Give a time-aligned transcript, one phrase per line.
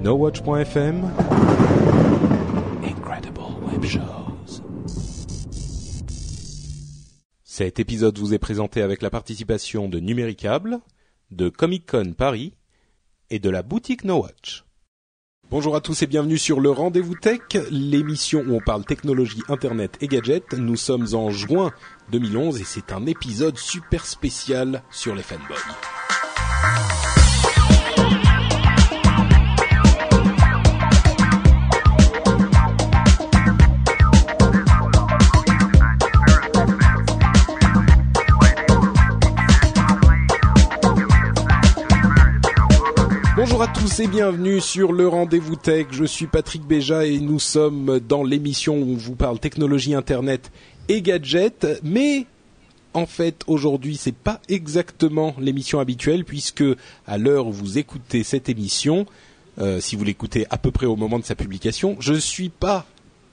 [0.00, 1.10] NoWatch.fm
[2.84, 4.62] Incredible Web Shows.
[7.42, 10.78] Cet épisode vous est présenté avec la participation de Numéricable,
[11.32, 12.54] de Comic Con Paris
[13.30, 14.64] et de la boutique NoWatch.
[15.50, 17.40] Bonjour à tous et bienvenue sur le Rendez-vous Tech,
[17.72, 20.52] l'émission où on parle technologie, internet et gadgets.
[20.52, 21.72] Nous sommes en juin
[22.12, 25.56] 2011 et c'est un épisode super spécial sur les fanboys.
[43.38, 45.86] Bonjour à tous et bienvenue sur le Rendez-vous Tech.
[45.92, 50.50] Je suis Patrick Béja et nous sommes dans l'émission où on vous parle technologie, internet
[50.88, 51.64] et gadgets.
[51.84, 52.26] Mais
[52.94, 56.64] en fait, aujourd'hui, c'est pas exactement l'émission habituelle puisque
[57.06, 59.06] à l'heure où vous écoutez cette émission,
[59.60, 62.48] euh, si vous l'écoutez à peu près au moment de sa publication, je ne suis
[62.48, 62.86] pas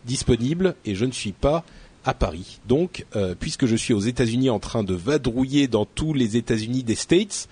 [0.05, 1.63] disponible et je ne suis pas
[2.05, 2.59] à Paris.
[2.67, 6.83] Donc, euh, puisque je suis aux États-Unis en train de vadrouiller dans tous les États-Unis
[6.83, 7.49] des States,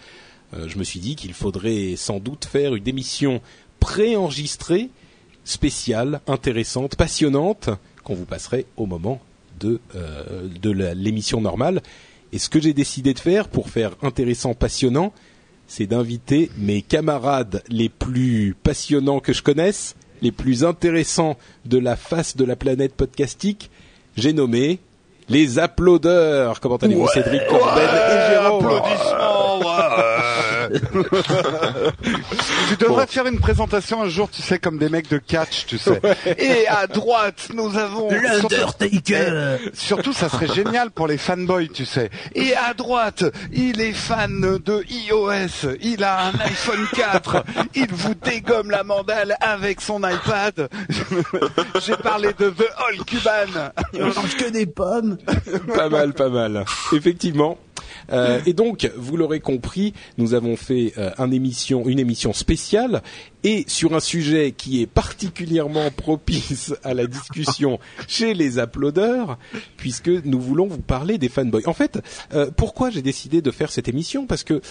[0.67, 3.41] je me suis dit qu'il faudrait sans doute faire une émission
[3.79, 4.89] préenregistrée,
[5.43, 7.69] spéciale, intéressante, passionnante,
[8.03, 9.21] qu'on vous passerait au moment
[9.59, 11.81] de, euh, de l'émission normale.
[12.31, 15.13] Et ce que j'ai décidé de faire pour faire intéressant, passionnant,
[15.67, 21.95] c'est d'inviter mes camarades les plus passionnants que je connaisse, les plus intéressants de la
[21.95, 23.69] face de la planète podcastique.
[24.17, 24.79] J'ai nommé
[25.29, 26.59] les applaudeurs.
[26.59, 29.42] Comment allez-vous, Cédric Corben et Jérôme Applaudissements, ouais.
[32.69, 35.77] tu devrais faire une présentation un jour, tu sais, comme des mecs de catch, tu
[35.77, 36.01] sais.
[36.37, 38.09] Et à droite, nous avons...
[38.09, 42.09] L'Undertaker Surtout, surtout, ça serait génial pour les fanboys, tu sais.
[42.35, 47.43] Et à droite, il est fan de iOS, il a un iPhone 4,
[47.75, 50.69] il vous dégomme la mandale avec son iPad.
[51.85, 53.71] J'ai parlé de The All Cuban.
[53.93, 55.17] On mange que des pommes
[55.75, 56.65] pas mal, pas mal.
[56.91, 57.57] Effectivement.
[58.13, 63.01] Euh, et donc, vous l'aurez compris, nous avons fait euh, un émission, une émission spéciale
[63.43, 69.37] et sur un sujet qui est particulièrement propice à la discussion chez les applaudeurs,
[69.77, 71.63] puisque nous voulons vous parler des fanboys.
[71.65, 71.99] En fait,
[72.33, 74.27] euh, pourquoi j'ai décidé de faire cette émission?
[74.27, 74.61] Parce que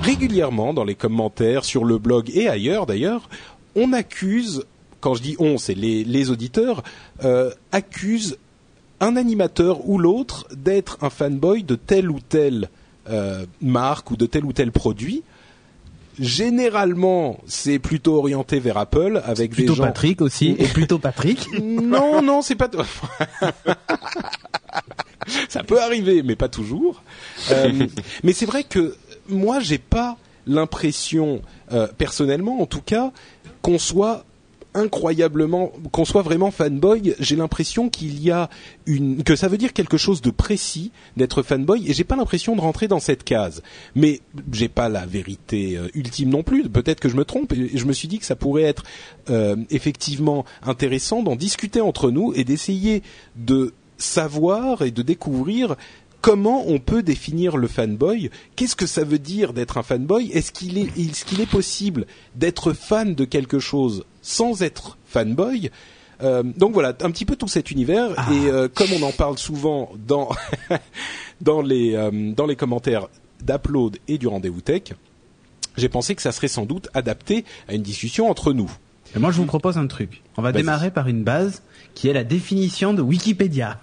[0.00, 3.28] régulièrement, dans les commentaires, sur le blog et ailleurs d'ailleurs,
[3.74, 4.64] on accuse,
[5.00, 6.82] quand je dis on, c'est les, les auditeurs,
[7.72, 8.38] accusent
[9.00, 12.68] un animateur ou l'autre d'être un fanboy de telle ou telle
[13.08, 15.22] euh, marque ou de tel ou tel produit.
[16.18, 19.84] Généralement, c'est plutôt orienté vers Apple avec Plutôt des gens.
[19.84, 21.48] Patrick aussi, et plutôt Patrick.
[21.60, 22.68] Non, non, c'est pas.
[25.48, 27.02] Ça peut arriver, mais pas toujours.
[27.50, 27.86] Euh,
[28.24, 28.96] mais c'est vrai que
[29.28, 30.16] moi, j'ai pas
[30.46, 31.42] l'impression,
[31.72, 33.12] euh, personnellement, en tout cas,
[33.62, 34.24] qu'on soit
[34.74, 37.14] incroyablement, qu'on soit vraiment fanboy.
[37.18, 38.48] J'ai l'impression qu'il y a
[38.86, 42.56] une, que ça veut dire quelque chose de précis d'être fanboy, et j'ai pas l'impression
[42.56, 43.62] de rentrer dans cette case.
[43.94, 44.20] Mais
[44.52, 46.68] j'ai pas la vérité euh, ultime non plus.
[46.68, 47.52] Peut-être que je me trompe.
[47.52, 48.84] Et je me suis dit que ça pourrait être
[49.30, 53.02] euh, effectivement intéressant d'en discuter entre nous et d'essayer
[53.36, 55.76] de savoir et de découvrir
[56.28, 58.28] comment on peut définir le fanboy?
[58.54, 60.30] Qu'est-ce que ça veut dire d'être un fanboy?
[60.34, 65.70] Est-ce qu'il est, est-ce qu'il est possible d'être fan de quelque chose sans être fanboy?
[66.22, 69.38] Euh, donc voilà, un petit peu tout cet univers et euh, comme on en parle
[69.38, 70.28] souvent dans
[71.40, 73.08] dans les euh, dans les commentaires
[73.40, 74.92] d'Upload et du rendez-vous tech,
[75.78, 78.70] j'ai pensé que ça serait sans doute adapté à une discussion entre nous.
[79.16, 80.22] Et moi, je vous propose un truc.
[80.36, 80.60] On va Vas-y.
[80.60, 81.62] démarrer par une base
[81.94, 83.80] qui est la définition de Wikipédia.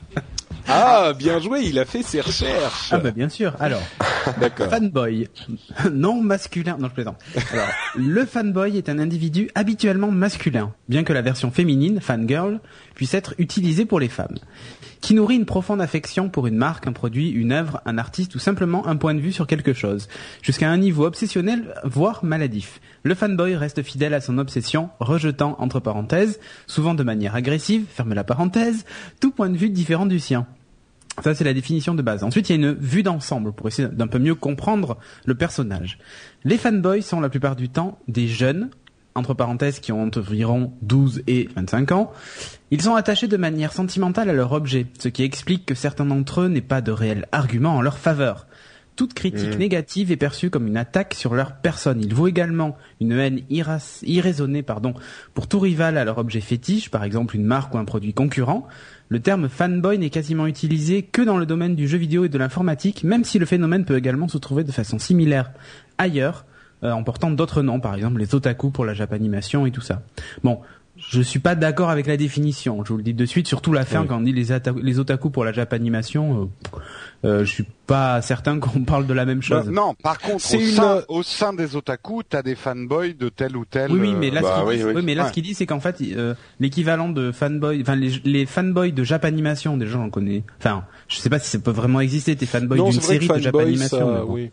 [0.68, 2.90] Ah, bien joué, il a fait ses recherches.
[2.92, 3.54] Ah bah bien sûr.
[3.60, 3.82] Alors,
[4.40, 4.70] D'accord.
[4.70, 5.28] fanboy,
[5.92, 6.78] non masculin.
[6.80, 7.18] Non, je plaisante.
[7.54, 12.60] Alors, le fanboy est un individu habituellement masculin, bien que la version féminine, fangirl,
[12.96, 14.36] puisse être utilisée pour les femmes,
[15.02, 18.40] qui nourrit une profonde affection pour une marque, un produit, une œuvre, un artiste ou
[18.40, 20.08] simplement un point de vue sur quelque chose,
[20.42, 22.82] jusqu'à un niveau obsessionnel, voire maladif.
[23.04, 28.16] Le fanboy reste fidèle à son obsession, rejetant, entre parenthèses, souvent de manière agressive, ferme
[28.16, 28.84] la parenthèse,
[29.22, 30.45] tout point de vue différent du sien.
[31.24, 32.24] Ça, c'est la définition de base.
[32.24, 35.98] Ensuite, il y a une vue d'ensemble pour essayer d'un peu mieux comprendre le personnage.
[36.44, 38.70] Les fanboys sont la plupart du temps des jeunes,
[39.16, 42.12] entre parenthèses, qui ont environ 12 et 25 ans.
[42.70, 46.42] Ils sont attachés de manière sentimentale à leur objet, ce qui explique que certains d'entre
[46.42, 48.46] eux n'aient pas de réel argument en leur faveur.
[48.96, 52.02] Toute critique négative est perçue comme une attaque sur leur personne.
[52.02, 54.94] Ils vouent également une haine irraisonnée pardon,
[55.34, 58.68] pour tout rival à leur objet fétiche, par exemple une marque ou un produit concurrent.
[59.10, 62.38] Le terme fanboy n'est quasiment utilisé que dans le domaine du jeu vidéo et de
[62.38, 65.52] l'informatique, même si le phénomène peut également se trouver de façon similaire
[66.00, 66.46] ailleurs,
[66.84, 70.02] euh, en portant d'autres noms, par exemple les otaku pour la japanimation et tout ça.
[70.44, 70.60] Bon,
[71.10, 73.86] je suis pas d'accord avec la définition, je vous le dis de suite, surtout la
[73.86, 74.08] fin Oui.
[74.08, 74.48] quand on dit les,
[74.82, 76.50] les otaku pour la japanimation,
[77.24, 79.66] euh, euh, je suis pas certain qu'on parle de la même chose.
[79.66, 83.14] Bah, non, par contre, C'est au, une- sein, au sein des otaku, t'as des fanboys
[83.14, 83.92] de tel ou tel.
[83.92, 84.94] Oui, oui, mais là, euh, ce qu'il bah, dit, oui, oui.
[84.96, 85.30] oui, mais là, Ouais.
[85.30, 89.04] ce qu'il dit, c'est qu'en fait, euh, l'équivalent de fanboy, enfin, les, les fanboys de
[89.04, 90.44] Japanimation, déjà, j'en connais.
[90.60, 93.26] Enfin, je sais pas si ça peut vraiment exister, tes fanboys Non, d'une série de
[93.26, 93.98] fanboy, Japanimation.
[94.00, 94.34] ça, mais bon.
[94.34, 94.52] oui.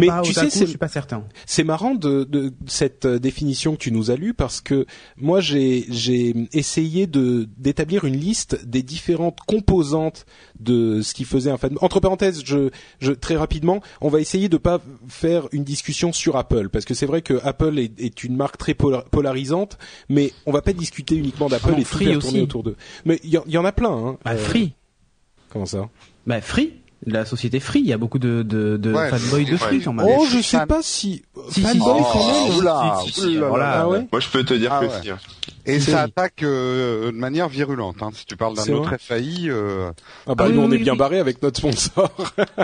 [0.00, 1.24] Mais Mais tu sais, je suis pas certain.
[1.46, 4.86] C'est marrant de, de cette euh, définition que tu nous as lue parce que
[5.16, 10.26] moi j'ai j'ai essayé de d'établir une liste des différentes composantes
[10.58, 11.76] de ce qui faisait un fan.
[11.80, 12.70] Entre parenthèses, je,
[13.00, 16.94] je très rapidement, on va essayer de pas faire une discussion sur Apple parce que
[16.94, 20.72] c'est vrai que Apple est, est une marque très polar- polarisante, mais on va pas
[20.72, 22.76] discuter uniquement d'Apple et tout Free faire tourner autour d'eux.
[23.04, 23.90] Mais il y, en- il y en a plein.
[23.92, 24.18] Hein.
[24.24, 24.74] Bah, Free.
[25.54, 25.88] Comment ça
[26.26, 26.74] Bah, Free.
[27.06, 29.56] La société Free, il y a beaucoup de, de, de Ouais, fanboys de.
[29.58, 30.06] Free, quand même.
[30.08, 32.04] Oh, je sais pas si Si, si, fanboy si.
[32.12, 32.52] quand même.
[32.54, 33.80] Oh, oula, Si, si, si, oula, voilà.
[33.80, 34.06] Ah ouais.
[34.10, 35.14] Moi, je peux te dire Ah que ouais.
[35.66, 37.96] Et ça attaque euh, de manière virulente.
[38.02, 38.10] Hein.
[38.14, 39.90] Si tu parles d'un autre FAI, euh,
[40.26, 40.98] Ah bah Ah oui, nous on oui, est bien oui.
[40.98, 42.10] barré avec notre sponsor.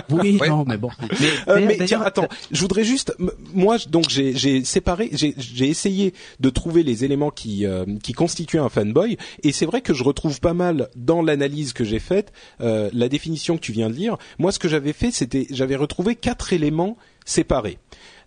[0.09, 0.49] Oui, Ouais.
[0.49, 0.89] non, mais bon.
[1.19, 3.13] Mais, Euh, mais tiens, attends, je voudrais juste,
[3.53, 8.13] moi, donc j'ai j'ai séparé, j'ai j'ai essayé de trouver les éléments qui euh, qui
[8.13, 11.99] constituaient un fanboy, et c'est vrai que je retrouve pas mal dans l'analyse que j'ai
[11.99, 12.31] faite
[12.61, 14.17] euh, la définition que tu viens de lire.
[14.39, 17.77] Moi, ce que j'avais fait, c'était, j'avais retrouvé quatre éléments séparés.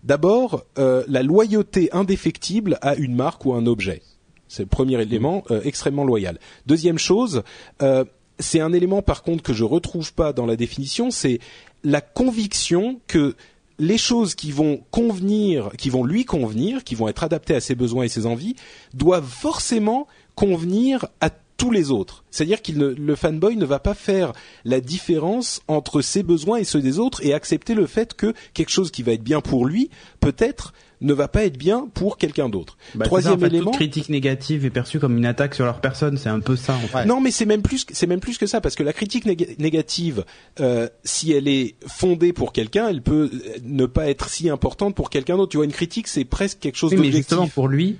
[0.02, 4.02] D'abord, euh, la loyauté indéfectible à une marque ou un objet.
[4.48, 6.38] C'est le premier élément euh, extrêmement loyal.
[6.66, 7.42] Deuxième chose,
[7.82, 8.04] euh,
[8.38, 11.40] c'est un élément par contre que je retrouve pas dans la définition, c'est
[11.82, 13.34] la conviction que
[13.78, 17.74] les choses qui vont convenir, qui vont lui convenir, qui vont être adaptées à ses
[17.74, 18.54] besoins et ses envies,
[18.92, 20.06] doivent forcément
[20.36, 22.24] convenir à tous les autres.
[22.30, 24.32] C'est-à-dire qu'il ne, le fanboy ne va pas faire
[24.64, 28.70] la différence entre ses besoins et ceux des autres et accepter le fait que quelque
[28.70, 29.90] chose qui va être bien pour lui,
[30.20, 32.76] peut-être, ne va pas être bien pour quelqu'un d'autre.
[32.94, 33.70] bah, Troisième ça, en fait, élément.
[33.70, 36.74] Toute critique négative est perçue comme une attaque sur leur personne, c'est un peu ça,
[36.74, 37.04] en fait.
[37.06, 39.26] Non, mais c'est même plus, que- c'est même plus que ça, parce que la critique
[39.26, 40.24] néga- négative,
[40.60, 44.94] euh, si elle est fondée pour quelqu'un, elle peut euh, ne pas être si importante
[44.94, 45.50] pour quelqu'un d'autre.
[45.50, 47.28] Tu vois, une critique, c'est presque quelque chose Oui, mais d'objectif.
[47.30, 47.96] justement, pour lui,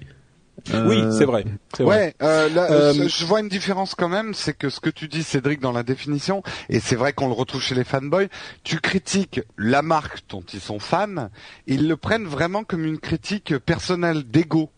[0.73, 1.45] Oui, euh, c'est vrai.
[1.77, 1.97] c'est vrai.
[1.97, 4.91] Ouais, euh, là, Euh, euh, je vois une différence quand même, c'est que ce que
[4.91, 8.29] tu dis, Cédric, dans la définition, et c'est vrai qu'on le retrouve chez les fanboys,
[8.63, 11.29] tu critiques la marque dont ils sont fans,
[11.67, 14.71] ils le prennent vraiment comme une critique personnelle d'ego.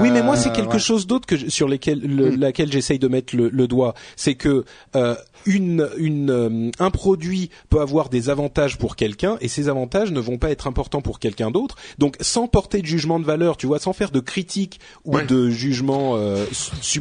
[0.00, 0.78] Oui, mais moi, Euh, c'est quelque ouais.
[0.78, 2.40] chose d'autre que je- sur lesquels, le- Mm.
[2.40, 3.94] laquelle j'essaye de mettre le, le doigt.
[4.16, 4.64] C'est que
[4.96, 5.14] euh,
[5.46, 10.20] une, une, euh, un produit peut avoir des avantages pour quelqu'un et ces avantages ne
[10.20, 11.76] vont pas être importants pour quelqu'un d'autre.
[11.98, 15.24] Donc, sans porter de jugement de valeur, tu vois, sans faire de critique ou Ouais.
[15.24, 16.44] de jugement, euh,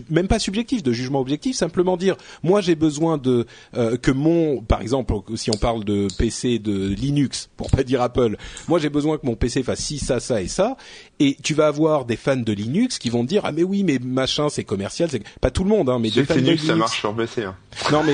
[0.10, 3.46] même pas subjectif, de jugement objectif, simplement dire, moi, j'ai besoin de
[3.76, 8.02] euh, que mon, par exemple, si on parle de PC de Linux, pour pas dire
[8.02, 8.38] Apple,
[8.68, 10.78] moi, j'ai besoin que mon PC fasse ci, ça, ça et ça.
[11.22, 13.84] Et tu vas avoir des fans de Linux qui vont te dire ah mais oui
[13.84, 16.46] mais machin c'est commercial c'est pas tout le monde hein mais des fans que de
[16.46, 17.44] Linux, Linux ça marche sur PC.
[17.44, 17.56] Hein.
[17.92, 18.14] non mais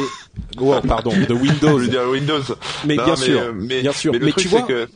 [0.59, 2.41] oh, pardon de Je Windows veux dire Windows.
[2.85, 4.67] mais Non, bien sûr euh, mais, bien sûr Mais le mais truc, tu c'est vois
[4.67, 4.87] que,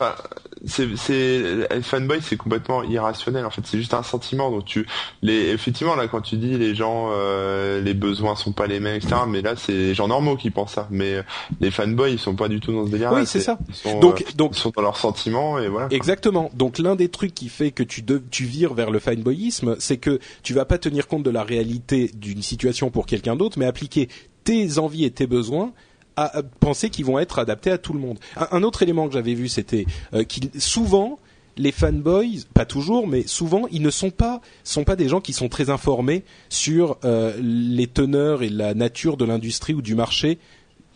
[0.66, 1.42] c'est, c'est,
[1.74, 3.46] les fanboy, c'est complètement irrationnel.
[3.46, 4.50] En fait, c'est juste un sentiment.
[4.50, 4.86] Donc tu,
[5.22, 8.96] les, effectivement, là, quand tu dis les gens, euh, les besoins sont pas les mêmes,
[8.96, 9.22] etc.
[9.26, 10.86] Mais là, c'est les gens normaux qui pensent ça.
[10.90, 11.22] Mais euh,
[11.60, 13.10] les fanboys, ils sont pas du tout dans ce délire.
[13.14, 13.58] Oui, c'est ça.
[13.70, 15.88] Ils sont, Donc- euh, donc- ils sont dans leurs sentiments et voilà.
[15.92, 16.50] Exactement.
[16.52, 19.96] Donc l'un des trucs qui fait que tu, de- tu vires vers le fanboyisme, c'est
[19.98, 23.66] que tu vas pas tenir compte de la réalité d'une situation pour quelqu'un d'autre, mais
[23.66, 24.08] appliquer
[24.44, 25.72] tes envies et tes besoins
[26.16, 28.18] à, à penser qu'ils vont être adaptés à tout le monde.
[28.36, 31.18] Un, un autre élément que j'avais vu, c'était euh, qu'il souvent
[31.56, 35.32] les fanboys, pas toujours, mais souvent, ils ne sont pas sont pas des gens qui
[35.32, 40.38] sont très informés sur euh, les teneurs et la nature de l'industrie ou du marché.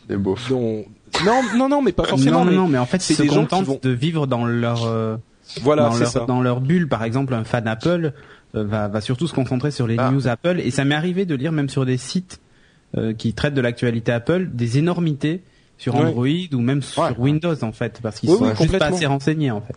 [0.09, 0.37] C'est beau.
[0.49, 0.85] Dont...
[1.25, 2.41] Non, non, non, mais pas forcément.
[2.41, 4.45] non, non, mais non, mais en fait, c'est des gens qui vont- de vivre dans
[4.47, 5.17] leur, euh,
[5.63, 6.25] Voilà, dans, c'est leur ça.
[6.27, 6.89] dans leur bulle.
[6.89, 8.13] Par exemple, un fan Apple
[8.55, 10.11] euh, va, va surtout se concentrer sur les Ah.
[10.11, 10.61] news Apple.
[10.61, 12.41] Et ça m'est arrivé de lire même sur des sites
[12.97, 15.43] euh, qui traitent de l'actualité Apple des énormités
[15.79, 15.97] sur.
[15.97, 17.11] Android ou même sur Ouais.
[17.19, 19.75] Windows en fait, parce qu'ils Oui, sont oui, juste pas assez renseignés en fait.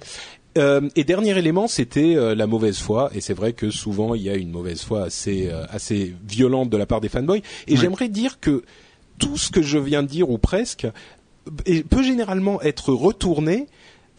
[0.57, 3.11] Euh, et dernier élément, c'était euh, la mauvaise foi.
[3.13, 6.69] Et c'est vrai que souvent il y a une mauvaise foi assez euh, assez violente
[6.71, 7.41] de la part des fanboys.
[7.67, 8.63] Et j'aimerais dire que
[9.19, 10.87] tout ce que je viens de dire ou presque
[11.89, 13.67] peut généralement être retourné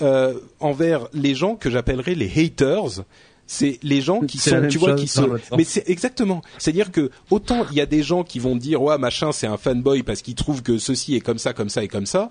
[0.03, 3.05] euh, envers les gens que j'appellerais les haters.
[3.51, 5.31] C'est les gens qui sont, tu vois, chose qui sont.
[5.57, 6.43] Mais c'est exactement.
[6.59, 9.57] C'est-à-dire que autant il y a des gens qui vont dire ouais machin c'est un
[9.57, 12.31] fanboy parce qu'il trouve que ceci est comme ça, comme ça et comme ça.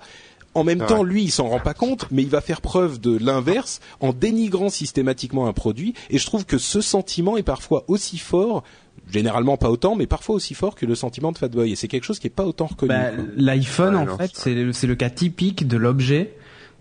[0.54, 0.88] En même Ouais.
[0.88, 4.12] temps, lui, il s'en rend pas compte, mais il va faire preuve de l'inverse en
[4.12, 5.94] dénigrant systématiquement un produit.
[6.10, 8.64] Et je trouve que ce sentiment est parfois aussi fort,
[9.12, 11.72] généralement pas autant, mais parfois aussi fort que le sentiment de fanboy.
[11.72, 12.90] Et c'est quelque chose qui est pas autant reconnu.
[12.90, 13.12] Bah.
[13.36, 16.34] L'iPhone, Ouais, en non, fait, c'est c'est le, c'est le cas typique de l'objet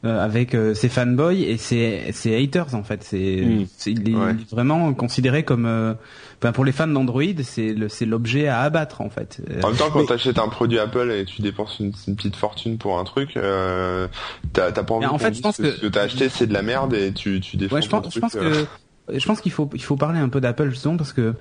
[0.07, 3.03] euh, avec euh, ses fanboys et ses, ses haters, en fait.
[3.05, 3.67] C'est, Mm.
[3.77, 4.35] c'est- il est Ouais.
[4.53, 5.95] vraiment considéré comme, euh,
[6.41, 9.41] enfin, pour les fans d'Android, c'est le, c'est l'objet à abattre, en fait.
[9.51, 12.17] Euh, En même temps, quand Mais- t'achètes un produit Apple et tu dépenses une, une
[12.17, 14.09] petite fortune pour un truc, euh,
[14.53, 16.53] t'as t'as pas envie en fait, je pense que, ce que t'as acheté c'est de
[16.53, 18.67] la merde et tu, tu défends Ouais, je pense, je pense que,
[19.13, 21.35] je pense qu'il faut, il faut parler un peu d'Apple justement parce que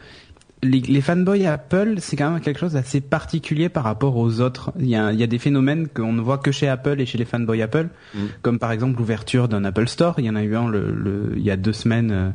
[0.63, 4.71] les, les fanboys Apple, c'est quand même quelque chose d'assez particulier par rapport aux autres.
[4.79, 7.05] Il y a, il y a des phénomènes qu'on ne voit que chez Apple et
[7.05, 8.19] chez les fanboys Apple, Mm.
[8.41, 10.15] comme par exemple l'ouverture d'un Apple Store.
[10.19, 12.29] Il y en a eu un le, le- il y a deux semaines euh,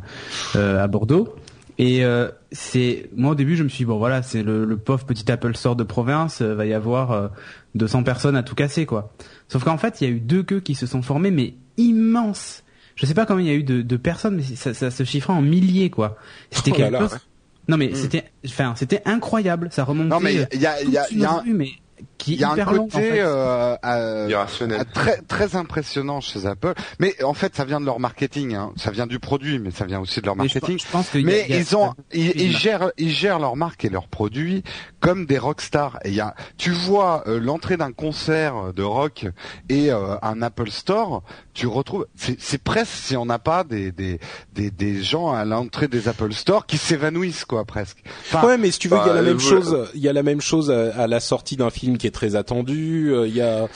[0.57, 1.35] euh, à Bordeaux.
[1.79, 4.77] Et euh, c'est moi au début je me suis dit, bon voilà c'est le, le
[4.77, 7.29] pauvre petit Apple Store de province euh, va y avoir euh,
[7.75, 9.15] 200 personnes à tout casser quoi.
[9.49, 12.65] Sauf qu'en fait il y a eu deux queues qui se sont formées mais immenses.
[12.97, 15.05] Je sais pas combien il y a eu de, de personnes mais ça, ça se
[15.05, 16.17] chiffrait en milliers quoi.
[16.51, 17.13] C'était Oh quelque là, chose.
[17.15, 17.19] ouais.
[17.69, 20.09] Non mais c'était enfin c'était incroyable ça remontait.
[20.09, 21.71] Non, mais euh, il y a, il y a, toute il y a un- mais
[22.21, 23.21] qui est il y a un en côté fait.
[23.21, 24.85] euh, euh, irrationnel.
[24.93, 26.75] Très très impressionnant chez Apple.
[26.99, 28.55] Mais en fait, ça vient de leur marketing.
[28.55, 28.73] Hein.
[28.77, 30.79] Ça vient du produit, mais ça vient aussi de leur Mais je, marketing.
[30.79, 33.11] je pense que il y a- Mais il y a- ils ont, ils, gèrent, ils
[33.11, 34.63] gèrent leur marque et leurs produits
[35.01, 35.99] comme des rockstars.
[36.05, 39.27] Et il y a, tu vois euh, l'entrée d'un concert de rock
[39.69, 41.23] et euh, un Apple Store,
[41.55, 44.21] tu retrouves, c'est c'est presque si on n'a pas des, des
[44.55, 47.99] des des gens à l'entrée des Apple Store qui s'évanouissent quoi presque.
[48.33, 49.89] Enfin, ouais, mais si tu veux, il y a bah, la même euh, chose.
[49.95, 52.37] Il y a la même chose à, à la sortie d'un film qui est très
[52.37, 53.13] attendu.
[53.13, 53.69] euh, Il y a.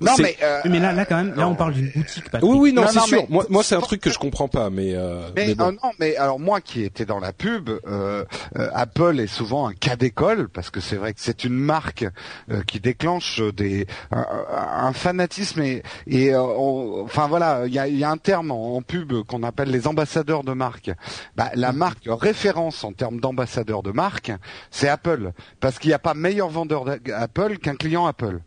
[0.00, 1.50] non mais euh, Oui, mais là là quand même là non.
[1.50, 2.48] on parle d'une boutique Patrick.
[2.50, 3.18] Oui, oui, non, Non, c'est non, sûr.
[3.22, 4.94] mais- Moi, moi, c'est un truc que je comprends pas, mais.
[4.94, 5.64] Euh, Mais, mais bon.
[5.68, 8.24] euh, non, mais alors moi qui étais dans la pub, euh,
[8.56, 12.06] euh, Apple est souvent un cas d'école parce que c'est vrai que c'est une marque
[12.50, 17.78] euh, qui déclenche des un, un fanatisme et, et euh, on- enfin voilà, il y
[17.78, 20.90] a, il y a un terme en, en pub qu'on appelle les ambassadeurs de marque.
[21.36, 24.32] Bah, la marque référence en termes d'ambassadeur de marque,
[24.70, 28.38] c'est Apple parce qu'il n'y a pas meilleur vendeur d'Apple qu'un client Apple.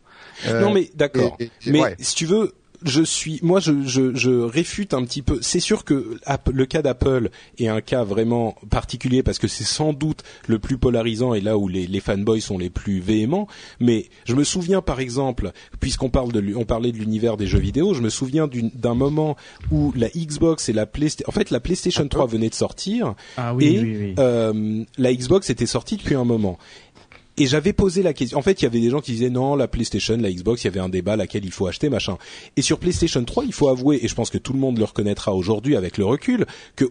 [0.47, 1.37] Euh, non, mais d'accord.
[1.65, 1.95] Mais ouais.
[1.99, 2.53] si tu veux,
[2.85, 5.39] je suis, moi, je, je, je réfute un petit peu.
[5.41, 6.17] C'est sûr que
[6.51, 10.77] le cas d'Apple est un cas vraiment particulier parce que c'est sans doute le plus
[10.77, 13.47] polarisant et là où les, les fanboys sont les plus véhéments.
[13.79, 17.57] Mais je me souviens, par exemple, puisqu'on parle de, on parlait de l'univers des jeux
[17.59, 19.37] vidéo, je me souviens d'un moment
[19.71, 23.55] où la Xbox et la PlayStation, en fait, la PlayStation 3 venait de sortir Ah
[23.55, 24.15] oui et oui oui.
[24.19, 26.57] euh, la Xbox était sortie depuis un moment.
[27.37, 28.37] Et j'avais posé la question.
[28.37, 30.67] En fait, il y avait des gens qui disaient non, la PlayStation, la Xbox, il
[30.67, 32.17] y avait un débat laquelle il faut acheter, machin.
[32.57, 34.83] Et sur PlayStation 3, il faut avouer, et je pense que tout le monde le
[34.83, 36.85] reconnaîtra aujourd'hui avec le recul, que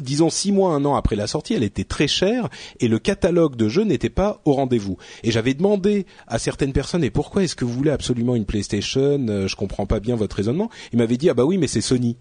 [0.00, 2.48] disons six mois, un an après la sortie, elle était très chère
[2.80, 4.96] et le catalogue de jeux n'était pas au rendez-vous.
[5.22, 9.26] Et j'avais demandé à certaines personnes, et pourquoi est-ce que vous voulez absolument une PlayStation?
[9.28, 10.70] Euh, Je comprends pas bien votre raisonnement.
[10.92, 12.16] Ils m'avaient dit ah bah oui, mais c'est Sony.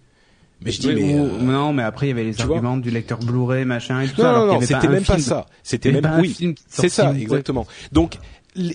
[0.63, 2.41] Mais je dis Oui, mais ou- euh, non, mais après il y avait les tu
[2.43, 4.31] arguments du lecteur Blu-ray, machin et tout non, ça.
[4.39, 5.45] non, non, c'était même pas ça.
[5.63, 7.65] C'était même pas un oui, c'est ça, exactement.
[7.91, 8.17] Donc,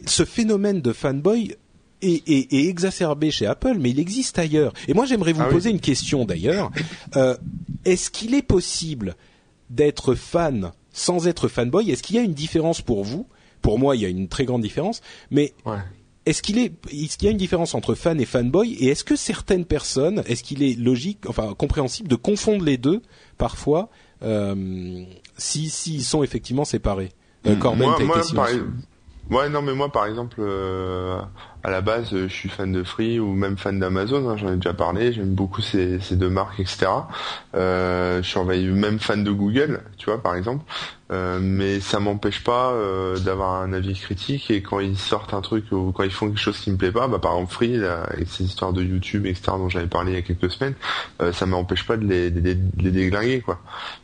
[0.07, 1.55] ce phénomène de fanboy
[2.03, 4.73] est, est- est exacerbé chez Apple, mais il existe ailleurs.
[4.89, 5.55] Et moi, j'aimerais vous Ah oui.
[5.55, 6.71] poser une question d'ailleurs.
[7.17, 7.37] Euh,
[7.85, 9.15] Est-ce qu'il est possible
[9.71, 11.91] d'être fan sans être fanboy?
[11.91, 13.27] Est-ce qu'il y a une différence pour vous?
[13.63, 15.01] Pour moi, il y a une très grande différence,
[15.31, 15.77] mais Ouais.
[16.27, 19.05] Est-ce qu'il est, est-ce qu'il y a une différence entre fan et fanboy Et est-ce
[19.05, 23.01] que certaines personnes, est-ce qu'il est logique, enfin compréhensible de confondre les deux
[23.39, 23.89] parfois,
[24.23, 25.05] euh,
[25.39, 27.11] si s'ils sont effectivement séparés?
[27.47, 28.49] Euh, Corben, moi, par-.
[29.31, 31.21] Ouais, non, mais moi, par exemple, euh,
[31.67, 34.29] à la base, euh, je suis fan de Free ou même fan d'Amazon.
[34.31, 35.13] hein, J'en ai déjà parlé.
[35.13, 36.87] J'aime beaucoup ces, ces deux marques, etc.
[37.57, 40.65] Euh, je suis envahi- même fan de Google, tu vois, par exemple.
[41.13, 44.49] Euh, mais ça m'empêche pas euh, d'avoir un avis critique.
[44.51, 46.93] Et quand ils sortent un truc ou quand ils font quelque chose qui me plaît
[46.93, 49.43] pas, bah, par exemple Free, là, avec ces histoires de YouTube, etc.
[49.57, 50.75] dont j'avais parlé il y a quelques semaines,
[51.21, 53.59] euh, ça m'empêche pas de les, de les, de les déglinguer, quoi.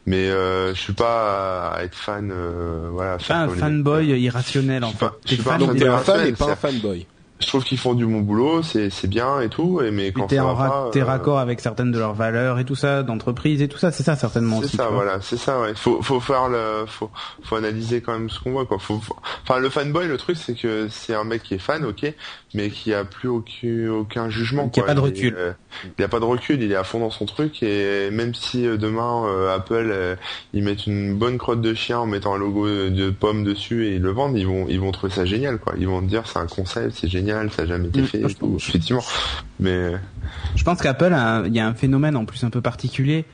[0.07, 3.19] Mais euh, je suis pas à, être fan, euh, voilà.
[3.19, 5.07] Pas un fanboy irrationnel en fait.
[5.26, 7.07] je suis pas fan un fan et pas fanboy.
[7.43, 10.39] Je trouve qu'ils font du bon boulot, c'est bien et tout, et mais quand t'es
[10.41, 13.61] en ra- pas, t'es euh, raccord avec certaines de leurs valeurs et tout ça, d'entreprise
[13.61, 15.61] et tout ça, c'est ça certainement C'est ça, voilà, c'est ça.
[15.61, 15.75] Ouais.
[15.75, 17.11] Faut, faut faire le, faut,
[17.43, 18.79] faut analyser quand même ce qu'on voit, quoi.
[18.79, 21.85] Faut, faut- Enfin, le fanboy, le truc, c'est que c'est un mec qui est fan,
[21.85, 22.07] ok,
[22.55, 24.69] mais qui a plus aucun, aucun jugement.
[24.69, 25.35] Qui a pas de Il recul.
[25.37, 25.53] euh,
[25.99, 26.63] il a pas de recul.
[26.63, 30.17] Il est à fond dans son truc et même si euh, demain euh, Apple,
[30.53, 33.95] ils mettent une bonne crotte de chien en mettant un logo de, pomme dessus et
[33.97, 35.75] ils le vendent, ils vont, ils vont trouver ça génial, quoi.
[35.79, 38.27] Ils vont dire c'est un concept, c'est génial, ça a jamais été Mm, fait, je
[38.29, 39.03] et tout, effectivement.
[39.61, 39.93] Mais
[40.57, 41.15] Je pense qu'Apple,
[41.47, 43.25] il y a un phénomène en plus un peu particulier,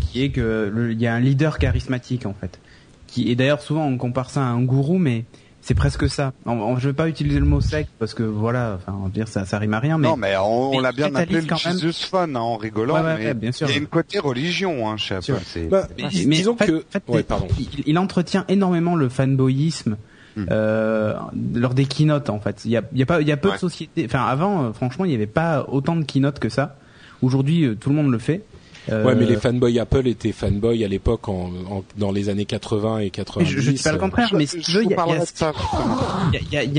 [0.00, 2.58] qui est que il y a un leader charismatique en fait.
[3.06, 5.24] Qui et d'ailleurs souvent on compare ça à un gourou, mais
[5.68, 6.32] c'est presque ça.
[6.46, 9.28] En- je vais pas utiliser le mot sec parce que voilà, enfin on va dire
[9.28, 11.62] ça, ça rime à rien, mais non, mais on, on l'a bien appelé le quand
[11.62, 11.78] même.
[11.78, 13.68] Jesus Fun hein, en rigolant, Ouais, ouais, mais ouais, bien sûr.
[13.68, 15.34] il y a une côté religion hein, chez Apple.
[15.70, 17.48] Bah, Mais dis- disons en fait- que en fait, pardon.
[17.60, 19.96] il, il entretient énormément le fanboyisme
[20.36, 20.44] Hmm.
[20.52, 21.14] euh,
[21.54, 22.64] lors des keynotes en fait.
[22.64, 23.54] Il y a, il y a pas, il y a peu Ouais.
[23.54, 24.04] de sociétés.
[24.06, 26.76] Enfin avant, euh, franchement, il y avait pas autant de keynotes que ça.
[27.22, 28.42] Aujourd'hui, euh, tout le monde le fait.
[28.90, 32.44] Euh, Ouais, mais les fanboys Apple étaient fanboys à l'époque en, en- dans les années
[32.44, 33.50] 80 et mais 90.
[33.50, 34.94] je, je dis pas le contraire, mais si tu veux, il y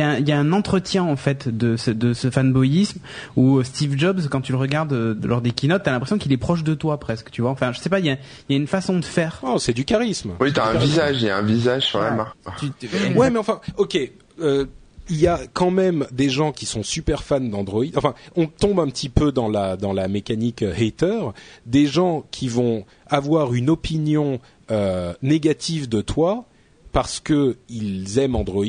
[0.02, 3.00] a, y y un entretien en fait de ce, de ce fanboyisme
[3.36, 6.38] où Steve Jobs, quand tu le regardes euh, lors des keynotes, t'as l'impression qu'il est
[6.38, 7.52] proche de toi presque, tu vois.
[7.52, 9.40] Enfin, je sais pas, il y a, il y a une façon de faire.
[9.44, 10.32] Oh, c'est du charisme.
[10.40, 12.38] oui, t'as un visage, il y a un visage sur la marque.
[12.60, 13.98] Tu- tu- Ouais, mais enfin, ok.
[14.42, 14.66] euh,
[15.10, 17.86] il y a quand même des gens qui sont super fans d'Android.
[17.96, 21.32] Enfin, on tombe un petit peu dans la dans la mécanique euh, hater.
[21.66, 24.40] Des gens qui vont avoir une opinion
[24.72, 26.46] euh, négative de toi
[26.92, 28.66] parce que ils aiment Android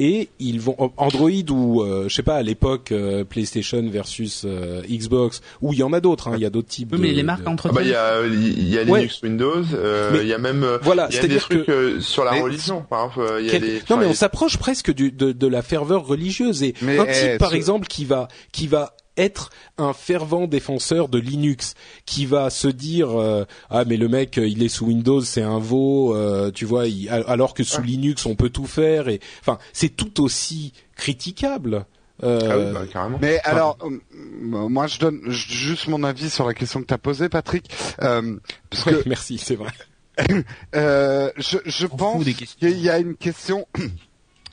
[0.00, 4.82] et ils vont Android ou euh, je sais pas à l'époque euh, PlayStation versus euh,
[4.90, 6.28] Xbox ou il y en a d'autres.
[6.28, 6.88] hein, Il y a d'autres types.
[6.92, 7.74] Oui, mais de- les marques de- Ah entretiennent.
[7.74, 9.00] bah il y a il y a Ouais.
[9.00, 11.70] Linux Windows, euh, il y a même euh, voilà, il y a des trucs que-
[11.70, 13.96] euh, sur la Mais- religion par exemple, euh, il y a Quel- des Non enfin,
[13.98, 17.38] mais on s'approche presque du, de, de la ferveur religieuse et Mais, un type eh,
[17.38, 21.74] par ce- exemple qui va qui va être un fervent défenseur de Linux,
[22.06, 25.42] qui va se dire euh, ah mais le mec euh, il est sous Windows c'est
[25.42, 29.20] un veau, euh, tu vois, il- alors que sous Linux on peut tout faire et
[29.40, 31.84] enfin c'est tout aussi critiquable.
[32.22, 33.18] Euh, Ah oui, bah, carrément.
[33.22, 33.98] Mais Enfin, alors, euh,
[34.42, 37.70] moi je donne juste mon avis sur la question que tu as posée, Patrick.
[38.02, 38.36] Euh,
[38.68, 39.70] parce ouais, que merci, c'est vrai.
[40.76, 43.66] euh, je, je pense qu'il y a une question.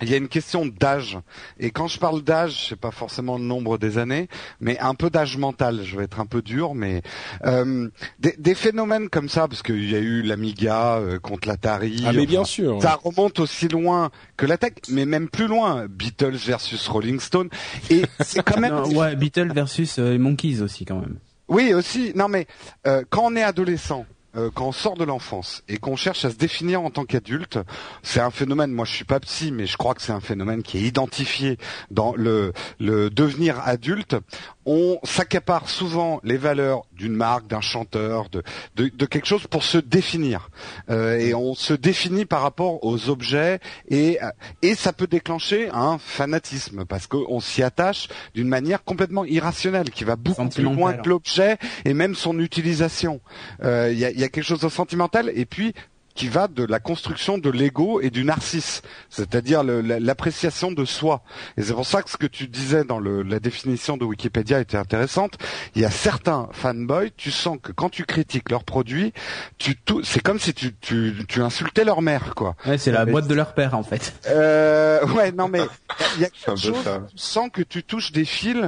[0.02, 1.18] Il y a une question d'âge.
[1.60, 4.28] Et quand je parle d'âge, je sais pas forcément le nombre des années,
[4.60, 5.82] mais un peu d'âge mental.
[5.84, 7.02] Je vais être un peu dur, mais
[7.46, 7.90] euh,
[8.20, 12.04] des, des phénomènes comme ça, parce qu'il y a eu l'Amiga euh, contre l'Atari.
[12.06, 12.82] Ah mais bien sûr.
[12.82, 15.88] Ça remonte aussi loin que la tech, mais même plus loin.
[15.88, 17.50] Beatles versus Rolling Stone.
[17.90, 18.74] Et c'est quand même.
[18.76, 21.18] Non, ouais, Beatles versus euh, Monkeys aussi quand même.
[21.48, 22.12] Oui, aussi.
[22.16, 22.46] Non, mais
[22.86, 26.30] euh, quand on est adolescent, euh, quand on sort de l'enfance et qu'on cherche à
[26.30, 27.60] se définir en tant qu'adulte,
[28.04, 28.72] c'est un phénomène.
[28.72, 31.58] Moi, je suis pas psy, mais je crois que c'est un phénomène qui est identifié
[31.92, 34.16] dans le le devenir adulte.
[34.70, 38.44] On s'accapare souvent les valeurs d'une marque, d'un chanteur, de,
[38.76, 40.50] de de quelque chose pour se définir.
[40.90, 44.20] Euh, et on se définit par rapport aux objets et
[44.62, 50.04] et ça peut déclencher un fanatisme parce qu'on s'y attache d'une manière complètement irrationnelle qui
[50.04, 53.22] va beaucoup plus loin que l'objet et même son utilisation.
[53.64, 55.74] Euh, Il y, a, il y a quelque chose de sentimental et puis
[56.18, 61.22] qui va de la construction de l'ego et du narcisse, c'est-à-dire l'appréciation de soi.
[61.58, 64.60] Et c'est pour ça que ce que tu disais dans le, la définition de Wikipédia
[64.60, 65.38] était intéressante.
[65.76, 69.14] Il y a certains fanboys, tu sens que quand tu critiques leurs produits,
[69.60, 72.56] tu c'est comme si tu, tu, tu insultais leur mère, quoi.
[72.66, 74.14] Ouais, c'est la Mais boîte de leur père en fait.
[74.28, 75.62] Euh, ouais, non mais
[76.16, 78.66] il y a quelque chose, tu sens que tu touches des fils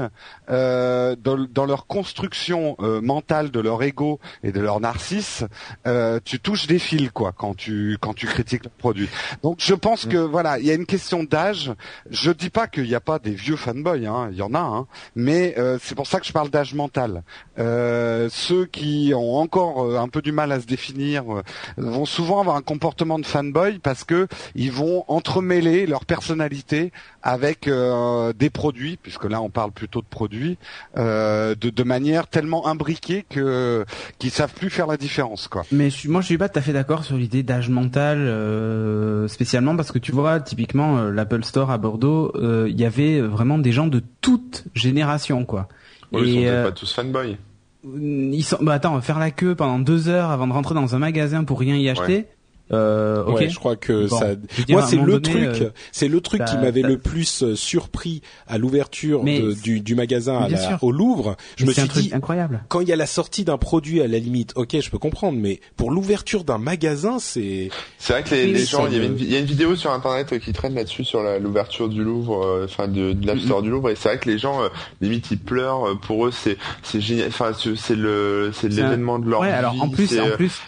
[0.51, 5.43] euh, dans, dans leur construction euh, mentale de leur ego et de leur narcisse.
[5.88, 9.10] Euh, tu touches des fils quoi quand tu quand tu critiques le produit.
[9.41, 11.71] Donc je pense que voilà, il y a une question d'âge.
[12.12, 14.60] Je dis pas qu'il n'y a pas des vieux fanboys, hein, il y en a,
[14.60, 17.23] hein, mais euh, c'est pour ça que je parle d'âge mental.
[17.58, 21.41] Euh, ceux qui ont encore euh, un peu du mal à se définir euh,
[21.78, 26.91] vont souvent avoir un comportement de fanboy parce que ils vont entremêler leur personnalité
[27.23, 30.58] avec euh, des produits, puisque là on parle plutôt de produits,
[30.97, 33.86] euh, de, de manière tellement imbriquée que
[34.17, 35.63] qu'ils savent plus faire la différence, quoi.
[35.71, 39.75] Mais moi, je suis pas tout à fait d'accord sur l'idée d'âge mental, euh, spécialement
[39.75, 43.57] parce que tu vois, typiquement, euh, l'Apple Store à Bordeaux, euh, il y avait vraiment
[43.57, 45.67] des gens de toute génération, quoi.
[46.11, 47.37] ils sont peut-être euh, pas tous fanboys.
[47.83, 50.99] ils sont, bah attends, faire la queue pendant deux heures avant de rentrer dans un
[50.99, 52.27] magasin pour rien y acheter.
[52.71, 53.36] Euh, ok.
[53.36, 54.19] Ouais, je crois que Bon.
[54.19, 54.36] ça.
[54.36, 57.55] Dire, Moi, c'est le donné, truc, euh, c'est le truc qui m'avait le plus euh,
[57.55, 61.36] surpris à l'ouverture de- du, du magasin à la- au Louvre.
[61.58, 62.63] Je mais me un suis truc dit, incroyable.
[62.67, 65.38] quand il y a la sortie d'un produit à la limite, ok, je peux comprendre,
[65.41, 69.32] mais pour l'ouverture d'un magasin, c'est C'est vrai que les, gens, il y, une, il
[69.32, 72.43] y a une vidéo sur internet euh, qui traîne là-dessus sur la- l'ouverture du Louvre,
[72.45, 74.67] euh, enfin de, de l'App Store du Louvre, et c'est vrai que les gens, euh,
[75.01, 75.99] limite, ils pleurent.
[76.01, 77.27] Pour eux, c'est c'est génial.
[77.29, 79.53] Enfin, c'est le c'est l'événement de leur Ouais, vie.
[79.53, 80.60] alors en plus, en plus,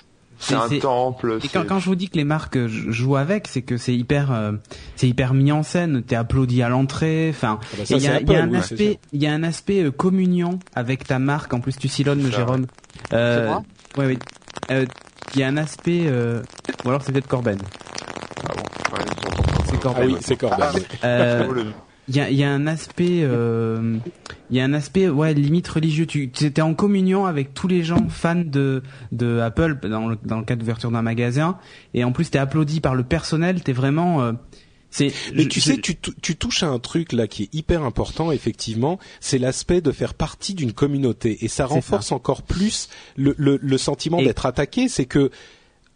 [0.41, 1.37] c'est un temple.
[1.43, 3.77] Et quand, quand je vous dis que les marques euh, jou- jouent avec, c'est que
[3.77, 4.51] c'est hyper, euh,
[4.95, 6.01] c'est hyper mis en scène.
[6.03, 7.29] T'es applaudi à l'entrée.
[7.29, 9.83] Enfin, Ah bah il y a, y a un aspect, il y a un aspect
[9.83, 11.53] euh, communion avec ta marque.
[11.53, 12.65] En plus, tu sillonnes, Jérôme.
[13.13, 13.63] Euh, C'est moi?
[13.97, 14.19] ouais, oui.
[14.71, 14.85] Euh,
[15.35, 16.41] Il y a un aspect, euh,
[16.83, 17.57] ou alors c'est peut-être Corben.
[18.49, 18.63] Ah bon,
[18.97, 19.05] ouais.
[19.65, 20.05] C'est ah Corben.
[20.07, 20.67] oui, c'est Corben.
[20.75, 21.63] oui.
[22.11, 23.97] Euh, Il y a, il y a un aspect, euh,
[24.49, 26.05] il y a un aspect, ouais, limite religieux.
[26.05, 30.39] Tu, étais en communion avec tous les gens fans de de Apple dans le dans
[30.39, 31.57] le cas d'ouverture d'un magasin,
[31.93, 33.63] et en plus t'es applaudi par le personnel.
[33.63, 34.33] T'es vraiment, euh,
[34.89, 35.11] c'est.
[35.35, 37.83] Mais je- tu sais, tu, tou- tu touches à un truc là qui est hyper
[37.83, 43.33] important, effectivement, c'est l'aspect de faire partie d'une communauté, et ça renforce encore plus le,
[43.37, 44.89] le, le sentiment d'être attaqué.
[44.89, 45.31] C'est que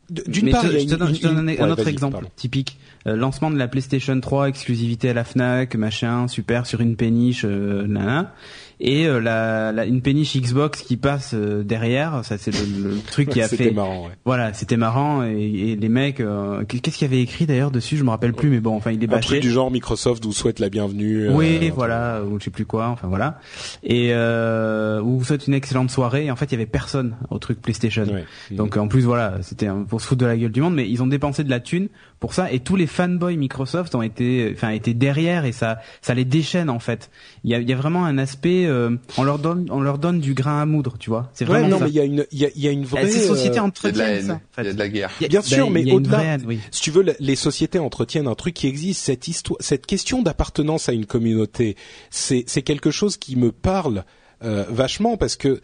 [0.10, 2.14] d'une part, je, te donne, une- je te donne un, une- un ouais, autre exemple
[2.14, 2.30] pardon.
[2.36, 2.78] typique.
[3.08, 7.46] Euh, lancement de la PlayStation 3, exclusivité à la Fnac, machin, super sur une péniche,
[7.46, 8.34] euh, nana.
[8.80, 12.98] Et euh, la, la, une péniche Xbox qui passe euh, derrière, ça c'est le, le
[13.00, 13.72] truc qui a C'était fait.
[13.72, 14.08] marrant.
[14.08, 14.12] Ouais.
[14.26, 15.32] Voilà, c'était marrant et,
[15.72, 17.96] et les mecs, euh, qu'est-ce qu'il y avait écrit d'ailleurs dessus?
[17.96, 19.28] Je me rappelle plus, mais bon, enfin il est Un bâché.
[19.28, 21.30] truc du genre Microsoft vous souhaite la bienvenue.
[21.30, 23.40] Oui, euh, voilà, ou je sais plus quoi, enfin voilà.
[23.84, 26.26] Et euh, ou vous souhaite une excellente soirée.
[26.26, 28.04] Et en fait, il y avait personne au truc PlayStation.
[28.04, 28.26] Ouais.
[28.52, 30.90] Donc en plus voilà, c'était un- pour se foutre de la gueule du monde, mais
[30.90, 31.88] ils ont dépensé de la thune
[32.20, 36.14] pour ça et tous les fanboys Microsoft ont été, enfin étaient derrière et ça, ça
[36.14, 37.10] les déchaîne en fait.
[37.46, 40.00] Il y a, il y a vraiment un aspect, euh, on leur donne, on leur
[40.00, 41.30] donne du grain à moudre, tu vois.
[41.34, 41.86] C'est Ouais, vraiment non, ça.
[41.86, 43.04] mais il y a une, il y a, il y a une vraie.
[43.06, 44.42] Eh, Ces sociétés euh, Il y a de la entretiennent ça.
[44.58, 45.12] il y a de la guerre.
[45.30, 46.60] Bien sûr, ben, mais au-delà- oui.
[46.72, 50.90] si tu veux, les sociétés entretiennent un truc qui existe, cette histoire, cette question d'appartenance
[50.90, 51.76] à une communauté,
[52.10, 54.06] c'est c'est quelque chose qui me parle
[54.44, 55.62] euh, vachement parce que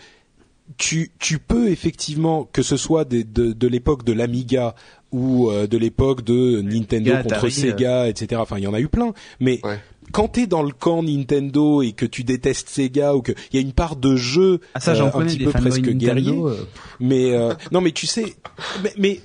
[0.78, 4.76] tu tu peux effectivement que ce soit des- de de l'époque de l'Amiga
[5.12, 8.40] ou euh, de l'époque de Nintendo Sega, contre Atari, Sega, etc.
[8.42, 9.80] Enfin, il y en a eu plein, mais Ouais.
[10.12, 13.58] Quand t'es dans le camp Nintendo et que tu détestes Sega ou que il y
[13.58, 16.56] a une part de jeu Ah ça euh, un petit peu presque Nintendo, guerrier, euh,
[17.00, 18.36] mais euh, non, mais tu sais,
[18.84, 19.20] mais, mais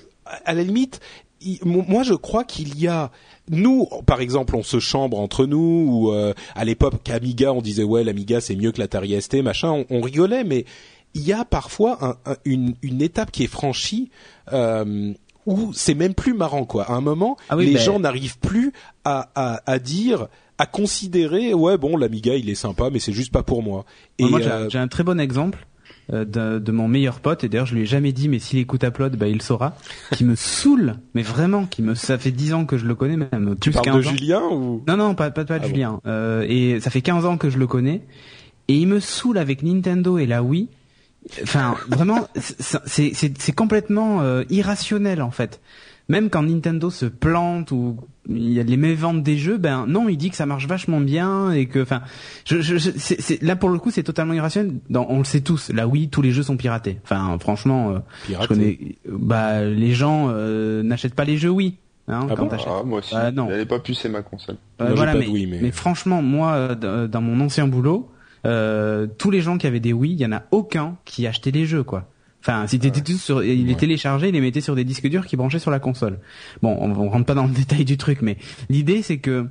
[0.45, 0.99] à la limite,
[1.41, 3.11] il- moi je crois qu'il y a
[3.49, 7.83] nous, par exemple, on se chambre entre nous ou euh, à l'époque Amiga, on disait
[7.83, 10.65] ouais l'Amiga c'est mieux que l'Atari ST, machin, on, on rigolait, mais
[11.13, 14.09] il y a parfois un- un- une, une étape qui est franchie.
[14.53, 15.13] Euh,
[15.45, 16.83] où c'est même plus marrant quoi.
[16.91, 18.73] À un moment, Ah oui, les ben- gens n'arrivent plus
[19.05, 23.31] à, à, à dire, à considérer, ouais bon l'Amiga il est sympa, mais c'est juste
[23.31, 23.85] pas pour moi.
[24.19, 25.67] Et Moi, j'ai euh, j'ai un très bon exemple
[26.13, 28.59] euh, de, de mon meilleur pote, et d'ailleurs je lui ai jamais dit, mais s'il
[28.59, 29.75] écoute Upload, bah, il saura,
[30.13, 33.17] qui me saoule, mais vraiment, qui me, ça fait 10 ans que je le connais,
[33.17, 34.11] même tu parles 15 de ans.
[34.11, 34.83] Julien ou?
[34.87, 35.73] Non, non, pas, pas, pas de Ah bon.
[35.73, 35.99] Julien.
[36.07, 38.01] Euh, et ça fait 15 ans que je le connais,
[38.69, 40.69] et il me saoule avec Nintendo et la Wii.
[41.43, 45.59] Enfin, vraiment, c'est- c'est c'est- c'est complètement euh, irrationnel en fait.
[46.09, 47.97] Même quand Nintendo se plante ou
[48.29, 51.01] il y a les méventes des jeux, ben non, il dit que ça marche vachement
[51.01, 52.01] bien et que, enfin,
[52.45, 54.73] je, je, je- c'est- c'est- là pour le coup c'est totalement irrationnel.
[54.89, 56.99] Dans, on le sait tous, la Wii, tous les jeux sont piratés.
[57.03, 57.99] Enfin, franchement, euh,
[58.41, 61.75] je connais, bah les gens euh, n'achètent pas les jeux Wii.
[62.09, 62.47] Hein, Ah quand bon?
[62.49, 62.67] t'achètes.
[62.71, 63.13] Ah, moi aussi.
[63.13, 63.49] Ah, non.
[63.49, 64.55] Est pas pucée ma console.
[64.79, 68.09] Euh, voilà, mais, Wii, mais- mais franchement, moi, euh, d- euh, dans mon ancien boulot,
[68.45, 71.51] euh, tous les gens qui avaient des Wii, il y en a aucun qui achetait
[71.51, 72.09] les jeux, quoi.
[72.47, 75.25] Enfin, si t'étais tous sur, il les téléchargeait, il les mettait sur des disques durs
[75.25, 76.19] qui branchaient sur la console.
[76.61, 78.37] Bon, on, on rentre pas dans le détail du truc, mais
[78.69, 79.47] l'idée c'est que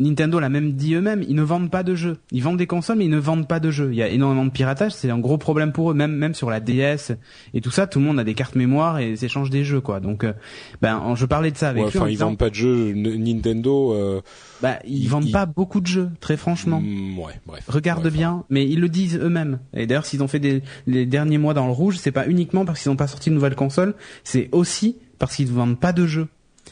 [0.00, 2.16] Nintendo l'a même dit eux-mêmes, ils ne vendent pas de jeux.
[2.32, 3.90] Ils vendent des consoles, mais ils ne vendent pas de jeux.
[3.92, 6.50] Il y a énormément de piratage, c'est un gros problème pour eux, même même sur
[6.50, 7.12] la DS
[7.54, 7.86] et tout ça.
[7.86, 10.00] Tout le monde a des cartes mémoire et s'échange des jeux, quoi.
[10.00, 10.32] Donc, euh,
[10.82, 11.98] ben, en- je parlais de ça avec Ouais, lui.
[11.98, 13.92] enfin, ils disant, vendent pas de jeux Nintendo.
[13.92, 14.20] Euh,
[14.62, 16.80] bah, ils, ils- vendent ils- pas beaucoup de jeux, très franchement.
[16.80, 17.64] mm, ouais, bref.
[17.68, 19.58] Regarde bien, mais ils le disent eux-mêmes.
[19.74, 22.64] Et d'ailleurs, s'ils ont fait des, les derniers mois dans le rouge, c'est pas uniquement
[22.64, 25.92] parce qu'ils n'ont pas sorti de nouvelle console, c'est aussi parce qu'ils ne vendent pas
[25.92, 26.28] de jeux.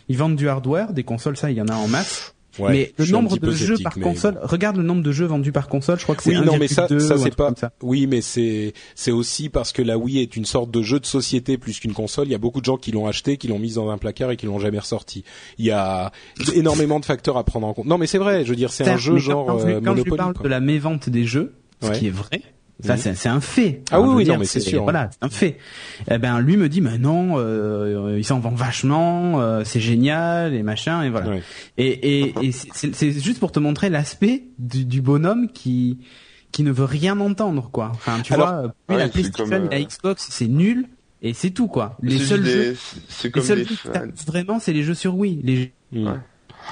[0.09, 2.35] Ils vendent du hardware, des consoles, ça, il y en a en masse.
[2.59, 5.27] Ouais, mais je le nombre de jeux par mais console, regarde le nombre de jeux
[5.27, 7.53] vendus par console, je crois que c'est Oui, non, mais ça, 1,2 ça c'est pas.
[7.57, 7.71] ça.
[7.83, 11.07] Oui, mais c'est c'est aussi parce que la Wii est une sorte de jeu de
[11.07, 12.27] société plus qu'une console.
[12.29, 14.31] Il y a beaucoup de gens qui l'ont acheté, qui l'ont mise dans un placard
[14.31, 15.25] et qui l'ont jamais ressorti.
[15.59, 16.11] Il y a
[16.55, 17.87] énormément de facteurs à prendre en compte.
[17.87, 18.45] Non, mais c'est vrai.
[18.45, 20.17] Je veux dire, c'est un jeu genre quand, je, euh, quand je Monopoly.
[20.17, 20.43] parle quoi.
[20.45, 21.99] de la mévente des jeux, ce Ouais.
[21.99, 22.43] qui est vrai,
[22.85, 22.99] ça Mhm.
[23.01, 23.83] c'est c'est un fait.
[23.91, 24.83] Ah oui, oui, non, dire, mais c'est sûr.
[24.85, 25.59] Voilà, c'est un fait.
[26.11, 30.55] Eh ben lui me dit, mais non, euh, il s'en vend vachement, euh, c'est génial
[30.55, 31.29] et machin et voilà.
[31.31, 31.43] Ouais.
[31.77, 31.89] Et,
[32.23, 35.99] et, et c'est- juste pour te montrer l'aspect du, du bonhomme qui
[36.53, 37.91] qui ne veut rien entendre quoi.
[37.95, 40.87] Enfin tu Alors, vois, lui, ouais, la PlayStation, comme, euh, la Xbox, c'est nul.
[41.21, 41.97] Et c'est tout quoi.
[42.01, 43.75] Les C'est seuls des- jeux, c'est- c'est les comme seuls des jeux
[44.15, 45.41] qui vraiment, c'est les jeux sur Wii.
[45.43, 46.07] Les jeux- Mm.
[46.07, 46.13] Ouais.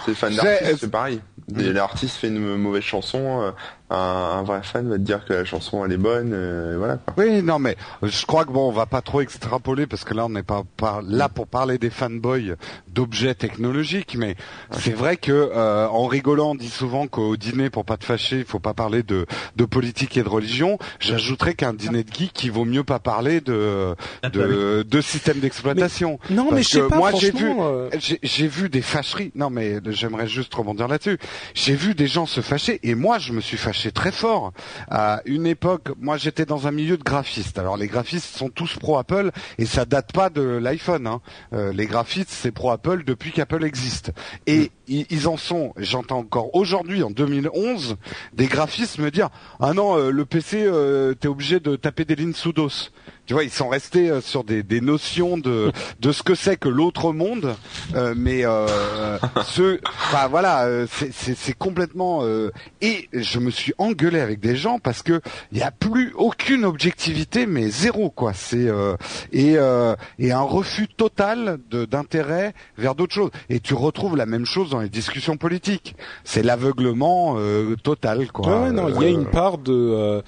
[0.04, 1.20] C'est fan C'est- d'artiste, c'est pareil.
[1.58, 3.50] Et L'artiste fait une mauvaise chanson, euh,
[3.90, 6.96] un, un vrai fan va te dire que la chanson elle est bonne, euh, voilà
[6.96, 7.14] quoi.
[7.18, 10.26] Oui, non, mais je crois que bon, on va pas trop extrapoler parce que là,
[10.26, 12.56] on n'est pas par- là pour parler des fanboys
[12.88, 14.34] d'objets technologiques, mais
[14.72, 18.38] c'est vrai que euh, en rigolant, on dit souvent qu'au dîner, pour pas te fâcher,
[18.38, 20.78] il faut pas parler de, de politique et de religion.
[20.98, 23.94] J'ajouterais qu'un dîner de geek, il vaut mieux pas parler de
[24.32, 26.18] de, de système d'exploitation.
[26.30, 29.30] Non, mais je sais que pas, moi, j'ai vu, euh, j'ai j'ai vu des fâcheries.
[29.36, 31.18] Non, mais j'aimerais juste rebondir là-dessus.
[31.54, 34.52] J'ai vu des gens se fâcher et moi, je me suis fâché très fort.
[34.90, 37.58] À une époque, moi, j'étais dans un milieu de graphistes.
[37.58, 41.06] Alors, les graphistes sont tous pro Apple et ça date pas de l'iPhone.
[41.06, 41.20] Hein.
[41.52, 44.12] Euh, les graphistes, c'est pro Apple depuis qu'Apple existe.
[44.46, 45.72] Et ils, ils en sont.
[45.76, 47.96] J'entends encore aujourd'hui, en 2011,
[48.32, 52.16] des graphistes me dire ah non, euh, le PC, euh, t'es obligé de taper des
[52.16, 52.92] lignes sous DOS.
[53.26, 56.56] Tu vois, ils sont restés euh, sur des, des notions de de ce que c'est
[56.56, 57.54] que l'autre monde,
[57.94, 62.20] euh, mais euh, ce, enfin voilà, euh, c'est- complètement.
[62.22, 65.20] euh, et je me suis engueulé avec des gens parce que
[65.52, 68.32] il y a plus aucune objectivité, mais zéro quoi.
[68.32, 68.96] C'est euh,
[69.32, 73.30] et euh, et un refus total de d'intérêt vers d'autres choses.
[73.48, 75.96] Et tu retrouves la même chose dans les discussions politiques.
[76.24, 78.62] C'est l'aveuglement euh, total quoi.
[78.64, 80.22] Ouais, non, il y a une part de euh,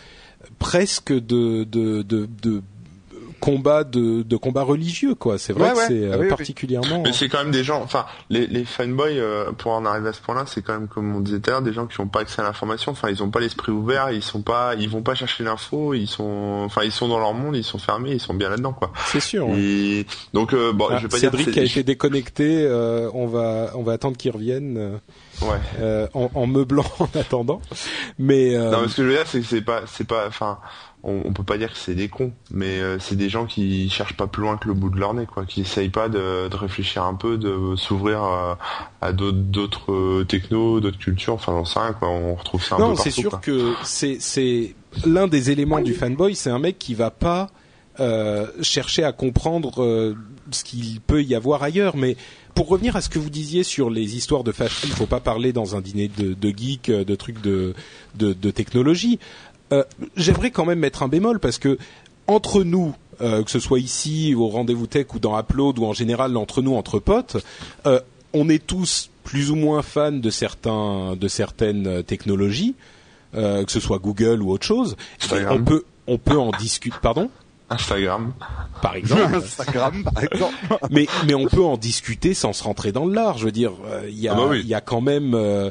[0.58, 2.62] presque de de de, de
[3.40, 5.38] combat de, de combat religieux quoi.
[5.38, 5.84] C'est vrai Ouais, que ouais.
[5.88, 6.28] c'est euh, Ah oui, oui.
[6.28, 7.02] particulièrement.
[7.04, 10.12] Mais c'est quand même des gens, enfin, les, les fanboys, euh, pour en arriver à
[10.12, 12.08] ce point-là, c'est quand même, comme on disait tout à l'heure, des gens qui n'ont
[12.08, 15.02] pas accès à l'information, enfin, ils ont pas l'esprit ouvert, ils sont pas, ils vont
[15.02, 18.20] pas chercher l'info, ils sont, enfin, ils sont dans leur monde, ils sont fermés, ils
[18.20, 18.92] sont bien là-dedans, quoi.
[19.06, 19.48] C'est sûr.
[19.48, 19.58] ouais.
[19.58, 22.62] Et, donc, euh, bon, Ah, je vais pas Cédric dire a été déconnecté.
[22.66, 25.58] euh, on va on va attendre qu'il revienne euh, ouais.
[25.80, 27.60] euh, en, en meublant en attendant.
[28.18, 30.26] Mais euh, Non, mais ce que je veux dire, c'est que c'est pas, c'est pas,
[30.26, 30.58] enfin,
[31.02, 33.88] on, on peut pas dire que c'est des cons, mais euh, c'est des gens qui
[33.88, 36.48] cherchent pas plus loin que le bout de leur nez, quoi, qui essayent pas de,
[36.48, 38.58] de réfléchir un peu, de s'ouvrir à,
[39.00, 42.78] à d'autres, euh, technos, d'autres cultures, enfin, j'en sais rien, quoi, on retrouve ça un
[42.78, 43.38] non, peu c'est partout, sûr quoi.
[43.40, 44.74] que c'est c'est
[45.06, 46.34] l'un des éléments du fanboy.
[46.34, 47.50] C'est un mec qui va pas
[48.00, 50.14] euh, chercher à comprendre euh,
[50.50, 52.16] ce qu'il peut y avoir ailleurs, mais
[52.54, 55.20] pour revenir à ce que vous disiez sur les histoires de fashion, il faut pas
[55.20, 57.74] parler dans un dîner de, de geek, euh, de trucs de,
[58.16, 59.18] de, de technologie.
[59.72, 59.84] Euh,
[60.16, 61.78] J'aimerais quand même mettre un bémol parce que
[62.26, 65.92] entre nous, euh, que ce soit ici au rendez-vous tech ou dans Upload ou en
[65.92, 67.36] général entre nous entre potes,
[67.86, 68.00] euh,
[68.32, 72.74] on est tous plus ou moins fans de certains de certaines euh, technologies,
[73.34, 74.96] euh, que ce soit Google ou autre chose.
[75.50, 77.28] On peut on peut en discuter, pardon,
[77.68, 78.32] Instagram.
[78.80, 79.34] par exemple.
[79.36, 80.54] Instagram par exemple.
[80.90, 83.36] mais mais on peut en discuter sans se rentrer dans le lard.
[83.38, 84.60] Je veux dire, euh, il y a Ah bah oui.
[84.62, 85.70] il y a quand même, euh,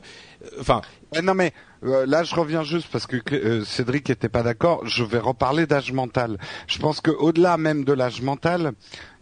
[0.60, 0.82] enfin
[1.14, 4.86] Ouais, non mais euh, là je reviens juste parce que euh, Cédric était pas d'accord.
[4.86, 6.38] Je vais reparler d'âge mental.
[6.68, 8.74] Je pense que au-delà même de l'âge mental,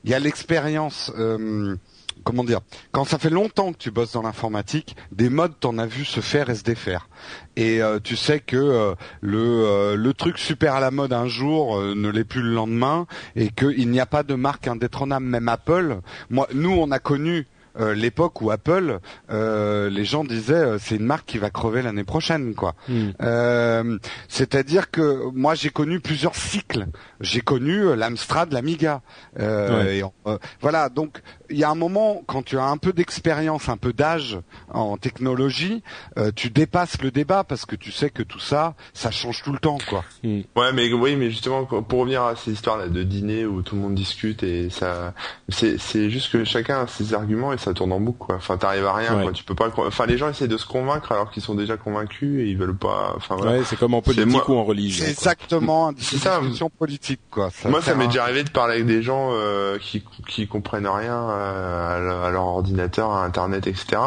[0.04, 1.12] il y a l'expérience.
[1.18, 1.76] euh,
[2.24, 5.86] comment dire Quand ça fait longtemps que tu bosses dans l'informatique, des modes t'en as
[5.86, 7.08] vu se faire et se défaire.
[7.56, 11.28] Et euh, tu sais que euh, le euh, le truc super à la mode un
[11.28, 15.26] jour euh, ne l'est plus le lendemain et qu'il n'y a pas de marque indétrônable.
[15.26, 16.00] Même Apple.
[16.30, 17.48] Moi, nous on a connu
[17.80, 21.82] euh, l'époque où Apple, euh, les gens disaient euh, c'est une marque qui va crever
[21.82, 22.76] l'année prochaine, quoi.
[22.88, 23.10] Hmm.
[23.22, 26.88] Euh, C'est-à-dire que moi j'ai connu plusieurs cycles.
[27.22, 29.02] J'ai connu euh, l'Amstrad, l'Amiga.
[29.40, 30.04] Euh, Ouais.
[30.28, 33.78] euh, voilà, donc il y a un moment quand tu as un peu d'expérience, un
[33.78, 35.84] peu d'âge en technologie,
[36.18, 39.52] euh, tu dépasses le débat parce que tu sais que tout ça, ça change tout
[39.52, 40.04] le temps, quoi.
[40.24, 43.76] Ouais, mais oui, mais justement, pour revenir à ces histoires là de dîner où tout
[43.76, 45.14] le monde discute et ça,
[45.50, 48.36] c'est c'est juste que chacun a ses arguments et ça tourne en boucle, quoi.
[48.36, 49.24] Enfin, t'arrives à rien, Ouais.
[49.24, 49.32] quoi.
[49.34, 52.40] Tu peux pas, enfin, les gens essaient de se convaincre alors qu'ils sont déjà convaincus
[52.42, 53.54] et ils veulent pas, enfin voilà.
[53.58, 55.04] ouais, c'est comme en politique moi- ou en religion.
[55.06, 56.40] C'est exactement une C'est ça.
[56.40, 57.50] discussion politique, quoi.
[57.66, 61.16] Moi, ça m'est déjà arrivé de parler avec des gens euh, qui qui comprennent rien
[61.30, 63.98] euh, à, leur- à leur ordinateur, à Internet, etc.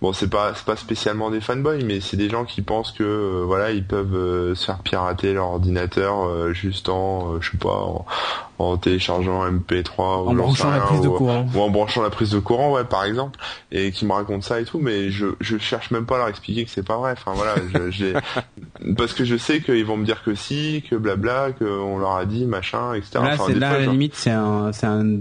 [0.00, 3.02] Bon, c'est pas c'est pas spécialement des fanboys, mais c'est des gens qui pensent que
[3.04, 7.50] euh, voilà, ils peuvent euh, se faire pirater leur ordinateur euh, juste en, euh, je
[7.52, 8.06] sais pas, en,
[8.58, 11.46] en téléchargeant un MP3 ou En branchant la prise de ou- courant.
[11.54, 13.38] ou en branchant la prise de courant, ouais, par exemple,
[13.70, 16.28] et qui me racontent ça et tout, mais je je cherche même pas à leur
[16.28, 17.12] expliquer que c'est pas vrai.
[17.12, 18.14] Enfin voilà, je, j'ai-
[18.96, 22.24] parce que je sais qu'ils vont me dire que si, que blabla, qu'on leur a
[22.24, 23.10] dit machin, etc.
[23.14, 25.20] Là, Enfin, là fois, à la limite, c'est un, c'est un,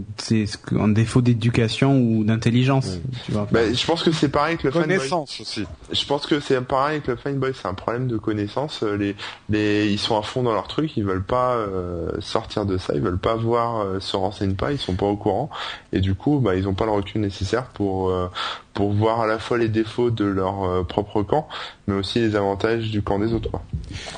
[0.79, 2.99] un défaut d'éducation ou d'intelligence.
[3.25, 3.47] Tu vois.
[3.51, 4.87] Bah, je pense que c'est pareil que le fanboy.
[4.87, 5.63] connaissance aussi.
[5.91, 8.83] Je pense que c'est pareil que le fanboy, c'est un problème de connaissance.
[8.83, 9.15] Euh, Les,
[9.49, 12.93] les, ils sont à fond dans leur truc, ils veulent pas euh, sortir de ça,
[12.95, 15.49] ils veulent pas voir, euh, se renseignent pas, ils sont pas au courant,
[15.93, 18.27] et du coup, bah, ils ont pas le recul nécessaire pour euh,
[18.75, 21.47] pour voir à la fois les défauts de leur euh, propre camp,
[21.87, 23.49] mais aussi les avantages du camp des autres.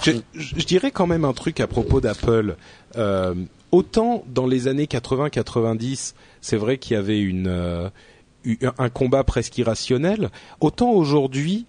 [0.03, 2.57] Je, dirais quand même un truc à propos d'Apple.
[2.97, 3.35] Euh,
[3.71, 7.89] autant dans les années 80-90, c'est vrai qu'il y avait une euh,
[8.43, 11.65] eu- un combat presque irrationnel, autant aujourd'hui,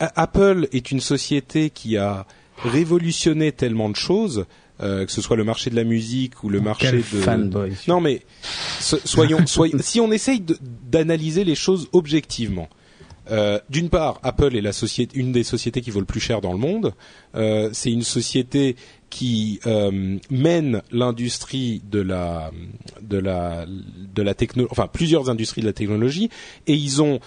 [0.00, 2.26] Apple est une société qui a
[2.62, 4.46] révolutionné tellement de choses,
[4.80, 7.72] euh, que ce soit le marché de la musique ou le marché Quel de fanboy.
[7.88, 8.22] non mais
[8.80, 10.42] so- soyons, soyons si on essaye
[10.90, 12.68] d'analyser les choses objectivement.
[13.30, 16.40] euh, D'une part, Apple est la société, une des sociétés qui vaut le plus cher
[16.40, 16.94] dans le monde.
[17.34, 18.76] Euh, c'est une société
[19.10, 22.50] qui euh, mène l'industrie de la
[23.02, 26.30] de la de la techno, enfin plusieurs industries de la technologie,
[26.66, 27.20] et ils ont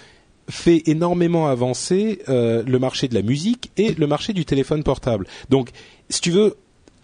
[0.48, 5.26] fait énormément avancer le marché de la musique et le marché du téléphone portable.
[5.50, 5.70] Donc,
[6.10, 6.56] si tu veux,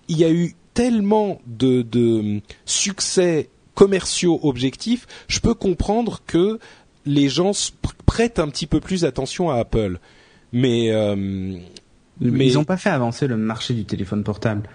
[0.09, 6.59] il y a eu tellement de, de succès commerciaux objectifs, je peux comprendre que
[7.07, 7.53] les gens
[8.07, 9.99] prêtent un petit peu plus attention à Apple.
[10.53, 11.15] Mais, euh,
[12.21, 14.69] mais Ils n'ont pas fait avancer le marché du téléphone portable.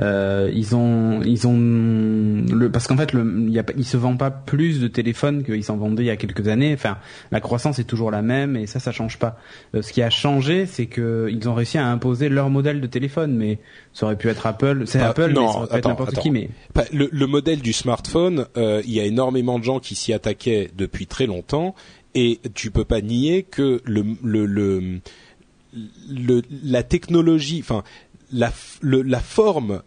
[0.00, 3.96] Euh, ils ont, ils ont, le, parce qu'en fait, le, il y a, ils se
[3.96, 6.74] vendent pas plus de téléphones qu'ils s'en vendaient il y a quelques années.
[6.74, 6.98] Enfin,
[7.30, 9.38] la croissance est toujours la même et ça, ça change pas.
[9.74, 12.86] Euh, ce qui a changé, c'est que ils ont réussi à imposer leur modèle de
[12.88, 13.60] téléphone, mais
[13.92, 14.82] ça aurait pu être Apple.
[14.86, 16.30] C'est Apple, non, mais ça aurait pu être n'importe qui.
[16.32, 16.48] Mais
[16.92, 20.70] le, le modèle du smartphone, euh, il y a énormément de gens qui s'y attaquaient
[20.76, 21.76] depuis très longtemps,
[22.16, 25.00] et tu peux pas nier que le, le, le,
[26.10, 27.84] le- la technologie, enfin
[28.32, 29.82] la, f- le- la forme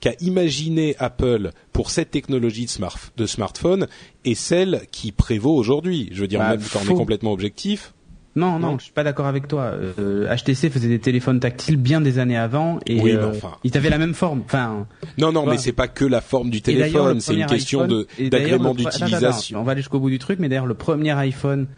[0.00, 3.86] qu'a imaginé Apple pour cette technologie de, smart, de smartphone
[4.24, 6.08] est celle qui prévaut aujourd'hui.
[6.12, 7.94] Je veux dire, Bah, même quand on est complètement objectif.
[8.34, 8.78] non, non, Non.
[8.78, 9.74] je suis pas d'accord avec toi.
[10.00, 13.52] Euh, HTC faisait des téléphones tactiles bien des années avant et Oui, euh, enfin.
[13.62, 14.42] ils avaient la même forme.
[14.44, 15.52] Enfin, Non, non, Voilà.
[15.52, 18.06] mais c'est pas que la forme du Et d'ailleurs, téléphone, c'est une question iPhone- de
[18.18, 19.60] et d'ailleurs, d'agrément d'utilisation.
[19.60, 21.68] On va aller jusqu'au bout du truc, mais d'ailleurs le premier iPhone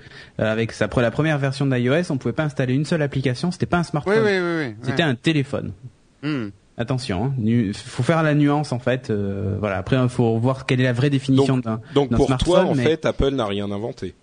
[0.40, 3.66] euh, avec sa la première version d'iOS, on pouvait pas installer une seule application, c'était
[3.66, 4.66] pas un Oui, smartphone, oui, oui.
[4.68, 4.74] oui.
[4.83, 5.72] c'était un téléphone.
[6.24, 6.48] Hmm.
[6.76, 9.10] Attention, hein, faut faire la nuance en fait.
[9.10, 9.76] euh, voilà.
[9.76, 12.82] Après, il faut voir quelle est la vraie définition d'un Donc pour toi, en mais
[12.82, 14.14] fait, Apple n'a rien inventé.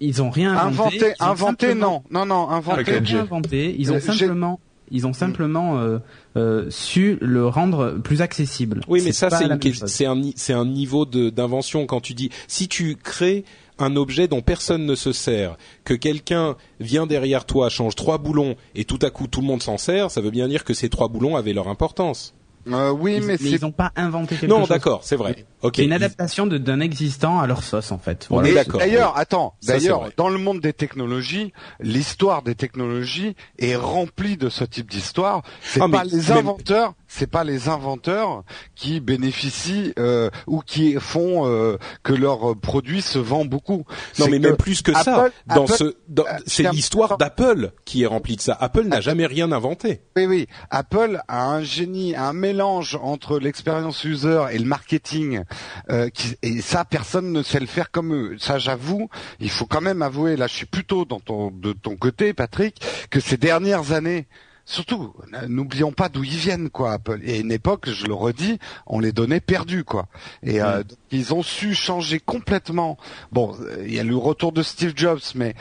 [0.00, 0.96] ils ont rien inventé.
[0.98, 3.14] Inventé, inventé, simplement- non, non, non, Ils ont inventé.
[3.18, 3.74] Inventé.
[3.80, 4.60] Ils ont simplement,
[4.92, 5.98] ils ont simplement euh,
[6.36, 8.80] euh, su le rendre plus accessible.
[8.86, 12.94] Oui, mais ça, c'est un, c'est un niveau de- d'invention quand tu dis, si tu
[12.94, 13.44] crées
[13.78, 18.56] un objet dont personne ne se sert, que quelqu'un vient derrière toi, change trois boulons
[18.74, 20.88] et tout à coup tout le monde s'en sert, ça veut bien dire que ces
[20.88, 22.34] trois boulons avaient leur importance.
[22.70, 24.68] Euh, oui, Ils- mais mais ils n'ont pas inventé quelque non, chose.
[24.68, 25.46] d'accord, c'est vrai.
[25.62, 25.74] Ok.
[25.76, 28.26] C'est une adaptation d'un existant à leur sauce en fait.
[28.28, 28.52] Voilà.
[28.52, 29.20] d'accord, D'ailleurs, oui.
[29.22, 34.90] attends, d'ailleurs, dans le monde des technologies, l'histoire des technologies est remplie de ce type
[34.90, 35.42] d'histoire.
[35.62, 38.44] C'est Ah, pas les même- inventeurs, c'est pas les inventeurs
[38.74, 43.84] qui bénéficient euh, ou qui font euh, que leur produit se vend beaucoup.
[44.18, 45.24] Non, mais même plus que ça.
[45.24, 48.56] Apple- Dans Apple- ce, dans- euh, c'est l'histoire d'Apple qui est remplie de ça.
[48.60, 50.02] Apple n'a jamais rien inventé.
[50.16, 50.46] Oui, oui.
[50.70, 55.42] Apple a un génie, un mélange entre l'expérience user et le marketing.
[55.90, 58.36] euh, qui, et ça, personne ne sait le faire comme eux.
[58.38, 59.08] Ça, j'avoue.
[59.40, 60.36] Il faut quand même avouer.
[60.36, 64.26] Là, je suis plutôt dans ton, de ton côté, Patrick, que ces dernières années.
[64.70, 65.14] Surtout,
[65.48, 67.20] n'oublions pas d'où ils viennent, quoi, Apple.
[67.24, 70.08] Et à une époque, je le redis, on les donnait perdus, quoi.
[70.42, 72.98] Et euh, donc, ils ont su changer complètement.
[73.32, 75.54] Bon, il y a le retour de Steve Jobs, mais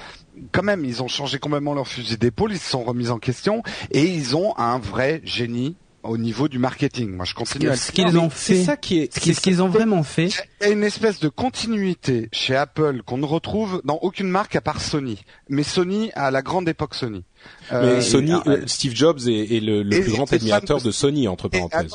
[0.51, 3.63] quand même, ils ont changé complètement leur fusil d'épaule, ils se sont remis en question
[3.91, 5.77] et ils ont un vrai génie
[6.09, 7.11] au niveau du marketing.
[7.11, 9.13] Moi, je continue à le Ce qu'ils ont C'est fait, ça qui est.
[9.13, 10.29] ce qu'ils ce qu'ils ont vraiment fait,
[10.61, 14.55] Il y a une espèce de continuité chez Apple qu'on ne retrouve dans aucune marque
[14.55, 15.23] à part Sony.
[15.49, 17.23] Mais Sony à la grande époque Sony.
[17.71, 20.81] Mais Euh, Sony, et- euh, Steve Jobs est, est le, le et- plus grand admirateur
[20.81, 21.93] de Sony entre parenthèses.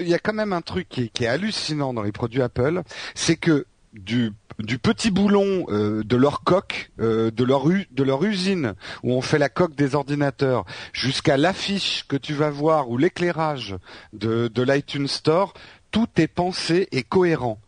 [0.00, 2.42] il y a quand même un truc qui est, qui est hallucinant dans les produits
[2.42, 2.82] Apple,
[3.14, 8.02] c'est que du du petit boulon euh, de leur coque, euh, de leur u- de
[8.02, 8.74] leur usine
[9.04, 13.76] où on fait la coque des ordinateurs, jusqu'à l'affiche que tu vas voir ou l'éclairage
[14.12, 15.54] de de l'iTunes Store,
[15.92, 17.60] tout est pensé et cohérent.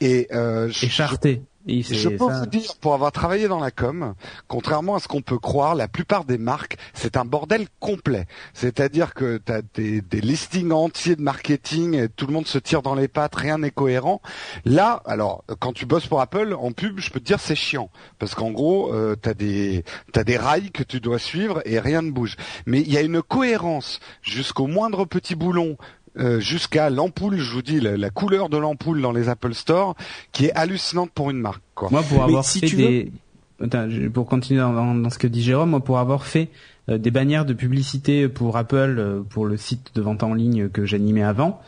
[0.00, 1.42] Et euh, je- écharté.
[1.68, 2.40] Et je peux ça.
[2.40, 4.14] vous dire, pour avoir travaillé dans la com,
[4.46, 8.26] contrairement à ce qu'on peut croire, la plupart des marques, c'est un bordel complet.
[8.54, 12.58] C'est-à-dire que tu as des, des listings entiers de marketing, et tout le monde se
[12.58, 14.22] tire dans les pattes, rien n'est cohérent.
[14.64, 17.90] Là, alors, quand tu bosses pour Apple, en pub, je peux te dire c'est chiant.
[18.18, 21.78] Parce qu'en gros, euh, tu as, des t'as des rails que tu dois suivre et
[21.78, 22.36] rien ne bouge.
[22.66, 25.76] Mais il y a une cohérence jusqu'au moindre petit boulon,
[26.18, 29.94] euh, jusqu'à l'ampoule, je vous dis, la, la couleur de l'ampoule dans les Apple Store,
[30.32, 31.62] qui est hallucinante pour une marque.
[31.74, 31.88] Quoi.
[31.90, 33.12] Moi, pour Mais avoir si fait tu des,
[33.60, 36.48] Attends, pour continuer dans, dans- ce que dit Jérôme, moi, pour avoir fait
[36.88, 40.68] euh, des bannières de publicité pour Apple, euh, pour le site de vente en ligne
[40.68, 41.60] que j'animais avant,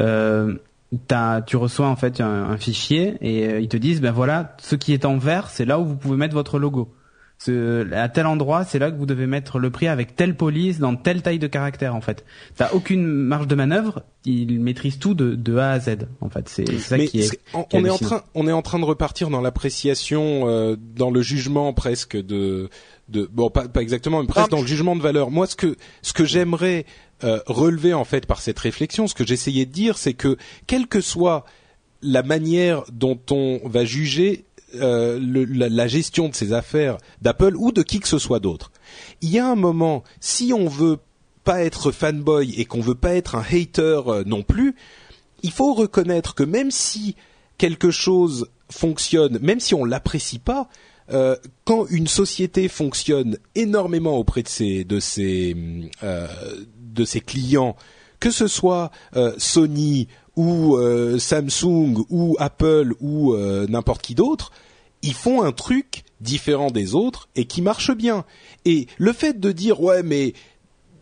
[0.00, 0.56] euh,
[1.06, 4.76] t'as- tu reçois en fait un, un fichier et ils te disent, ben voilà, ce
[4.76, 6.92] qui est en vert, c'est là où vous pouvez mettre votre logo.
[7.38, 10.80] Ce, à tel endroit, c'est là que vous devez mettre le prix avec telle police
[10.80, 12.24] dans telle taille de caractère en fait.
[12.56, 16.48] T'as aucune marge de manœuvre, il maîtrise tout de, de A à Z en fait.
[16.48, 17.40] C'est ça Mais qui est.
[17.54, 20.76] on, qui on est en train, on est en train de repartir dans l'appréciation, euh,
[20.76, 22.70] dans le jugement presque de,
[23.08, 25.30] de bon pas, pas exactement, mais presque Ah, dans le jugement de valeur.
[25.30, 26.86] Moi, ce que ce que j'aimerais
[27.22, 30.36] euh, relever en fait par cette réflexion, ce que j'essayais de dire, c'est que
[30.66, 31.44] quelle que soit
[32.02, 34.44] la manière dont on va juger
[34.74, 38.70] euh, la, gestion de ces affaires d'Apple ou de qui que ce soit d'autre,
[39.22, 40.98] il y a un moment, si on veut
[41.42, 44.74] pas être fanboy et qu'on veut pas être un hater euh, non plus,
[45.42, 47.16] il faut reconnaître que même si
[47.56, 50.68] quelque chose fonctionne, même si on l'apprécie pas,
[51.10, 55.56] euh, quand une société fonctionne énormément auprès de ses de ses
[56.02, 57.74] de ses clients,
[58.20, 58.90] que ce soit
[59.38, 60.08] Sony
[60.38, 64.52] ou euh, Samsung ou Apple ou euh, n'importe qui d'autre,
[65.02, 68.24] ils font un truc différent des autres et qui marche bien.
[68.64, 70.34] Et le fait de dire ouais mais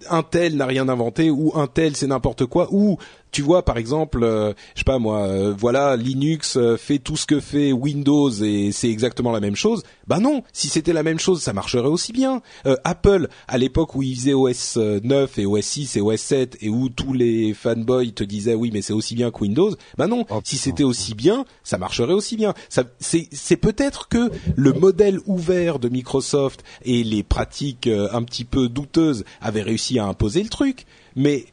[0.08, 2.96] un tel n'a rien inventé ou un tel c'est n'importe quoi ou
[3.30, 7.16] tu vois par exemple euh, je sais pas moi euh, voilà Linux euh, fait tout
[7.16, 9.82] ce que fait Windows et c'est exactement la même chose.
[10.06, 12.42] Bah non si c'était la même chose ça marcherait aussi bien.
[12.66, 16.58] Euh, Apple à l'époque où ils faisaient OS 9 et OS 6 et OS 7
[16.60, 20.06] et où tous les fanboys te disaient oui mais c'est aussi bien que Windows bah
[20.06, 22.54] non Oh, si c'était aussi bien ça marcherait aussi bien.
[22.68, 28.22] Ça c'est c'est peut-être que le modèle ouvert de Microsoft et les pratiques euh, un
[28.22, 31.46] petit peu douteuses avaient réussi à imposer le truc mais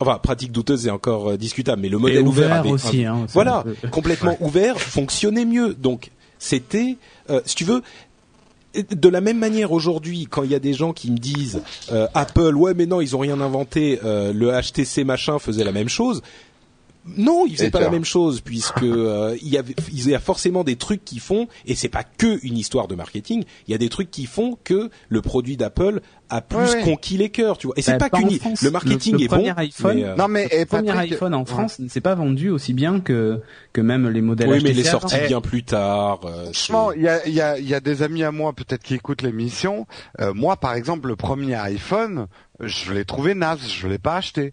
[0.00, 3.26] enfin pratique douteuse c'est encore euh, discutable mais le modèle ouvert, ouvert avait aussi, hein,
[3.32, 6.96] voilà complètement ouvert fonctionnait mieux donc c'était
[7.28, 7.82] euh, si tu veux
[8.74, 12.06] de la même manière aujourd'hui, quand il y a des gens qui me disent euh,
[12.14, 15.88] Apple, ouais mais non, ils ont rien inventé, euh, le HTC machin faisait la même
[15.88, 16.22] chose.
[17.16, 20.18] Non, ils faisaient pas la même chose puisque euh, il y avait, il y a
[20.20, 23.44] forcément des trucs qui font et c'est pas que une histoire de marketing.
[23.68, 26.00] Il y a des trucs qui font que le produit d'Apple
[26.32, 26.82] a plus Ouais, ouais.
[26.82, 27.74] conquis les cœurs, tu vois.
[27.76, 28.28] Et c'est Bah, pas qu'une,
[28.62, 29.36] le marketing Le- le est bon.
[29.36, 32.00] premier iPhone- mais, euh, Non mais et Le premier Patrick- iPhone en France ne s'est
[32.00, 33.40] pas vendu aussi bien que
[33.72, 36.20] que même les modèles oui, mais il est sorti Eh, bien plus tard.
[36.24, 38.30] euh, Franchement, c'est- il y a, il y, a, il y a des amis à
[38.32, 39.86] moi peut-être qui écoutent l'émission.
[40.20, 42.26] Euh, moi, par exemple, le premier iPhone,
[42.60, 44.52] je l'ai trouvé naze, je l'ai pas acheté.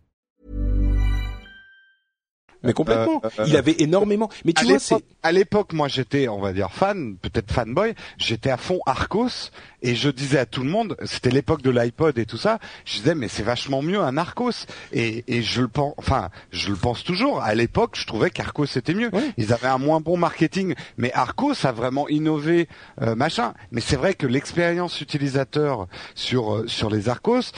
[2.63, 3.21] Mais complètement.
[3.25, 4.29] Euh, euh, il avait énormément.
[4.45, 7.51] Mais tu à vois, c'est l'époque, à l'époque, moi, j'étais, on va dire fan, peut-être
[7.51, 7.93] fanboy.
[8.17, 9.51] J'étais à fond Arcos
[9.81, 12.59] et je disais à tout le monde, c'était l'époque de l'iPod et tout ça.
[12.85, 14.67] Je disais, mais c'est vachement mieux un Arcos.
[14.91, 17.41] Et, et je le pense, enfin, je le pense toujours.
[17.41, 19.11] À l'époque, je trouvais qu'Arcos c'était mieux.
[19.37, 22.67] Ils avaient un moins bon marketing, mais Arcos a vraiment innové,
[23.01, 23.53] euh, machin.
[23.71, 27.51] Mais c'est vrai que l'expérience utilisateur sur sur les Arcos.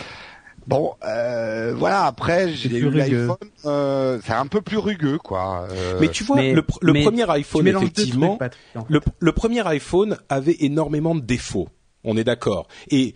[0.68, 2.06] Bon, euh, voilà.
[2.06, 3.36] Après, j'ai eu l'iPhone.
[3.66, 5.68] Euh, c'est un peu plus rugueux, quoi.
[5.72, 8.82] Euh, Mais tu vois, mais- le, pr- le mais premier iPhone, effectivement, trucs, Patrick, en
[8.82, 8.88] fait.
[8.90, 11.70] le, le premier iPhone avait énormément de défauts.
[12.04, 12.68] On est d'accord.
[12.90, 13.14] Et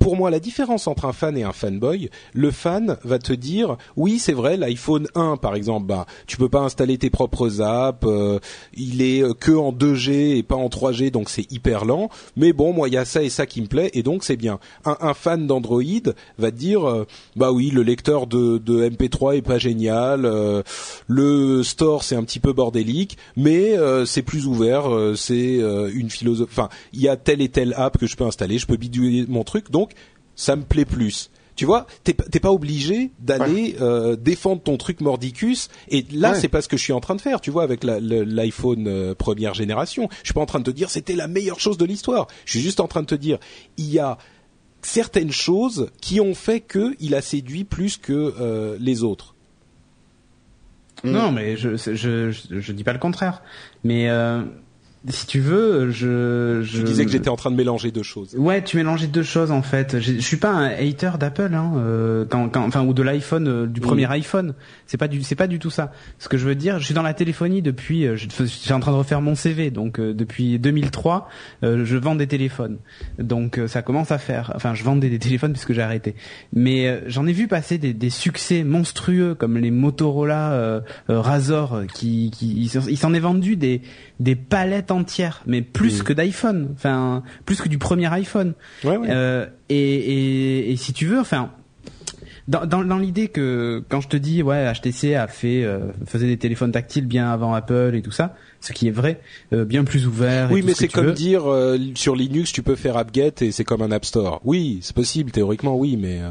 [0.00, 3.76] pour moi, la différence entre un fan et un fanboy, le fan va te dire,
[3.96, 8.04] oui, c'est vrai, l'iPhone 1, par exemple, bah, tu peux pas installer tes propres apps,
[8.04, 8.38] euh,
[8.74, 12.10] il est euh, que en 2G et pas en 3G, donc c'est hyper lent.
[12.36, 14.36] Mais bon, moi, il y a ça et ça qui me plaît, et donc c'est
[14.36, 14.58] bien.
[14.84, 15.82] Un, un fan d'Android
[16.38, 17.06] va te dire, euh,
[17.36, 20.62] bah oui, le lecteur de, de MP3 est pas génial, euh,
[21.06, 24.84] le store c'est un petit peu bordélique, mais euh, c'est plus ouvert,
[25.16, 25.60] c'est
[25.94, 26.50] une philosophie.
[26.52, 29.24] Enfin, il y a telle et telle app que je peux installer, je peux bidouiller
[29.28, 29.92] mon truc, donc
[30.34, 31.30] ça me plaît plus.
[31.54, 35.68] Tu vois, t'es pas- obligé d'aller euh, défendre ton truc mordicus.
[35.90, 36.40] Et là, Ouais.
[36.40, 37.42] c'est pas ce que je suis en train de faire.
[37.42, 40.88] Tu vois, avec l'iPhone euh, première génération, je suis pas en train de te dire
[40.88, 42.26] c'était la meilleure chose de l'histoire.
[42.46, 43.38] Je suis juste en train de te dire
[43.76, 44.16] il y a
[44.80, 49.34] certaines choses qui ont fait que il a séduit plus que euh, les autres.
[51.04, 51.94] Non, mais je, je,
[52.30, 52.30] je,
[52.60, 53.42] je dis pas le contraire.
[53.84, 54.08] Mais
[55.08, 58.34] si tu veux, je, je disais que j'étais en train de mélanger deux choses.
[58.36, 59.98] Ouais, tu mélangeais deux choses en fait.
[59.98, 63.48] Je je suis pas un hater d'Apple, hein, euh, quand, quand, enfin ou de l'iPhone,
[63.48, 64.54] euh, du premier iPhone.
[64.86, 65.90] C'est pas du, c'est pas du tout ça.
[66.20, 68.72] Ce que je veux dire, je suis dans la téléphonie depuis, euh, je je suis
[68.72, 71.28] en train de refaire mon CV, donc euh, depuis 2003,
[71.64, 72.78] euh, je vends des téléphones.
[73.18, 74.52] Donc euh, ça commence à faire.
[74.54, 76.14] Enfin, je vendais des téléphones puisque j'ai arrêté.
[76.52, 82.30] Mais euh, j'en ai vu passer des, des succès monstrueux comme les Motorola Razor, qui,
[82.30, 83.82] qui ils s'en- il s'en est vendu des
[84.20, 86.70] des palettes entières, mais plus que d'iPhone.
[86.74, 88.54] Enfin, plus que du premier iPhone.
[88.84, 89.08] Ouais, ouais.
[89.10, 91.50] Euh, et, et, et si tu veux, enfin,
[92.48, 96.26] dans, dans, dans l'idée que quand je te dis ouais HTC a fait euh, faisait
[96.26, 99.20] des téléphones tactiles bien avant Apple et tout ça, ce qui est vrai,
[99.52, 100.50] euh, bien plus ouvert.
[100.50, 101.12] Oui, mais ce c'est comme veux.
[101.12, 104.40] dire euh, sur Linux, tu peux faire apt-get et c'est comme un App Store.
[104.44, 106.30] Oui, c'est possible théoriquement, oui, mais euh,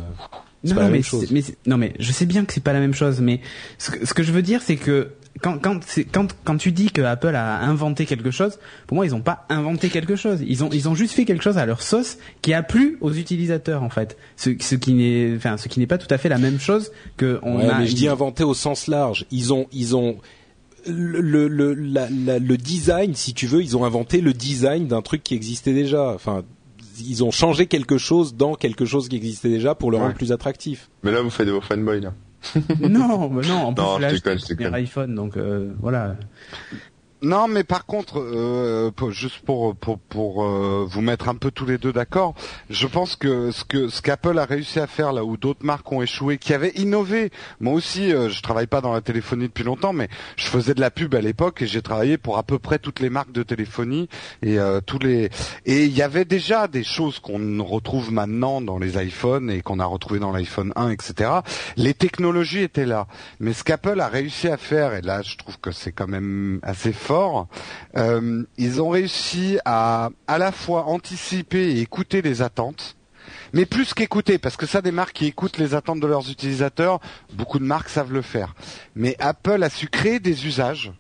[0.64, 1.26] Non, pas non, la mais même chose.
[1.28, 3.42] c'est- mais c'est- non, mais je sais bien que c'est pas la même chose, mais
[3.80, 5.10] ce que, ce que je veux dire, c'est que
[5.42, 5.80] quand quand
[6.12, 9.46] quand quand tu dis que Apple a inventé quelque chose, pour moi, ils ont pas
[9.50, 10.40] inventé quelque chose.
[10.46, 13.12] Ils ont ils ont juste fait quelque chose à leur sauce qui a plu aux
[13.14, 14.18] utilisateurs en fait.
[14.36, 16.92] Ce, ce qui n'est enfin ce qui n'est pas tout à fait la même chose
[17.18, 17.80] que on Ouais, a.
[17.80, 19.26] mais je dis inventé au sens large.
[19.32, 20.18] Ils ont, ils ont
[20.88, 24.88] le le le, la- la- le design, si tu veux, ils ont inventé le design
[24.88, 26.10] d'un truc qui existait déjà.
[26.10, 26.44] Enfin,
[27.08, 30.04] ils ont changé quelque chose dans quelque chose qui existait déjà pour le Ouais.
[30.04, 30.90] rendre plus attractif.
[31.04, 32.14] Mais là, vous faites vos fanboys, là.
[32.82, 33.56] non, mais non.
[33.68, 34.40] En plus, Non, là, déconne.
[34.40, 36.16] premier iPhone, donc euh, voilà.
[37.24, 41.68] Non, mais par contre, euh, juste pour pour pour euh, vous mettre un peu tous
[41.68, 42.34] les deux d'accord,
[42.72, 45.92] je pense que ce que ce qu'Apple a réussi à faire là où d'autres marques
[45.92, 47.30] ont échoué, qui avaient innové.
[47.60, 50.82] Moi aussi, euh, je travaille pas dans la téléphonie depuis longtemps, mais je faisais de
[50.82, 53.44] la pub à l'époque et j'ai travaillé pour à peu près toutes les marques de
[53.44, 54.10] téléphonie
[54.42, 55.30] et euh, tous les
[55.68, 59.80] et il y avait déjà des choses qu'on retrouve maintenant dans les iPhones et qu'on
[59.80, 61.30] a retrouvé dans l'iPhone 1, etc.
[61.78, 63.06] Les technologies étaient là,
[63.40, 66.60] mais ce qu'Apple a réussi à faire, et là je trouve que c'est quand même
[66.64, 67.11] assez fort,
[67.98, 72.96] euh, ils ont réussi à à la fois anticiper et écouter les attentes.
[73.54, 77.00] Mais plus qu'écouter, parce que ça, des marques qui écoutent les attentes de leurs utilisateurs,
[77.34, 78.56] beaucoup de marques savent le faire.
[78.96, 80.94] Mais Apple a su créer des usages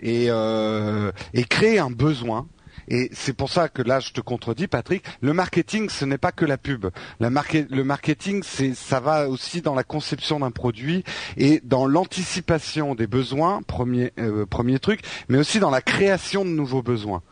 [0.00, 2.46] et, euh, et créer un besoin.
[2.88, 5.04] Et c'est pour ça que là, je te contredis, Patrick.
[5.20, 6.86] Le marketing, ce n'est pas que la pub.
[7.20, 11.04] Le marketing, c'est, ça va aussi dans la conception d'un produit
[11.36, 16.50] et dans l'anticipation des besoins, premier, euh, premier truc, mais aussi dans la création de
[16.50, 17.22] nouveaux besoins.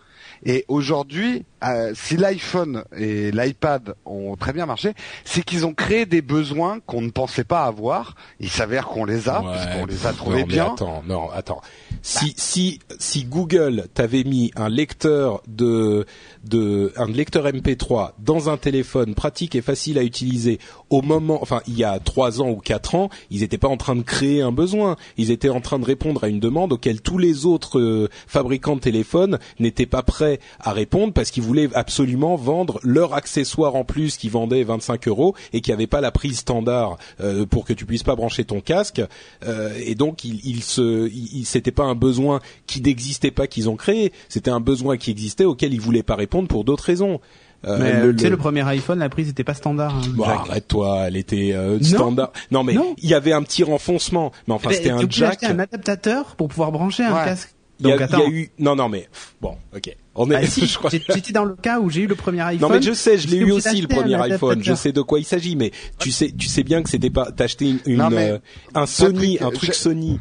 [0.45, 4.95] Et aujourd'hui, euh, si l'iPhone et l'iPad ont très bien marché,
[5.25, 8.15] c'est qu'ils ont créé des besoins qu'on ne pensait pas avoir.
[8.41, 10.73] Il s'avère qu'on les a, Ouais, puisqu'on les a trouvés non, bien.
[10.73, 11.61] Attends, non, attends.
[12.03, 16.07] Si si si Google t'avait mis un lecteur de
[16.45, 20.59] de un lecteur MP3 dans un téléphone pratique et facile à utiliser
[20.89, 23.77] au moment, enfin il y a trois ans ou quatre ans, ils n'étaient pas en
[23.77, 24.97] train de créer un besoin.
[25.17, 28.77] Ils étaient en train de répondre à une demande auquel tous les autres euh, fabricants
[28.77, 33.83] de téléphones n'étaient pas prêts à répondre parce qu'ils voulaient absolument vendre leur accessoire en
[33.85, 37.73] plus qui vendait 25 euros et qui avait pas la prise standard euh, pour que
[37.73, 39.03] tu puisses pas brancher ton casque.
[39.45, 43.49] Euh, et donc il, il se, il, il- c'était pas un besoin qui n'existait pas
[43.49, 46.85] qu'ils ont créé, c'était un besoin qui existait auquel ils voulaient pas répondre pour d'autres
[46.85, 47.21] raisons.
[47.67, 49.95] Euh, Mais le- tu sais, le- le premier iPhone, la prise n'était pas standard.
[49.97, 50.49] hein, Jack.
[50.49, 51.85] arrête-toi, elle était euh, Non.
[51.85, 52.33] standard.
[52.53, 55.41] Non mais il y avait un petit renfoncement, mais enfin Mais c'était t'es un jack.
[55.41, 57.35] d'acheter un adaptateur pour pouvoir brancher un Ouais.
[57.81, 58.27] Il y, a, Donc il y attends.
[58.27, 59.09] a eu non non mais
[59.41, 62.43] bon ok on est Ah, si, j'étais dans le cas où j'ai eu le premier
[62.43, 62.69] iPhone.
[62.69, 65.19] non mais je sais je l'ai eu aussi le premier iPhone je sais de quoi
[65.19, 68.11] il s'agit mais tu sais tu sais bien que c'était pas t'acheter une, une, Non,
[68.11, 68.39] mais, euh,
[68.75, 70.21] un Sony Patrick, un truc je- Sony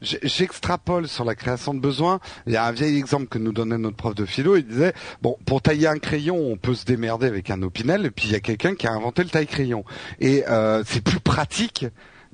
[0.00, 2.18] J'extrapole sur la création de besoins.
[2.48, 4.56] Il y a un vieil exemple que nous donnait notre prof de philo.
[4.56, 8.04] Il disait bon, pour tailler un crayon, on peut se démerder avec un opinel.
[8.06, 9.84] Et puis il y a quelqu'un qui a inventé le taille-crayon.
[10.18, 11.86] Et euh, c'est plus pratique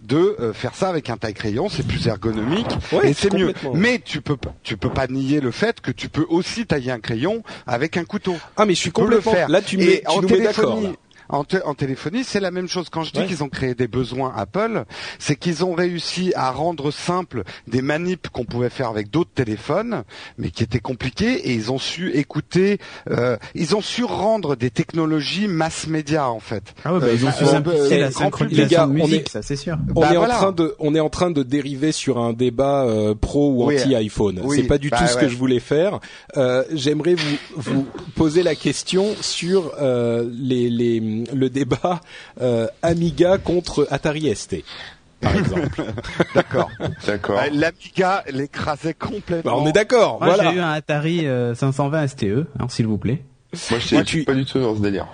[0.03, 1.69] de euh, faire ça avec un taille-crayon.
[1.69, 3.49] C'est plus ergonomique Ouais, et c'est mieux.
[3.49, 3.73] complètement.
[3.75, 7.01] Mais tu peux tu peux pas nier le fait que tu peux aussi tailler un
[7.01, 8.37] crayon avec un couteau.
[8.57, 9.49] ah mais je suis Tu peux le complètement faire.
[9.49, 10.95] là tu, Et mets, tu en nous téléphonie-.
[11.29, 12.89] En, té- en téléphonie, c'est la même chose.
[12.91, 13.27] Quand je dis Ouais.
[13.27, 14.85] qu'ils ont créé des besoins Apple,
[15.19, 20.05] c'est qu'ils ont réussi à rendre simple des manips qu'on pouvait faire avec d'autres téléphones,
[20.39, 22.79] mais qui étaient compliqués, et ils ont su écouter,
[23.11, 26.63] euh, ils ont su rendre des technologies mass média en fait.
[26.85, 28.87] Ah ouais, bah, Euh, ils ont su euh, simplifier euh, la grand synchronisation les gars,
[28.87, 29.77] de on musique, est- ça c'est sûr.
[29.95, 30.37] on Bah est voilà.
[30.37, 33.67] en train de on est en train de dériver sur un débat euh, pro ou
[33.67, 33.79] Oui.
[33.81, 34.41] anti iPhone.
[34.45, 34.57] Oui.
[34.59, 36.01] C'est pas du Bah tout ce que je voulais faire.
[36.37, 42.01] Euh, J'aimerais vous vous poser la question sur euh, les, les le débat
[42.41, 44.65] euh, Amiga contre Atari ST
[45.21, 45.83] par exemple.
[46.35, 46.71] D'accord.
[47.07, 47.39] D'accord.
[47.41, 49.51] Euh, L'Amiga l'écrasait complètement.
[49.57, 50.19] Bah, on est d'accord.
[50.21, 50.51] Moi, Voilà.
[50.53, 52.25] j'ai eu un Atari euh, 520 STE,
[52.61, 53.25] hein, s'il vous plaît.
[53.71, 55.09] Moi, je suis tu- pas du tout dans ce délire.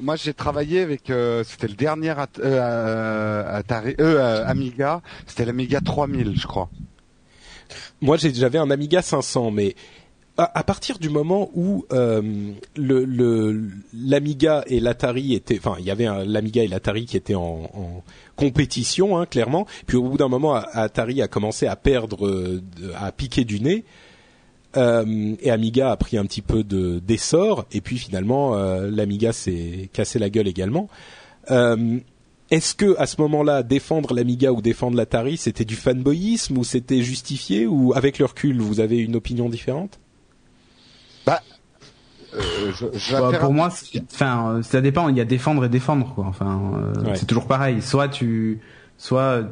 [0.00, 5.44] Moi, j'ai travaillé avec, euh, c'était le dernier At- euh, Atari, euh, euh, Amiga, c'était
[5.46, 6.68] l'Amiga 3000, je crois.
[8.00, 9.74] Moi, j'ai- j'avais un Amiga 500, mais
[10.36, 16.62] à, partir du moment où euh, l'Amiga et l'Atari étaient, enfin, il y avait l'Amiga
[16.62, 18.02] et l'Atari qui étaient en,
[18.36, 19.66] compétition, hein, clairement.
[19.86, 22.60] Puis au bout d'un moment, Atari a commencé à perdre,
[22.96, 23.84] à piquer du nez.
[24.76, 29.32] Euh, et Amiga a pris un petit peu de d'essor et puis finalement euh, l'Amiga
[29.32, 30.88] s'est cassé la gueule également.
[32.50, 37.02] Est-ce que à ce moment-là défendre l'Amiga ou défendre l'Atari c'était du fanboyisme ou c'était
[37.02, 39.98] justifié ou avec le recul vous avez une opinion différente?
[42.34, 45.08] Je, je Bah, pour moi, c'est- enfin, euh, ça dépend.
[45.08, 46.26] Il y a défendre et défendre, quoi.
[46.28, 47.16] Enfin, euh, Ouais.
[47.16, 47.82] c'est toujours pareil.
[47.82, 48.60] Soit tu,
[48.98, 49.42] soit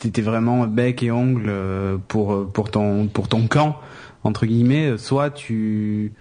[0.00, 3.76] t'étais vraiment bec et ongle euh, pour pour ton pour ton camp
[4.24, 4.98] entre guillemets.
[4.98, 6.12] Soit tu,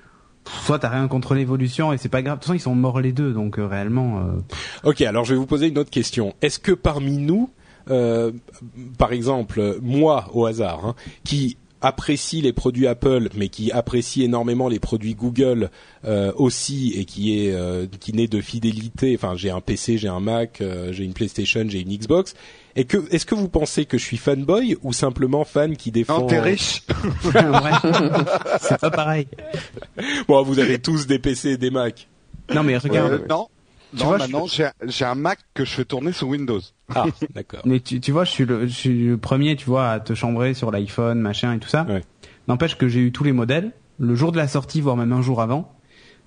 [0.46, 2.36] soit t'as rien contre l'évolution et c'est pas grave.
[2.36, 4.20] De toute façon, ils sont morts les deux, donc euh, réellement.
[4.20, 6.36] euh, Ok, alors je vais vous poser une autre question.
[6.42, 7.50] Est-ce que parmi nous,
[7.90, 8.32] euh,
[8.98, 14.68] par exemple, moi au hasard, hein, qui apprécie les produits Apple, mais qui apprécie énormément
[14.68, 15.70] les produits Google
[16.04, 19.16] euh, aussi, et qui est euh, qui naît de fidélité.
[19.16, 22.34] Enfin, j'ai un PC, j'ai un Mac, euh, j'ai une PlayStation, j'ai une Xbox.
[22.76, 26.22] Et que est-ce que vous pensez que je suis fanboy ou simplement fan qui défend
[26.22, 26.82] Non, t'es riche.
[27.26, 27.92] ouais.
[28.60, 29.28] c'est pas pareil.
[30.28, 32.08] Bon, vous avez tous des PC et des Mac.
[32.54, 33.26] Non, mais regarde.
[33.30, 33.48] Non,
[33.96, 36.60] Tu non, vois, maintenant j'ai un Mac que je fais tourner sous Windows.
[36.94, 37.62] Ah, d'accord.
[37.66, 40.14] Mais tu, tu vois, je suis, le, je suis le premier, tu vois, à te
[40.14, 41.84] chambrer sur l'iPhone, machin et tout ça.
[41.84, 42.04] Ouais.
[42.48, 45.22] N'empêche que j'ai eu tous les modèles, le jour de la sortie, voire même un
[45.22, 45.72] jour avant.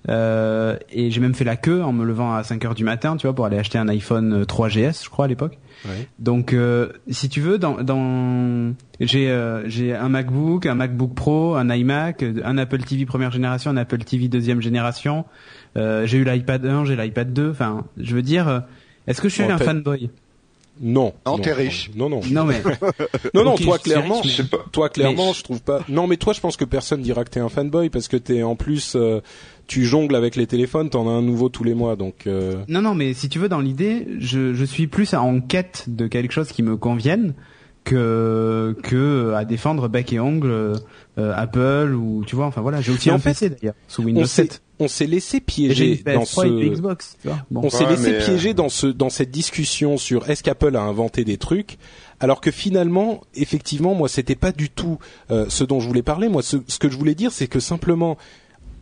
[0.07, 3.17] Euh, et j'ai même fait la queue en me levant à 5 heures du matin,
[3.17, 5.57] tu vois, pour aller acheter un iPhone 3GS, je crois, à l'époque.
[6.19, 11.55] Donc, euh, si tu veux, dans, dans j'ai euh, j'ai un MacBook, un MacBook Pro,
[11.55, 15.25] un iMac, un Apple TV première génération, un Apple TV deuxième génération.
[15.77, 17.51] Euh, j'ai eu l'iPad 1, j'ai l'iPad 2.
[17.51, 18.63] Enfin, je veux dire,
[19.07, 20.09] est-ce que je suis un fanboy?
[20.81, 21.13] Non.
[21.25, 21.91] Non, t'es riche.
[21.95, 22.21] Non, non.
[22.31, 22.61] Non, mais
[23.33, 24.65] Non, non, toi je clairement, riche, mais- Je sais pas.
[24.71, 25.81] toi clairement, Mais- je trouve pas.
[25.89, 28.43] Non, mais toi, je pense que personne dira que t'es un fanboy parce que t'es
[28.43, 29.19] en plus, euh,
[29.67, 32.27] tu jongles avec les téléphones, t'en as un nouveau tous les mois, donc.
[32.27, 35.85] euh, Non, non, mais si tu veux, dans l'idée, je, je suis plus en quête
[35.87, 37.33] de quelque chose qui me convienne
[37.85, 40.75] que que à défendre bec et ongle euh,
[41.17, 42.45] Apple ou tu vois.
[42.45, 44.61] Enfin voilà, j'ai aussi en un fait, PC d'ailleurs sous Windows on s'est, 7.
[44.79, 46.73] On s'est laissé piéger dans PS3 et une ce.
[46.79, 47.17] Xbox.
[47.21, 47.37] Tu vois.
[47.51, 47.61] Bon.
[47.65, 50.75] On s'est Ouais, laissé mais, euh, piéger dans ce dans cette discussion sur est-ce qu'Apple
[50.75, 51.77] a inventé des trucs
[52.19, 54.97] alors que finalement effectivement moi c'était pas du tout
[55.31, 57.59] euh, ce dont je voulais parler moi ce, ce que je voulais dire c'est que
[57.59, 58.17] simplement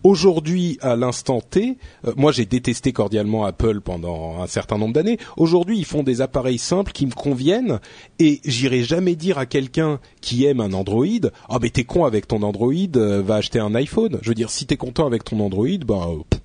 [0.04, 5.18] aujourd'hui à l'instant T euh, moi j'ai détesté cordialement Apple pendant un certain nombre d'années.
[5.38, 7.80] Aujourd'hui ils font des appareils simples qui me conviennent
[8.20, 11.06] et j'irai jamais dire à quelqu'un qui aime un Android
[11.50, 14.50] ah mais t'es con avec ton Android euh, va acheter un iPhone je veux dire
[14.50, 16.42] si t'es content avec ton Android euh, pff,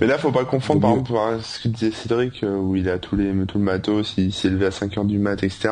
[0.00, 2.98] Mais là, faut pas confondre, par exemple, ce que disait Cédric, euh, où il a
[2.98, 5.70] tous les, tout le matos, il s'est levé à 5 heures du mat, etc.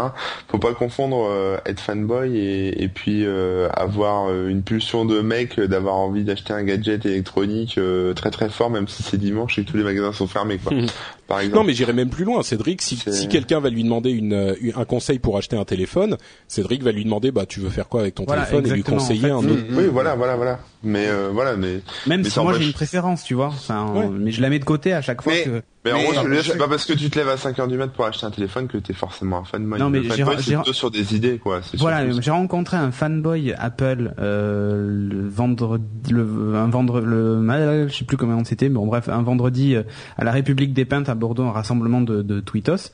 [0.49, 5.20] Faut pas confondre euh, être fanboy et, et puis euh, avoir euh, une pulsion de
[5.20, 9.18] mec euh, d'avoir envie d'acheter un gadget électronique euh, très très fort, même si c'est
[9.18, 10.72] dimanche et que tous les magasins sont fermés, quoi.
[11.33, 11.57] Par exemple.
[11.61, 12.43] Non, mais j'irai même plus loin.
[12.43, 16.18] Cédric, si, si quelqu'un va lui demander une, euh, un conseil pour acheter un téléphone,
[16.47, 18.83] Cédric va lui demander, bah, tu veux faire quoi avec ton Voilà, téléphone et lui
[18.83, 19.62] conseiller en un autre.
[19.70, 20.59] Oui, voilà, voilà, voilà.
[20.83, 23.47] Mais euh, voilà, mais Même mais si moi j'ai une préférence, tu vois.
[23.47, 24.09] Enfin, Ouais.
[24.12, 25.62] mais je la mets de côté à chaque fois Mais- que.
[25.85, 27.59] Mais en gros, je veux dire, c'est pas parce que tu te lèves à 5
[27.59, 29.80] heures du mat pour acheter un téléphone que t'es forcément un fanboy.
[29.80, 30.22] Non, mais j'ai-
[30.55, 31.61] plutôt sur des idées, quoi.
[31.78, 38.05] Voilà, j'ai rencontré un fanboy Apple euh, le vendredi, le, un vendredi, le, je sais
[38.05, 39.83] plus comment c'était, mais bon bref, un vendredi euh,
[40.16, 42.93] à la République des Peintres à Bordeaux, un rassemblement de, de tweetos.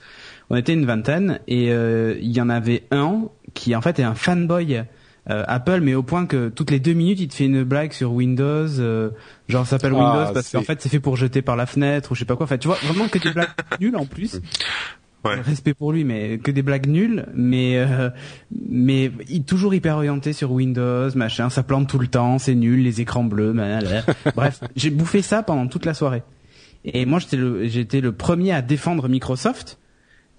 [0.51, 4.03] On était une vingtaine et euh, il y en avait un qui en fait est
[4.05, 4.83] un fanboy
[5.47, 8.13] Apple, mais au point que toutes les deux minutes il te fait une blague sur
[8.13, 9.11] Windows, euh,
[9.49, 12.13] genre ça s'appelle Ah, Windows parce qu'en fait c'est fait pour jeter par la fenêtre
[12.13, 12.45] ou je sais pas quoi.
[12.45, 13.49] Enfin tu vois vraiment que des blagues
[13.81, 14.41] nulles en plus.
[15.25, 15.35] Ouais.
[15.41, 18.09] Respect pour lui, mais que des blagues nulles, mais euh,
[18.71, 22.83] mais il toujours hyper orienté sur Windows, machin, ça plante tout le temps, c'est nul,
[22.85, 24.05] les écrans bleus, blablabla.
[24.37, 26.23] bref, j'ai bouffé ça pendant toute la soirée.
[26.85, 29.79] Et moi j'étais le j'étais le premier à défendre Microsoft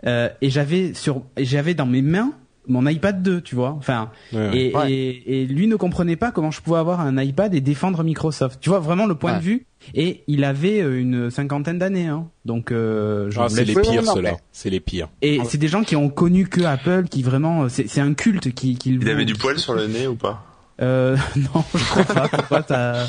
[0.05, 2.33] euh, et j'avais sur et j'avais dans mes mains
[2.69, 3.71] mon iPad 2, tu vois.
[3.77, 4.69] Enfin Ouais.
[4.69, 4.91] et, Ouais.
[4.91, 8.59] et et lui ne comprenait pas comment je pouvais avoir un iPad et défendre Microsoft.
[8.61, 9.39] Tu vois vraiment le point Ouais.
[9.39, 9.65] de vue
[9.95, 12.27] et il avait euh, une cinquantaine d'années hein.
[12.45, 14.37] Donc euh, je Ah, c'est les pires, ceux-là.
[14.51, 15.09] C'est les pires.
[15.21, 18.53] et c'est des gens qui ont connu que Apple, qui vraiment, c'est c'est un culte
[18.53, 20.45] qui, qui Il avait du poil sur le nez ou pas?
[20.81, 22.27] Euh, non, je crois pas.
[22.29, 23.07] Pourquoi t'as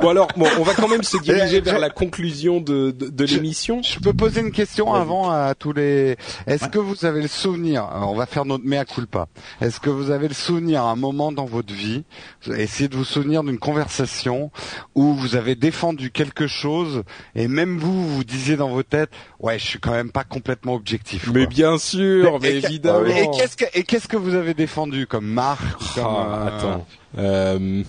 [0.00, 2.90] Bon alors, bon, on va quand même se diriger Eh, vers je- la conclusion de,
[2.92, 3.82] de, de l'émission.
[3.82, 6.16] Je peux poser une question avant à tous les.
[6.46, 9.26] Est-ce que vous avez le souvenir alors, On va faire notre mea culpa.
[9.60, 12.04] Est-ce que vous avez le souvenir à un moment dans votre vie
[12.48, 14.50] Essayez de vous souvenir d'une conversation
[14.94, 17.02] où vous avez défendu quelque chose
[17.34, 20.74] et même vous vous disiez dans vos têtes, ouais, je suis quand même pas complètement
[20.74, 21.28] objectif.
[21.32, 21.50] Mais quoi.
[21.50, 23.04] bien sûr, mais, évidemment.
[23.06, 26.46] Et qu'est-ce que et qu'est-ce que vous avez défendu comme marque ou comme, Ah, euh,
[26.58, 26.83] attends.
[27.18, 27.82] Euh,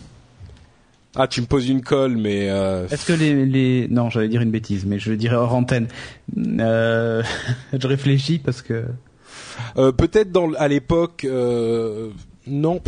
[1.16, 3.88] Ah, tu me poses une colle, mais euh, Est-ce que les, les...
[3.90, 5.88] Non, j'allais dire une bêtise, mais je le dirais hors antenne.
[6.38, 7.24] Euh...
[7.74, 8.84] je réfléchis parce que...
[9.78, 12.10] euh, peut-être dans à l'époque, euh,
[12.48, 12.82] non.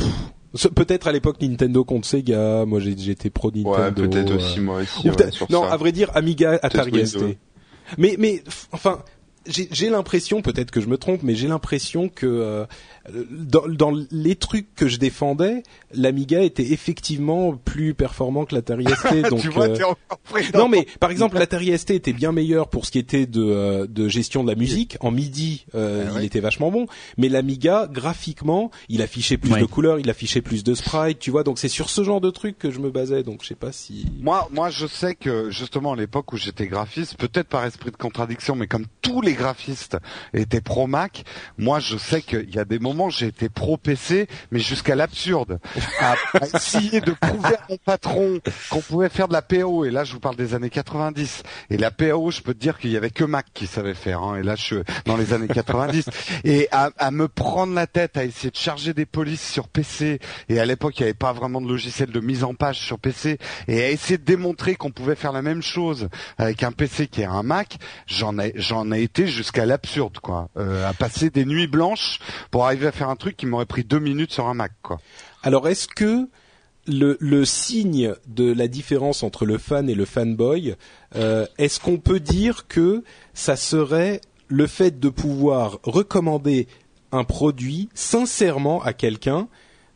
[0.75, 2.65] Peut-être à l'époque Nintendo contre Sega.
[2.65, 3.71] Moi, j'ai- j'étais pro Nintendo.
[3.77, 5.07] Ouais, peut-être euh, aussi moi aussi.
[5.07, 5.73] ou ouais, peut-être- sur non, ça.
[5.73, 7.05] à vrai dire, Amiga, Atari.
[7.05, 7.19] ST.
[7.97, 8.99] Mais, mais, enfin,
[9.45, 12.65] j'ai j'ai l'impression, peut-être que je me trompe, mais j'ai l'impression que euh,
[13.31, 19.21] dans, dans les trucs que je défendais, l'Amiga était effectivement plus performant que l'Atari ST.
[19.29, 22.13] donc, tu vois, euh, t'es encore pris dans non mais par exemple l'Atari ST était
[22.13, 24.97] bien meilleur pour ce qui était de, euh, de gestion de la musique.
[24.99, 26.25] En MIDI, euh, Ah il ouais.
[26.25, 26.85] était vachement bon.
[27.17, 29.61] Mais l'Amiga, graphiquement, il affichait plus Ouais.
[29.61, 31.43] de couleurs, il affichait plus de sprites, tu vois.
[31.43, 33.23] Donc c'est sur ce genre de truc que je me basais.
[33.23, 34.05] Donc je sais pas si.
[34.19, 37.95] Moi, moi, je sais que justement à l'époque où j'étais graphiste, peut-être par esprit de
[37.97, 39.97] contradiction, mais comme tous les graphistes
[40.33, 41.23] étaient pro Mac,
[41.57, 45.59] moi, je sais qu'il y a des moments j'ai été pro PC, mais jusqu'à l'absurde,
[45.99, 48.39] à, à essayer de prouver à mon patron
[48.69, 49.85] qu'on pouvait faire de la PO.
[49.85, 51.43] Et là, je vous parle des années 90.
[51.69, 54.21] Et la PO, je peux te dire qu'il y avait que Mac qui savait faire.
[54.21, 54.37] Hein.
[54.37, 54.75] Et là, je suis
[55.05, 56.09] dans les années 90.
[56.43, 60.19] Et à, à me prendre la tête, à essayer de charger des polices sur PC.
[60.49, 62.99] Et à l'époque, il n'y avait pas vraiment de logiciel de mise en page sur
[62.99, 63.37] PC.
[63.67, 67.21] Et à essayer de démontrer qu'on pouvait faire la même chose avec un PC qui
[67.21, 67.77] est un Mac,
[68.07, 70.49] j'en ai, j'en ai été jusqu'à l'absurde, quoi.
[70.57, 72.19] Euh, à passer des nuits blanches
[72.51, 74.99] pour arriver à faire un truc qui m'aurait pris deux minutes sur un Mac, quoi.
[75.43, 76.27] Alors est-ce que
[76.87, 80.75] le, le signe de la différence entre le fan et le fanboy,
[81.15, 86.67] euh, est-ce qu'on peut dire que ça serait le fait de pouvoir recommander
[87.11, 89.47] un produit sincèrement à quelqu'un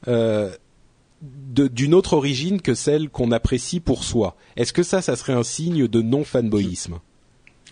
[0.08, 0.52] euh,
[1.22, 4.36] d'une autre origine que celle qu'on apprécie pour soi?
[4.58, 7.00] Est-ce que ça, ça serait un signe de non fanboyisme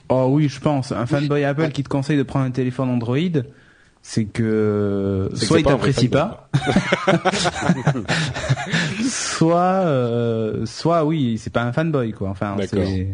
[0.10, 0.92] Oh oui, je pense.
[0.92, 3.18] Un fanboy Apple qui te conseille de prendre un téléphone Android,
[4.02, 6.49] c'est que soit il t'apprécie pas,
[9.10, 12.30] soit euh, soit oui, c'est pas un fanboy quoi.
[12.30, 13.08] Enfin, c'est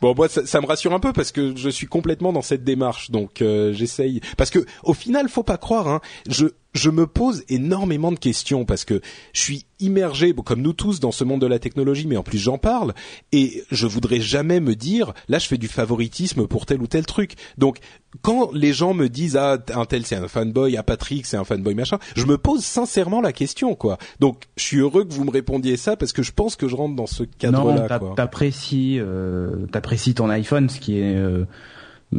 [0.00, 2.64] Bon, moi, ça, ça me rassure un peu parce que je suis complètement dans cette
[2.64, 4.20] démarche, donc euh, j'essaye.
[4.36, 5.88] Parce que au final, faut pas croire.
[5.88, 9.00] Hein, je je me pose énormément de questions parce que
[9.32, 12.22] je suis immergé, bon, comme nous tous, dans ce monde de la technologie, mais en
[12.22, 12.94] plus j'en parle
[13.32, 17.04] et je voudrais jamais me dire là, je fais du favoritisme pour tel ou tel
[17.04, 17.34] truc.
[17.58, 17.78] Donc,
[18.22, 21.44] quand les gens me disent ah un tel c'est un fanboy, ah Patrick c'est un
[21.44, 23.98] fanboy machin, je me pose sincèrement la question quoi.
[24.20, 26.74] Donc, je suis heureux que vous me répondiez ça parce que je pense que je
[26.76, 27.98] rentre dans ce non, cadre-là.
[27.98, 28.14] quoi.
[28.16, 31.44] t'apprécies euh, t'apprécies ton iPhone, ce qui est euh,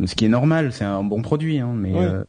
[0.05, 0.71] ce qui est normal.
[0.73, 1.99] C'est un bon produit, hein, mais Ouais.
[2.05, 2.23] euh,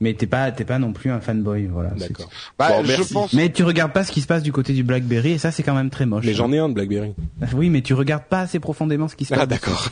[0.00, 1.90] mais t'es pas t'es pas non plus un fanboy, voilà.
[1.90, 2.28] D'accord.
[2.58, 3.12] Bah, Bon, je merci.
[3.14, 3.32] pense.
[3.32, 5.62] Mais tu regardes pas ce qui se passe du côté du BlackBerry et ça c'est
[5.62, 6.24] quand même très moche.
[6.24, 7.14] Mais j'en ai un de BlackBerry.
[7.54, 9.40] Oui, mais tu regardes pas assez profondément ce qui se passe.
[9.42, 9.88] Ah d'accord.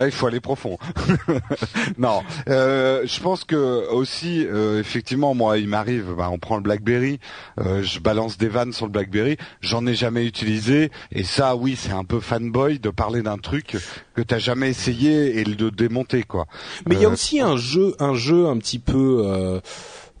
[0.00, 0.76] Ah, il faut aller profond.
[1.98, 6.62] non, euh, je pense que aussi, euh, effectivement, moi, il m'arrive, bah, on prend le
[6.62, 7.20] BlackBerry,
[7.60, 11.76] euh, je balance des vannes sur le BlackBerry, j'en ai jamais utilisé, et ça, oui,
[11.76, 13.76] c'est un peu fanboy de parler d'un truc
[14.18, 16.46] que t'as jamais essayé et de démonter, quoi.
[16.88, 19.60] Mais il y a Euh, aussi un jeu, un jeu un petit peu euh,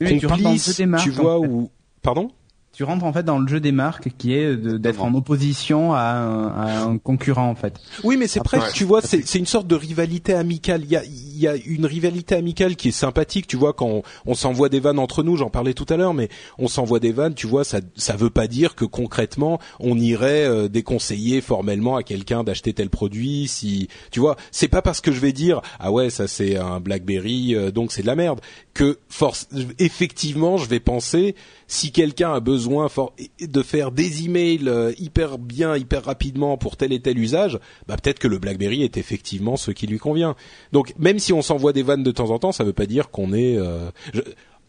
[0.00, 1.48] tu complice, tu vois en fait.
[1.48, 1.70] où
[2.02, 2.30] pardon?
[2.78, 6.12] Tu rentres en fait dans le jeu des marques qui est d'être en opposition à
[6.12, 7.74] un, à un concurrent en fait.
[8.04, 8.72] Oui, mais c'est presque, ouais.
[8.72, 10.82] tu vois, c'est c'est une sorte de rivalité amicale.
[10.84, 13.88] Il y a, il y a une rivalité amicale qui est sympathique, tu vois, quand
[13.88, 15.36] on, on s'envoie des vannes entre nous.
[15.36, 18.30] J'en parlais tout à l'heure, mais on s'envoie des vannes, tu vois, ça ça veut
[18.30, 23.48] pas dire que concrètement on irait euh, déconseiller formellement à quelqu'un d'acheter tel produit.
[23.48, 26.78] Si tu vois, c'est pas parce que je vais dire ah ouais ça c'est un
[26.78, 28.40] BlackBerry euh, donc c'est de la merde
[28.72, 29.48] que force
[29.80, 31.34] effectivement je vais penser
[31.66, 36.76] si quelqu'un a besoin for- de faire des emails euh, hyper bien, hyper rapidement pour
[36.76, 40.34] tel et tel usage, bah peut-être que le BlackBerry est effectivement ce qui lui convient.
[40.72, 43.10] Donc même si on s'envoie des vannes de temps en temps, ça veut pas dire
[43.10, 43.56] qu'on est.
[43.56, 44.20] euh, je-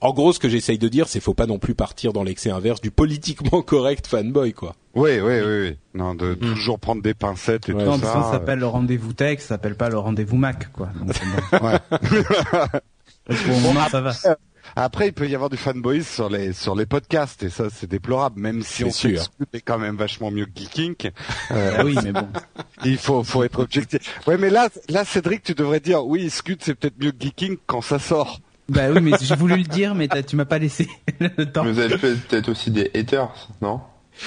[0.02, 2.50] En gros, ce que j'essaye de dire, c'est faut pas non plus partir dans l'excès
[2.52, 4.74] inverse du politiquement correct fanboy, quoi.
[4.96, 5.76] Oui, oui, oui, oui.
[5.94, 8.20] Non, de toujours prendre des pincettes et Ouais, Non, tout parce ça.
[8.20, 10.90] que ça s'appelle le rendez-vous tech, ça s'appelle pas le rendez-vous Mac quoi.
[11.02, 11.14] Donc.
[11.62, 11.78] Ouais.
[13.28, 14.12] Le moment, ça va.
[14.76, 17.90] Après, il peut y avoir du fanboy sur les sur les podcasts et ça c'est
[17.90, 18.40] déplorable.
[18.40, 19.24] Même si on sait sûr.
[19.54, 20.96] est quand même vachement mieux que Geeking,
[21.52, 22.28] euh, oui, mais bon.
[22.86, 24.20] il faut faut être objectif.
[24.28, 27.58] Ouais, mais là là Cédric, tu devrais dire oui, Scoot c'est peut-être mieux que Geeking
[27.66, 28.40] quand ça sort.
[28.70, 30.88] Bah oui, mais j'ai voulu le dire, mais t'as- tu m'as pas laissé
[31.20, 31.64] le temps.
[31.64, 33.82] Mais vous avez fait peut-être aussi des haters, non?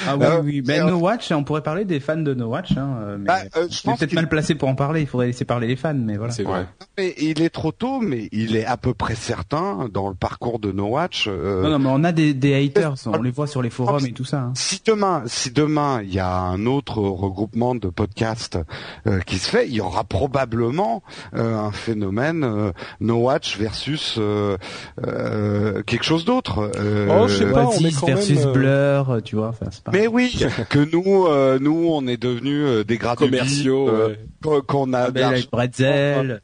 [0.07, 0.63] Ah oui, Euh, oui.
[0.67, 2.73] Mais c'est- No Watch, on pourrait parler des fans de No Watch.
[2.77, 5.01] Hein, euh, mais Bah, euh, je on est pense peut-être mal placé pour en parler.
[5.03, 6.33] Il faudrait laisser parler les fans, mais voilà.
[6.33, 6.67] C'est vrai.
[6.99, 10.59] Mais il est trop tôt, mais il est à peu près certain dans le parcours
[10.59, 11.27] de No Watch.
[11.29, 12.95] euh, Non, non, mais on a des, des haters.
[13.07, 14.39] On les voit sur les forums et tout ça.
[14.41, 14.53] hein.
[14.55, 18.59] Si demain, si demain il y a un autre regroupement de podcasts
[19.07, 21.03] euh, qui se fait, il y aura probablement
[21.35, 24.57] euh, un phénomène euh, No Watch versus euh,
[25.07, 26.71] euh, quelque chose d'autre.
[26.79, 29.49] Euh, Oh, je sais pas, on est Oasis quand versus même, Blur, tu vois.
[29.49, 29.93] Enfin, pas.
[29.93, 34.61] mais oui, que nous, euh, nous, on est devenus euh, des gradés Commerciaux, ouais.
[34.67, 36.41] qu'on a avec Bretzel.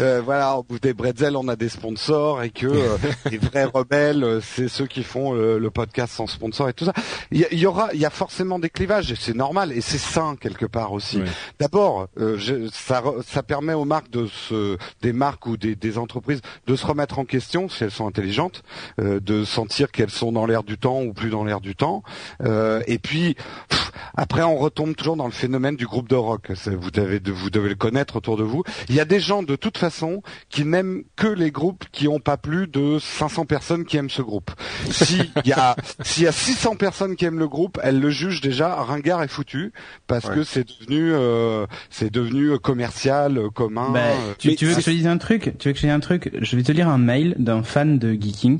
[0.00, 2.96] Euh, voilà, au bout des bretzels, on a des sponsors et que euh,
[3.30, 6.84] les vrais rebelles, euh, c'est ceux qui font euh, le podcast sans sponsor et tout
[6.84, 6.92] ça.
[7.30, 10.36] Il y, aura, il y a forcément des clivages et c'est normal et c'est sain
[10.40, 11.20] quelque part aussi.
[11.60, 16.40] D'abord, euh, ça, ça permet aux marques de se, des marques ou des, des entreprises
[16.66, 18.62] de se remettre en question si elles sont intelligentes,
[19.00, 22.02] euh, de sentir qu'elles sont dans l'air du temps ou plus dans l'air du temps.
[22.42, 23.36] Euh, et puis
[23.68, 26.50] pff, après, on retombe toujours dans le phénomène du groupe de rock.
[26.66, 28.64] Vous devez, vous devez le connaître autour de vous.
[28.88, 32.20] Il y a des gens de toute façon qui n'aiment que les groupes qui ont
[32.20, 34.50] pas plus de 500 personnes qui aiment ce groupe.
[34.90, 38.10] Si il y a, s'il y a 600 personnes qui aiment le groupe, elles le
[38.10, 39.72] jugent déjà ringard et foutu
[40.06, 40.34] parce Ouais.
[40.36, 43.90] que c'est devenu, euh, c'est devenu euh, commercial, euh, commun.
[43.92, 44.00] Bah,
[44.38, 45.54] tu, tu veux que je te dise un truc?
[45.58, 46.30] Tu veux que je te dise un truc?
[46.40, 48.58] Je vais te lire un mail d'un fan de Geeking.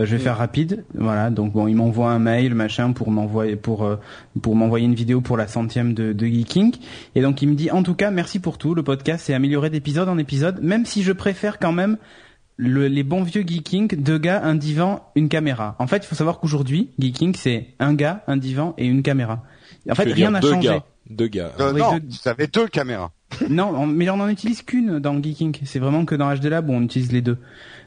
[0.00, 1.30] Euh, je vais faire rapide, voilà.
[1.30, 3.96] Donc bon, il m'envoie un mail, machin, pour m'envoyer pour euh,
[4.42, 6.74] pour m'envoyer une vidéo pour la centième de, de Geeking.
[7.14, 8.74] Et donc il me dit en tout cas merci pour tout.
[8.74, 11.96] Le podcast s'est amélioré d'épisode en épisode, même si je préfère quand même
[12.56, 15.76] le- les bons vieux Geeking, deux gars, un divan, une caméra.
[15.78, 19.42] En fait, il faut savoir qu'aujourd'hui, Geeking, c'est un gars, un divan et une caméra.
[19.90, 20.68] En fait, rien n'a deux changé.
[20.68, 21.52] Gars, deux gars.
[21.58, 23.10] euh, oui, non, deux- vous avez deux caméras.
[23.48, 25.56] Non, on- mais on n'en utilise qu'une dans Geeking.
[25.64, 27.38] C'est vraiment que dans HD Lab où on utilise les deux.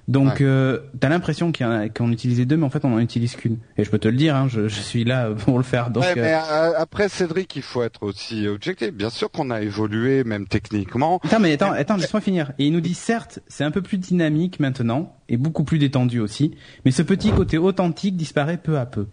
[0.09, 0.41] Donc, Ouais.
[0.41, 3.57] euh, t'as l'impression qu'on utilise les deux, mais en fait, on en utilise qu'une.
[3.77, 5.91] Et je peux te le dire, hein, je, je suis là pour le faire.
[5.91, 8.91] Donc, Ouais, euh, mais euh, après Cédric, il faut être aussi objectif.
[8.91, 11.21] Bien sûr qu'on a évolué, même techniquement.
[11.23, 12.51] Attends, mais attends, attends, laisse-moi finir.
[12.59, 16.19] Et il nous dit certes, c'est un peu plus dynamique maintenant et beaucoup plus détendu
[16.19, 19.07] aussi, mais ce petit côté authentique disparaît peu à peu.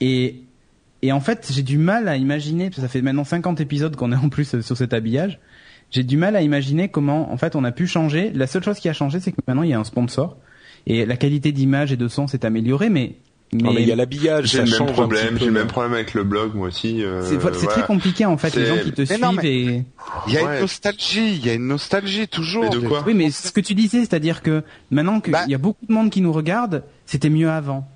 [0.00, 0.42] Et
[1.02, 3.96] et en fait, j'ai du mal à imaginer, parce que ça fait maintenant 50 épisodes
[3.96, 5.40] qu'on est en plus euh, sur cet habillage.
[5.90, 8.30] J'ai du mal à imaginer comment, en fait, on a pu changer.
[8.34, 10.36] La seule chose qui a changé, c'est que maintenant il y a un sponsor
[10.86, 13.16] et la qualité d'image et de son s'est améliorée, mais
[13.52, 15.66] mais, Non, mais il y a l'habillage, J'ai ça le même problème, j'ai le même
[15.66, 17.02] problème avec le blog moi aussi.
[17.02, 17.56] euh, c'est voilà.
[17.56, 19.84] très compliqué en fait, les gens qui te Mais suivent non, mais- et
[20.28, 20.54] Il y a Ouais.
[20.54, 22.62] une nostalgie, il y a une nostalgie toujours.
[22.62, 24.62] Mais de quoi Oui, mais ce que tu disais, c'est-à-dire que
[24.92, 27.88] maintenant qu'il Bah- y a beaucoup de monde qui nous regarde, c'était mieux avant.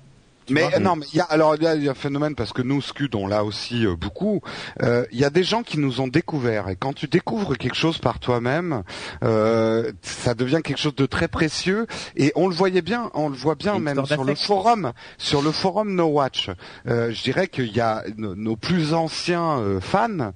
[0.49, 2.53] Mais vois non, mais il y a alors il y y a un phénomène parce
[2.53, 4.41] que nous Scud on l'a aussi euh, beaucoup.
[4.81, 7.75] Euh, Il y a des gens qui nous ont découvert et quand tu découvres quelque
[7.75, 8.83] chose par toi-même,
[9.23, 13.35] euh, ça devient quelque chose de très précieux et on le voyait bien, on le
[13.35, 16.49] voit bien même sur le forum, sur le forum No Watch.
[16.87, 20.33] Euh, je dirais qu'il y a nos, nos plus anciens euh, fans.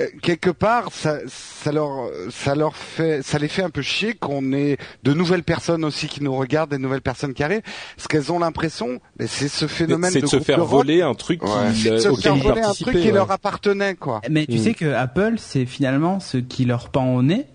[0.00, 4.14] Euh, quelque part, ça, ça leur, ça leur fait, ça les fait un peu chier
[4.14, 7.60] qu'on ait de nouvelles personnes aussi qui nous regardent, des nouvelles personnes qui arrivent,
[7.96, 11.50] parce qu'elles ont l'impression, mais c'est ce phénomène de se faire voler un truc Ouais.
[11.74, 12.90] qui- de se auquel faire ils voler un participaient.
[12.92, 13.14] truc qui ouais.
[13.14, 14.22] leur appartenait, quoi.
[14.30, 14.62] Mais tu Mm.
[14.62, 17.46] sais que Apple, c'est finalement ce qui leur pend au nez.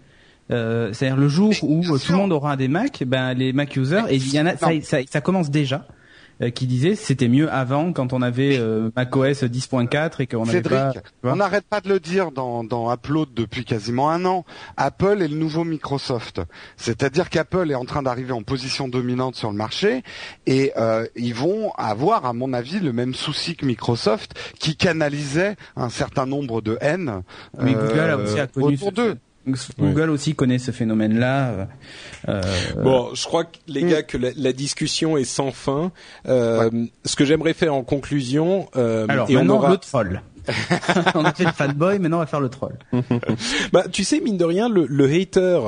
[0.50, 4.04] Euh, C'est-à-dire le jour où tout le monde aura des Mac, ben les Mac users,
[4.10, 5.86] et il y en a, ça, ça, ça commence déjà,
[6.54, 10.78] qui disaient c'était mieux avant quand on avait euh, macOS 10.4 et qu'on avait Cédric,
[10.78, 10.94] pas.
[11.24, 14.46] on n'arrête pas de le dire dans, dans Upload depuis quasiment un an.
[14.78, 16.42] Apple est le nouveau Microsoft.
[16.76, 20.04] C'est-à-dire qu'Apple est en train d'arriver en position dominante sur le marché
[20.46, 25.56] et euh, ils vont avoir, à mon avis, le même souci que Microsoft qui canalisait
[25.76, 27.24] un certain nombre de haine
[27.60, 29.18] Mais Google a euh, aussi a connu autour d'eux.
[29.80, 31.48] Google aussi connaît ce phénomène-là.
[31.50, 31.66] euh,
[32.30, 32.41] euh,
[32.84, 33.89] Bon, je crois que les Mm.
[33.89, 35.91] gars que la, la discussion est sans fin.
[36.28, 36.70] Euh,
[37.06, 40.22] Ce que j'aimerais faire en conclusion, euh, Alors et on maintenant aura, le troll.
[41.16, 42.78] on a fait le fanboy, maintenant on va faire le troll.
[43.74, 45.60] bah, tu sais mine de rien, le, le hater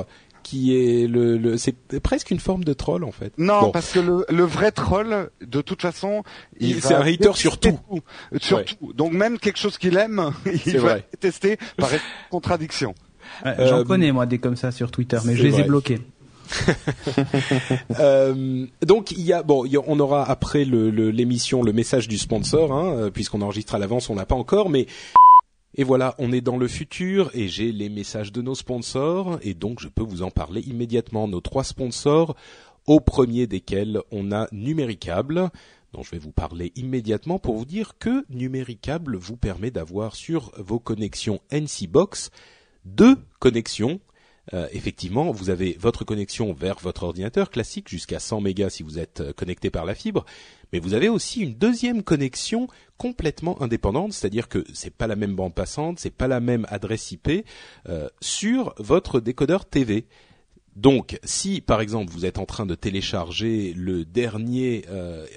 [0.41, 3.33] qui est le, le c'est presque une forme de troll en fait.
[3.37, 3.71] Non, Bon.
[3.71, 6.23] parce que le, le vrai troll, de toute façon,
[6.59, 7.99] il Il- c'est un hater sur détester tout.
[8.39, 8.65] Sur Ouais.
[8.65, 8.93] tout.
[8.93, 10.31] Donc même quelque chose qu'il aime,
[10.65, 11.07] il va vrai.
[11.19, 11.89] tester par
[12.31, 12.95] contradiction.
[13.45, 15.99] Ouais, J'en Euh, connais moi des comme ça sur Twitter, mais je les ai bloqués.
[17.99, 21.63] Euh, donc il y a bon, il y a- on aura après le- le- l'émission
[21.63, 24.85] le, message du sponsor, hein, euh, puisqu'on enregistre à l'avance, on l'a pas encore, mais
[25.75, 29.53] et voilà, on est dans le futur et j'ai les messages de nos sponsors et
[29.53, 31.27] donc je peux vous en parler immédiatement.
[31.27, 32.35] Nos trois sponsors,
[32.87, 35.49] au premier desquels on a Numéricable,
[35.93, 40.51] dont je vais vous parler immédiatement pour vous dire que Numéricable vous permet d'avoir sur
[40.57, 42.31] vos connexions NC Box
[42.95, 43.99] deux connexions
[44.53, 48.97] euh, effectivement, vous avez votre connexion vers votre ordinateur classique jusqu'à 100 mégas si vous
[48.97, 50.25] êtes euh, connecté par la fibre,
[50.73, 52.67] mais vous avez aussi une deuxième connexion
[52.97, 57.11] complètement indépendante, c'est-à-dire que c'est pas la même bande passante, c'est pas la même adresse
[57.11, 57.45] IP
[57.87, 60.07] euh, sur votre décodeur TV.
[60.75, 64.85] Donc, si par exemple vous êtes en train de télécharger le dernier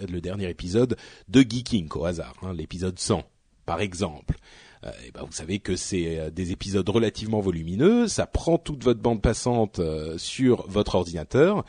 [0.09, 0.97] le dernier épisode
[1.29, 3.25] de Geeking au hasard, hein, l'épisode 100
[3.67, 4.37] par exemple,
[4.85, 9.01] euh, ben, vous savez que c'est euh, des épisodes relativement volumineux, ça prend toute votre
[9.01, 11.65] bande passante euh, sur votre ordinateur,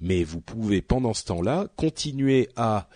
[0.00, 2.88] mais vous pouvez pendant ce temps-là continuer à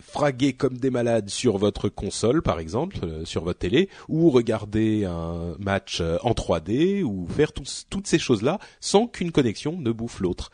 [0.00, 5.54] fraguer comme des malades sur votre console, par exemple, sur votre télé, ou regarder un
[5.60, 10.50] match en 3D, ou faire toutes ces choses-là sans qu'une connexion ne bouffe l'autre.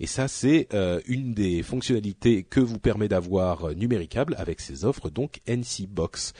[0.00, 0.66] Et ça, c'est
[1.06, 6.32] une des fonctionnalités que vous permet d'avoir Numéricable avec ses offres donc NC Box.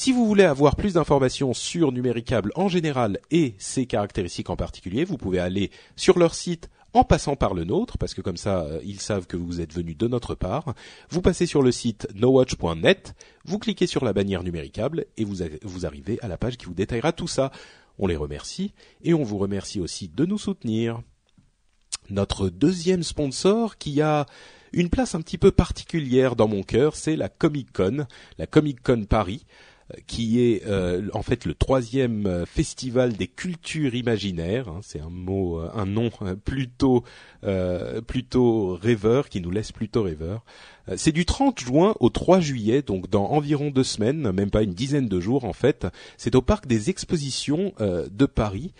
[0.00, 5.04] Si vous voulez avoir plus d'informations sur Numéricable en général et ses caractéristiques en particulier,
[5.04, 8.60] vous pouvez aller sur leur site en passant par le nôtre, parce que comme ça,
[8.60, 10.72] euh, ils savent que vous êtes venu de notre part.
[11.10, 15.84] Vous passez sur le site nowatch.net, vous cliquez sur la bannière numéricable et vous, vous
[15.84, 17.50] arrivez à la page qui vous détaillera tout ça.
[17.98, 21.02] On les remercie et on vous remercie aussi de nous soutenir.
[22.08, 24.26] Notre deuxième sponsor qui a
[24.72, 28.06] une place un petit peu particulière dans mon cœur, c'est la Comic Con,
[28.38, 29.44] la Comic Con Paris
[30.06, 34.68] qui est euh, en fait le troisième euh, festival des cultures imaginaires.
[34.68, 36.10] Hein, c'est un mot, euh, un nom
[36.44, 37.04] plutôt
[38.06, 40.44] plutôt rêveur qui nous laisse plutôt rêveur.
[40.96, 44.72] C'est du 30 juin au 3 juillet, donc dans environ deux semaines, même pas une
[44.72, 45.86] dizaine de jours en fait.
[46.16, 48.72] C'est au parc des expositions de Paris,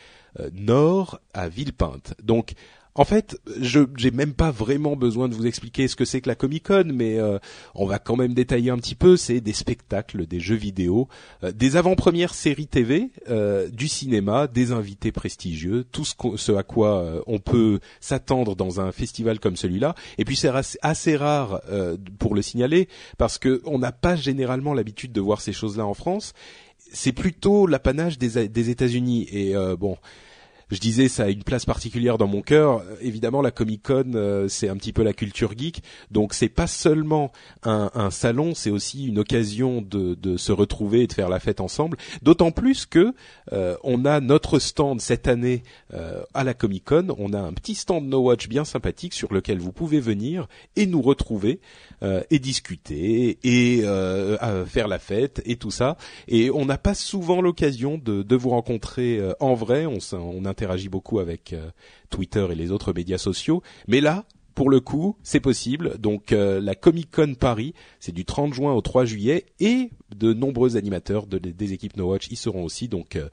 [0.53, 2.15] nord à Villepinte.
[2.23, 2.55] Donc
[2.99, 6.29] en fait, je j'ai même pas vraiment besoin de vous expliquer ce que c'est que
[6.29, 7.39] la Comic Con, mais euh,
[7.77, 9.17] on va quand même détailler un petit peu.
[9.17, 11.07] C'est des spectacles, des jeux vidéo,
[11.45, 16.65] euh, des avant-premières séries TV, euh, du cinéma, des invités prestigieux, tout ce, ce à
[16.65, 19.95] quoi on peut s'attendre dans un festival comme celui-là.
[20.19, 20.51] Et puis c'est
[20.83, 21.61] assez, rare
[22.19, 25.95] pour le signaler parce que on n'a pas généralement l'habitude de voir ces choses-là en
[25.95, 26.33] France.
[26.93, 29.97] C'est plutôt l'apanage des, des États-Unis et bon
[30.71, 32.83] je disais ça a une place particulière dans mon cœur.
[33.01, 36.67] Évidemment, la Comic Con, euh, c'est un petit peu la culture geek, donc c'est pas
[36.67, 41.41] seulement un, salon, c'est aussi une occasion de, de, se retrouver et de faire la
[41.41, 41.97] fête ensemble.
[42.23, 43.15] D'autant plus que
[43.53, 45.63] euh, on a notre stand cette année
[45.95, 47.15] euh, à la Comic Con.
[47.19, 50.87] On a un petit stand No Watch bien sympathique sur lequel vous pouvez venir et
[50.87, 51.61] nous retrouver
[52.03, 53.83] et discuter et
[54.67, 55.97] faire la fête et tout ça.
[56.27, 59.87] Et on n'a pas souvent l'occasion de, de, vous rencontrer en vrai.
[59.87, 61.71] On, on interagit beaucoup avec euh,
[62.11, 63.63] Twitter et les autres médias sociaux.
[63.87, 64.25] Mais là,
[64.55, 65.99] pour le coup, c'est possible.
[65.99, 70.33] Donc euh, la Comic Con Paris, c'est du 30 juin au 3 juillet et de
[70.33, 72.89] nombreux animateurs des équipes No Watch y seront aussi.
[72.89, 73.29] Donc euh,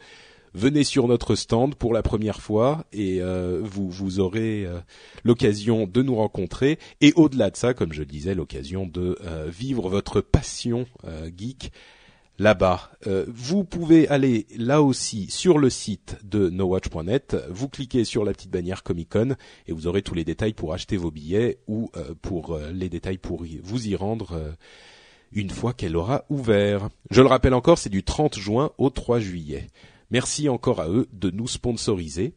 [0.55, 3.21] venez sur notre stand pour la première fois et
[3.61, 4.67] vous vous aurez
[5.23, 9.89] l'occasion de nous rencontrer et au-delà de ça, comme je le disais, l'occasion de vivre
[9.89, 10.85] votre passion
[11.37, 11.71] geek
[12.37, 12.91] là-bas.
[13.07, 18.33] Euh, vous pouvez aller là aussi sur le site de nowatch.net, vous cliquez sur la
[18.33, 19.35] petite bannière Comic Con
[19.67, 22.89] et vous aurez tous les détails pour acheter vos billets ou euh, pour euh, les
[22.89, 24.55] détails pour vous y rendre
[25.31, 26.89] une fois qu'elle aura ouvert.
[27.09, 29.67] Je le rappelle encore, c'est du 30 juin au 3 juillet.
[30.11, 32.33] Merci encore à eux de nous sponsoriser.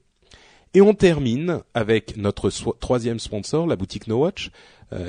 [0.75, 4.51] Et on termine avec notre troisième sponsor, la boutique NoWatch,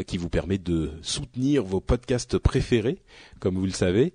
[0.07, 2.99] qui vous permet de soutenir vos podcasts préférés,
[3.39, 4.13] comme vous le savez.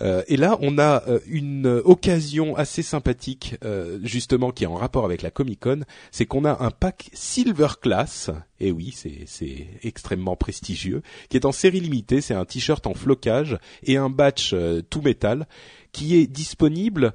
[0.00, 4.74] Euh, et là, on a euh, une occasion assez sympathique, euh, justement, qui est en
[4.74, 5.80] rapport avec la Comic Con,
[6.10, 8.94] c'est qu'on a un pack Silver Class, et oui,
[9.26, 14.08] c'est extrêmement prestigieux, qui est en série limitée, c'est un t-shirt en flocage et un
[14.08, 14.54] batch
[14.88, 15.46] tout métal,
[15.92, 17.12] qui est disponible,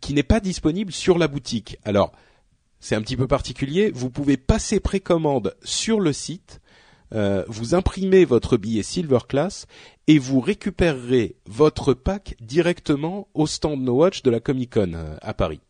[0.00, 1.76] qui n'est pas disponible sur la boutique.
[1.84, 2.12] Alors,
[2.84, 6.60] c'est un petit peu particulier, vous pouvez passer précommande sur le site,
[7.14, 9.66] euh, vous imprimez votre billet Silver Class
[10.06, 15.16] et vous récupérerez votre pack directement au stand No Watch de la Comic Con euh,
[15.22, 15.60] à Paris.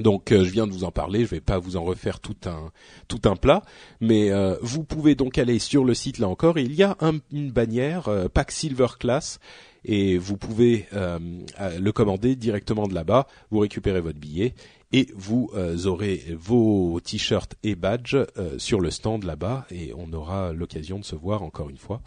[0.00, 2.36] Donc euh, je viens de vous en parler, je vais pas vous en refaire tout
[2.46, 2.72] un
[3.06, 3.62] tout un plat,
[4.00, 4.30] mais
[4.62, 6.58] vous pouvez donc aller sur le site là encore.
[6.58, 6.96] il y a
[7.32, 9.40] une bannière pack Silver Class
[9.84, 13.26] et vous pouvez le commander directement de là-bas.
[13.50, 14.54] Vous récupérez votre billet
[14.94, 20.12] et vous euh, aurez vos t-shirts et badges euh, sur le stand là-bas et on
[20.12, 22.00] aura l'occasion de se voir encore une fois.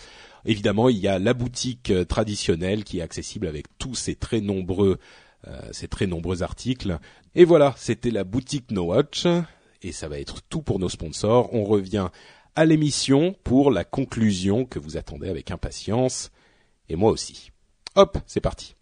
[0.46, 4.40] Évidemment, il y a la boutique euh, traditionnelle qui est accessible avec tous ces très
[4.42, 4.98] nombreux
[5.72, 6.98] ces très nombreux articles.
[7.34, 9.26] Et voilà, c'était la boutique No Watch
[9.82, 11.54] et ça va être tout pour nos sponsors.
[11.54, 12.10] On revient
[12.56, 16.32] à l'émission pour la conclusion que vous attendez avec impatience
[16.90, 17.52] et moi aussi.
[17.98, 18.76] Hop, c'est parti.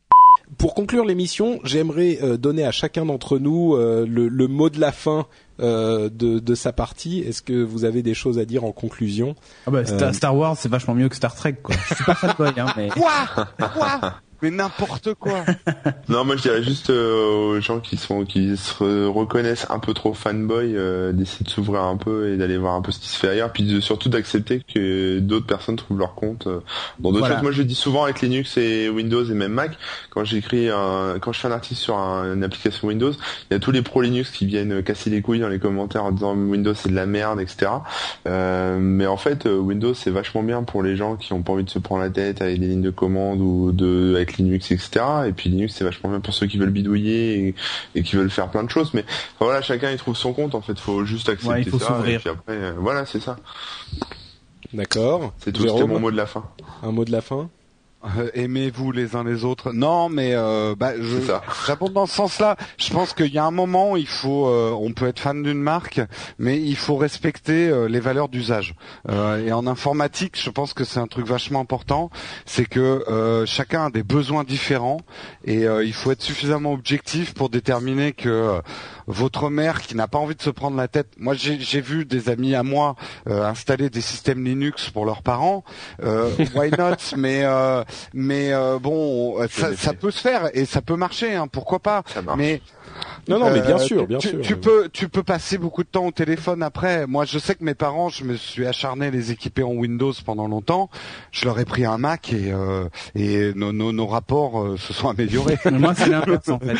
[0.57, 4.79] pour conclure l'émission, j'aimerais euh, donner à chacun d'entre nous euh, le, le mot de
[4.79, 5.25] la fin
[5.59, 7.19] euh, de, de sa partie.
[7.19, 9.35] Est-ce que vous avez des choses à dire en conclusion?
[9.65, 11.75] Ah bah, Star, Star Wars, c'est vachement mieux que Star Trek, quoi.
[11.89, 12.89] Je suis pas fanboy, hein, mais...
[12.89, 13.11] Quoi?
[13.73, 14.13] Quoi?
[14.41, 15.43] Mais n'importe quoi.
[16.09, 19.93] Non, moi je dirais juste euh, aux gens qui sont qui se reconnaissent un peu
[19.93, 23.07] trop fanboy, euh, d'essayer de s'ouvrir un peu et d'aller voir un peu ce qui
[23.09, 26.59] se fait ailleurs, puis de- surtout d'accepter que d'autres personnes trouvent leur compte euh,
[26.99, 27.35] dans d'autres Voilà.
[27.35, 27.43] choses.
[27.43, 29.77] Moi je le dis souvent avec Linux et Windows et même Mac,
[30.11, 33.55] quand j'écris un, quand je fais un article sur un- une application Windows, il y
[33.55, 36.35] a tous les pro Linux qui viennent casser les couilles dans les commentaires en disant
[36.35, 37.71] Windows c'est de la merde, etc.
[38.27, 41.63] Euh, mais en fait Windows c'est vachement bien pour les gens qui ont pas envie
[41.63, 45.05] de se prendre la tête avec des lignes de commande ou de avec Linux etc.
[45.27, 47.55] Et puis Linux c'est vachement bien pour ceux qui veulent bidouiller et,
[47.95, 48.93] et qui veulent faire plein de choses.
[48.93, 49.03] Mais
[49.35, 50.77] enfin, voilà chacun il trouve son compte en fait.
[50.79, 52.01] Faut juste accepter Ouais, il faut ça.
[52.05, 53.37] Et puis après euh, voilà c'est ça.
[54.73, 55.33] D'accord.
[55.39, 55.67] C'est tout.
[55.67, 56.43] C'était mon mot de la fin.
[56.83, 57.49] un mot de la fin?
[58.33, 59.71] Aimez-vous les uns les autres.
[59.71, 61.17] Non, mais euh, bah, je
[61.65, 62.55] réponds dans ce sens-là.
[62.77, 65.61] Je pense qu'il y a un moment, il faut, euh, on peut être fan d'une
[65.61, 66.01] marque,
[66.37, 68.75] mais il faut respecter euh, les valeurs d'usage.
[69.09, 72.09] Euh, et en informatique, je pense que c'est un truc vachement important,
[72.45, 74.97] c'est que euh, chacun a des besoins différents
[75.43, 78.61] et euh, il faut être suffisamment objectif pour déterminer que euh,
[79.07, 81.07] votre mère qui n'a pas envie de se prendre la tête.
[81.17, 82.95] Moi, j'ai j'ai vu des amis à moi
[83.29, 85.63] euh, installer des systèmes Linux pour leurs parents.
[86.03, 86.95] Euh, why not?
[87.17, 87.83] Mais euh,
[88.13, 91.35] mais euh, bon, ça, ça peut se faire et ça peut marcher.
[91.35, 92.37] Hein, pourquoi pas Ça marche.
[92.37, 92.61] Mais
[93.27, 94.41] Non, non, mais bien euh, sûr, tu- bien tu, sûr.
[94.41, 97.05] Tu peux, tu peux passer beaucoup de temps au téléphone après.
[97.07, 100.13] Moi, je sais que mes parents, je me suis acharné à les équiper en Windows
[100.25, 100.89] pendant longtemps.
[101.31, 104.93] Je leur ai pris un Mac et euh, et nos, nos, nos rapports euh, se
[104.93, 105.57] sont améliorés.
[105.71, 106.75] Moi, c'est l'inverse, en fait.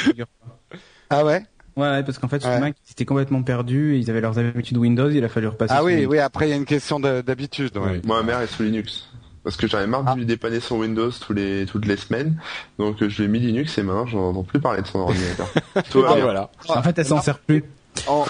[1.10, 1.44] ah ouais?
[1.78, 2.60] Ouais, ouais, parce qu'en fait, sur Ouais.
[2.60, 5.74] Mac, ils étaient complètement perdus, et ils avaient leurs habitudes Windows, il a fallu repasser
[5.74, 6.10] Ah sur oui, Linux.
[6.12, 6.20] oui.
[6.20, 7.76] Après, il y a une question de- d'habitude.
[7.78, 7.92] ouais.
[7.96, 8.02] Oui.
[8.06, 9.10] Moi, ma mère est sous Linux.
[9.44, 10.16] Parce que j'en ai marre de Ah.
[10.16, 12.42] lui dépanner sur Windows tous les, toutes les semaines.
[12.80, 15.48] Donc, je lui ai mis Linux et maintenant, j'en entends plus parler de son ordinateur.
[15.92, 16.50] Tout Ah, voilà.
[16.70, 17.64] En fait, elle s'en sert plus.
[18.08, 18.26] En-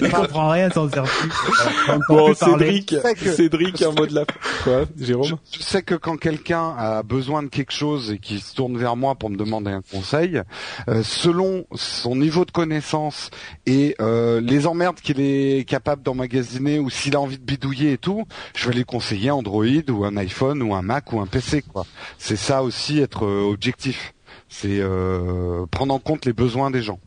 [0.00, 0.68] Elle comprend rien,
[2.08, 2.66] Bon, plus parler.
[2.82, 4.64] Cédric, que- Cédric, un mot de la fin.
[4.64, 8.40] Quoi, Jérôme Je, je sais que quand quelqu'un a besoin de quelque chose et qui
[8.40, 10.40] se tourne vers moi pour me demander un conseil,
[10.88, 13.30] euh, selon son niveau de connaissance
[13.66, 17.98] et euh, les emmerdes qu'il est capable d'emmagasiner ou s'il a envie de bidouiller et
[17.98, 18.24] tout,
[18.54, 21.62] je vais lui conseiller Android ou un iPhone ou un Mac ou un PC.
[21.62, 21.86] quoi.
[22.18, 24.12] C'est ça aussi être euh, objectif.
[24.48, 27.00] C'est euh, prendre en compte les besoins des gens.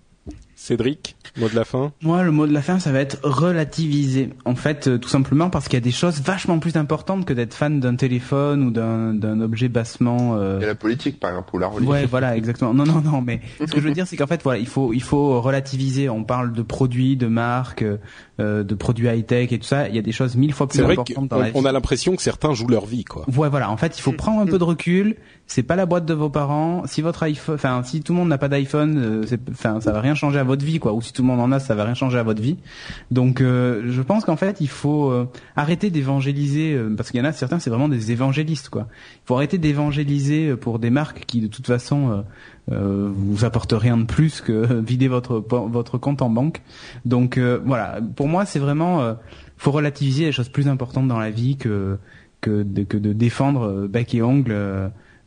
[0.67, 4.29] Cédric, mot de la fin Moi, le mot de la fin, ça va être relativiser.
[4.45, 7.33] En fait, euh, tout simplement parce qu'il y a des choses vachement plus importantes que
[7.33, 10.35] d'être fan d'un téléphone ou d'un d'un objet bassement.
[10.35, 11.91] euh, Et la politique, par exemple, ou la religion.
[11.91, 12.73] Ouais, voilà, exactement.
[12.73, 14.91] Non, non, non, mais ce que je veux dire, c'est qu'en fait, voilà, il faut,
[14.93, 16.09] il faut relativiser.
[16.09, 17.85] On parle de produits, de marques,
[18.39, 19.89] euh, de produits high tech et tout ça.
[19.89, 21.51] Il y a des choses mille fois plus C'est vrai importantes dans la vie.
[21.53, 23.25] qu'on on a l'impression que certains jouent leur vie, quoi.
[23.35, 23.69] Ouais, voilà.
[23.71, 25.15] En fait, il faut prendre un peu de recul.
[25.49, 26.83] C'est pas la boîte de vos parents.
[26.87, 29.93] Si votre iPhone, enfin, si tout le monde n'a pas d'iPhone, euh, c'est, enfin, ça
[29.93, 30.91] va rien changer à votre vie, quoi.
[30.93, 32.57] Ou si tout le monde en a, ça va rien changer à votre vie.
[33.11, 35.25] Donc, euh, je pense qu'en fait, il faut euh,
[35.55, 38.87] arrêter d'évangéliser, euh, parce qu'il y en a certains, c'est vraiment des évangélistes, quoi.
[38.89, 42.25] Il faut arrêter d'évangéliser euh, pour des marques qui, de toute façon,
[42.71, 44.51] euh, vous apportent rien de plus que
[44.81, 46.61] vider votre votre compte en banque.
[47.05, 47.99] Donc, euh, voilà.
[48.15, 49.13] Pour moi, c'est vraiment, euh,
[49.57, 51.97] faut relativiser les choses plus importantes dans la vie que
[52.41, 54.55] que de, que de défendre euh, bec et ongle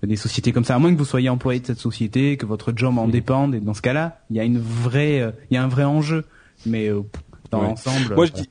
[0.03, 0.75] des sociétés comme ça.
[0.75, 3.55] À moins que vous soyez employé de cette société, que votre job en dépende.
[3.55, 6.25] Et dans ce cas-là, il y a une vraie, il y a un vrai enjeu.
[6.67, 6.89] Mais
[7.51, 7.67] dans Ouais.
[7.69, 8.15] l'ensemble.
[8.15, 8.49] Moi, je dis,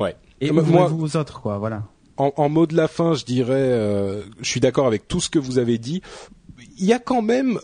[0.00, 0.14] ouais.
[0.40, 1.58] Et moi- aux autres, quoi.
[1.58, 1.82] Voilà.
[2.16, 5.28] en, en mot de la fin, je dirais, euh, je suis d'accord avec tout ce
[5.28, 6.00] que vous avez dit.
[6.78, 7.58] Il y a quand même,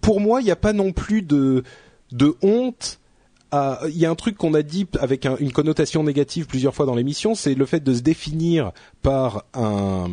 [0.00, 1.64] pour moi, il n'y a pas non plus de
[2.12, 3.00] de honte.
[3.54, 6.74] À- Il y a un truc qu'on a dit avec un- une connotation négative plusieurs
[6.74, 10.08] fois dans l'émission, c'est le fait de se définir par un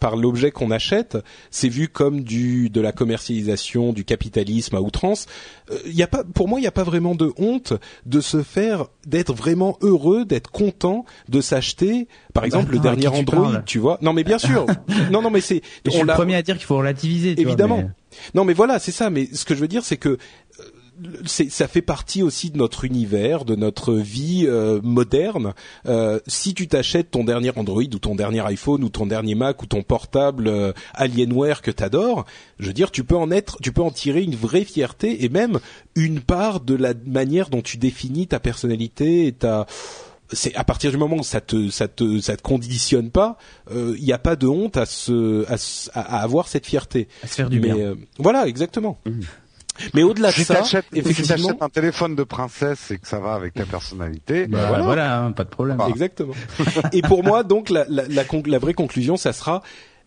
[0.00, 1.16] par l'objet qu'on achète.
[1.50, 5.26] C'est vu comme du de la commercialisation, du capitalisme à outrance.
[5.70, 7.72] Euh, Il y a pas, pour moi, il n'y a pas vraiment de honte
[8.06, 13.02] de se faire, d'être vraiment heureux, d'être content de s'acheter, par Bah, exemple, le dernier
[13.02, 13.98] tu Android, parles tu vois.
[14.02, 14.66] Non, mais bien sûr.
[15.10, 15.62] non, non, mais c'est.
[15.84, 17.34] Je suis on le premier à dire qu'il faut relativiser.
[17.34, 17.76] tu vois, Évidemment.
[17.78, 17.88] mais-
[18.34, 19.08] Non, mais voilà, c'est ça.
[19.10, 20.18] Mais ce que je veux dire, c'est que
[21.26, 25.54] ça fait partie aussi de notre univers, de notre vie euh, moderne.
[25.86, 29.62] Euh, si tu t'achètes ton dernier Android ou ton dernier iPhone ou ton dernier Mac
[29.62, 32.24] ou ton portable euh, Alienware que t'adores,
[32.58, 35.28] je veux dire, tu peux en être, tu peux en tirer une vraie fierté et
[35.28, 35.58] même
[35.94, 39.66] une part de la manière dont tu définis ta personnalité et ta
[40.32, 43.36] c'est à partir du moment où ça te ça te ça te conditionne pas,
[43.70, 45.44] euh, il n'y a pas de honte à se
[45.94, 47.08] à, avoir cette fierté.
[47.22, 47.76] À se faire du Mais bien.
[47.76, 48.98] euh, voilà, exactement.
[49.94, 53.08] Mais au-delà de Si ça, t'achètes si effectivement, t'achètes un téléphone de princesse et que
[53.08, 54.84] ça va avec ta personnalité, Bah, voilà.
[54.84, 55.78] voilà, hein, pas de problème.
[55.88, 56.34] exactement.
[56.92, 59.62] Et pour moi, donc la la, la, conc- la vraie conclusion, ça sera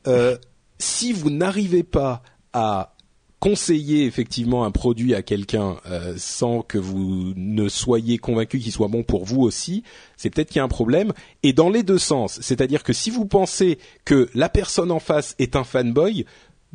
[0.08, 0.38] euh,
[0.78, 2.22] si vous n'arrivez pas
[2.54, 2.92] à
[3.40, 8.88] conseiller effectivement un produit à quelqu'un euh, sans que vous ne soyez convaincu qu'il soit
[8.88, 9.84] bon pour vous aussi,
[10.18, 11.12] c'est peut-être qu'il y a un problème.
[11.44, 15.36] Et dans les deux sens, c'est-à-dire que si vous pensez que la personne en face
[15.38, 16.26] est un fanboy,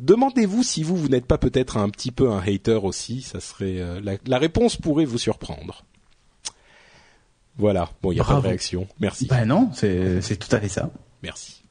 [0.01, 3.21] demandez-vous si vous vous n'êtes pas peut-être un petit peu un hater aussi.
[3.21, 5.85] Ça serait euh, la, la réponse pourrait vous surprendre.
[7.57, 7.89] Voilà.
[8.01, 8.87] Bon, il n'y a pas de réaction.
[8.99, 9.27] Merci.
[9.27, 10.89] Bah non, c'est tout à fait ça.
[11.23, 11.63] Merci.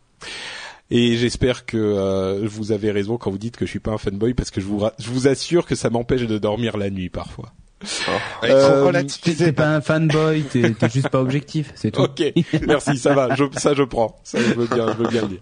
[0.92, 3.98] Et j'espère que euh, vous avez raison quand vous dites que je suis pas un
[3.98, 6.90] fanboy parce que je vous, ra- je vous assure que ça m'empêche de dormir la
[6.90, 7.52] nuit parfois.
[7.82, 8.12] Faut
[8.44, 9.02] Euh.
[9.22, 12.02] T'es pas un fanboy, t'es t'es juste pas objectif, c'est tout.
[12.02, 12.22] Ok,
[12.66, 15.28] merci, ça va, je, ça je prends, ça je veux bien, je veux bien le
[15.28, 15.40] dire.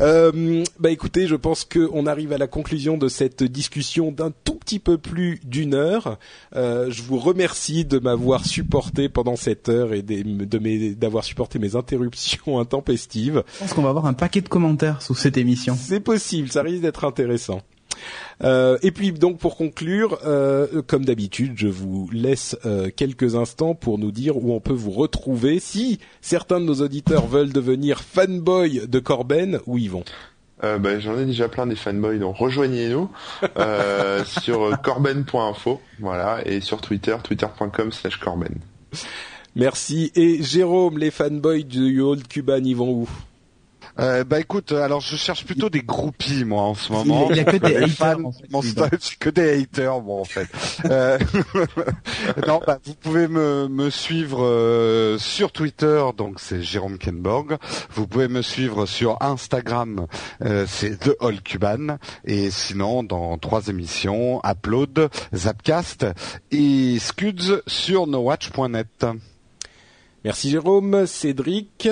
[0.00, 4.54] Euh, bah écoutez, je pense qu'on arrive à la conclusion de cette discussion d'un tout
[4.56, 6.18] petit peu plus d'une heure.
[6.56, 11.22] Euh, je vous remercie de m'avoir supporté pendant cette heure et des- de mes- d'avoir
[11.22, 13.44] supporté mes interruptions intempestives.
[13.54, 15.76] Je pense qu'on va avoir un paquet de commentaires sous cette émission.
[15.80, 17.60] C'est possible, ça risque d'être intéressant.
[18.42, 23.74] Euh, et puis donc pour conclure, euh, comme d'habitude, je vous laisse euh, quelques instants
[23.74, 25.60] pour nous dire où on peut vous retrouver.
[25.60, 30.04] Si certains de nos auditeurs veulent devenir fanboy de Corben, où ils vont?
[30.62, 33.10] Euh, bah, J'en ai déjà plein des fanboys, donc rejoignez-nous
[34.26, 38.54] sur corben.info, voilà, et sur Twitter, twitter.com slash corben.
[39.56, 40.10] Merci.
[40.16, 43.08] Et Jérôme, les fanboys du Old Cuban, ils vont où?
[44.00, 47.28] Euh, bah écoute, alors je cherche plutôt des groupies moi en ce moment.
[47.30, 49.30] Il y a que des Les haters, fans, en fait, mon lui, style, c'est que
[49.30, 50.48] des haters, bon en fait.
[50.86, 51.18] Euh,
[52.46, 57.56] non, bah, vous pouvez me, me suivre euh, sur Twitter, donc c'est Jérôme Kenborg.
[57.90, 60.06] Vous pouvez me suivre sur Instagram,
[60.42, 61.98] euh, c'est The All Cuban.
[62.24, 66.06] Et sinon, dans trois émissions, Upload, Zapcast
[66.50, 69.06] et Scuds sur nowatch.net.
[70.24, 71.06] Merci Jérôme.
[71.06, 71.88] Cédric?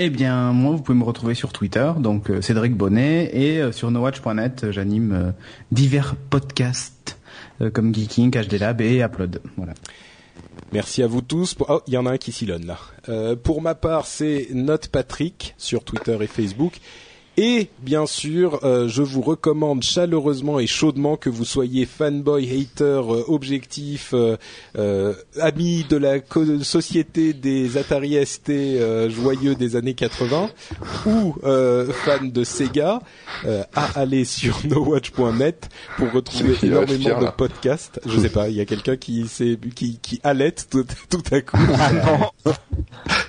[0.00, 3.72] Eh bien, moi, vous pouvez me retrouver sur Twitter, donc euh, Cédric Bonnet, et euh,
[3.72, 5.34] sur nowatch.net, euh, j'anime
[5.72, 7.18] divers podcasts
[7.74, 9.42] comme Geeking, HD Lab et Upload.
[9.56, 9.74] Voilà.
[10.70, 11.56] Merci à vous tous.
[11.68, 13.34] Oh, il y en a un qui s'ilonne là.
[13.42, 16.78] Pour ma part, c'est Note Patrick sur Twitter et Facebook.
[17.40, 22.82] Et bien sûr, euh, je vous recommande chaleureusement et chaudement que vous soyez fanboy, hater,
[23.12, 24.36] euh, objectif, euh,
[24.76, 30.50] euh, ami de la co- société des Atari ST euh, joyeux des années 80
[31.06, 33.00] ou euh, fan de Sega,
[33.44, 38.00] euh, à aller sur nowatch.net pour retrouver qui, énormément de là podcasts.
[38.04, 41.40] Je sais pas, il y a quelqu'un qui, s'est- qui, qui halète tout, tout à
[41.40, 41.56] coup.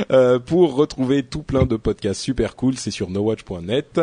[0.10, 4.00] Euh, pour retrouver tout plein de podcasts super cool, c'est sur nowatch.net.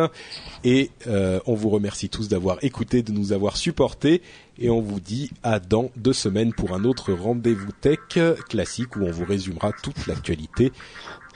[0.64, 4.22] Et euh, on vous remercie tous d'avoir écouté, de nous avoir supportés.
[4.58, 8.00] Et on vous dit à dans deux semaines pour un autre rendez-vous tech
[8.48, 10.72] classique où on vous résumera toute l'actualité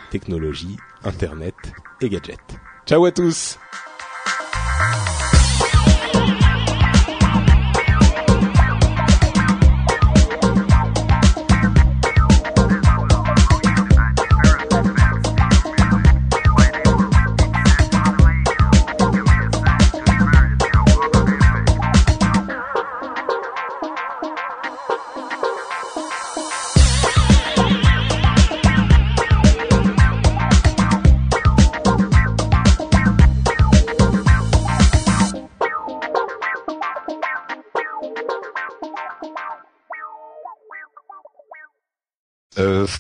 [0.10, 1.56] technologie, internet
[2.02, 2.38] et gadgets.
[2.86, 3.58] Ciao à tous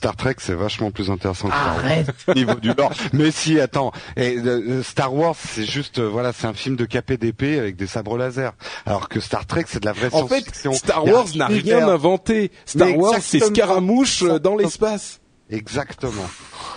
[0.02, 1.86] Star Trek, c'est vachement plus intéressant que Star Wars.
[1.86, 2.92] Arrête niveau du lore.
[3.14, 3.92] Mais si, attends.
[4.18, 7.86] Et, euh, Star Wars, c'est juste, euh, voilà, c'est un film de KPDP avec des
[7.86, 8.54] sabres laser.
[8.88, 10.74] Alors que Star Trek, c'est de la vraie En fait, science-fiction.
[10.74, 12.52] Star Wars n'a rien inventé.
[12.66, 13.42] Star Wars, c'est.
[13.42, 15.21] Scaramouche euh, dans l'espace.
[15.52, 16.28] Exactement.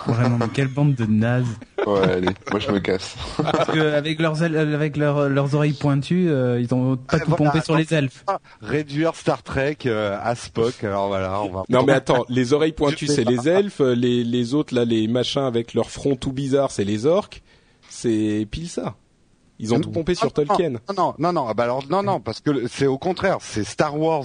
[0.06, 1.46] Vraiment, mais quelle bande de nazes.
[1.86, 3.16] Ouais, allez, moi je me casse.
[3.36, 7.24] Parce que avec leurs ailes- avec leurs leurs oreilles pointues, euh, ils ont pas Ouais,
[7.24, 8.24] tout voilà, pompé sur les elfes.
[8.26, 10.82] Ah, Réduire Star Trek euh, à Spock.
[10.84, 11.62] Alors voilà, on va.
[11.70, 15.42] Non mais attends, les oreilles pointues c'est les elfes, les, les autres là, les machins
[15.44, 17.42] avec leur front tout bizarre c'est les orques.
[17.88, 18.96] C'est pile ça.
[19.60, 20.70] Ils ont tout pompé sur Non, Tolkien.
[20.70, 21.46] Non, non, non, non.
[21.48, 24.24] Ah bah alors non, non, parce que c'est au contraire, c'est Star Wars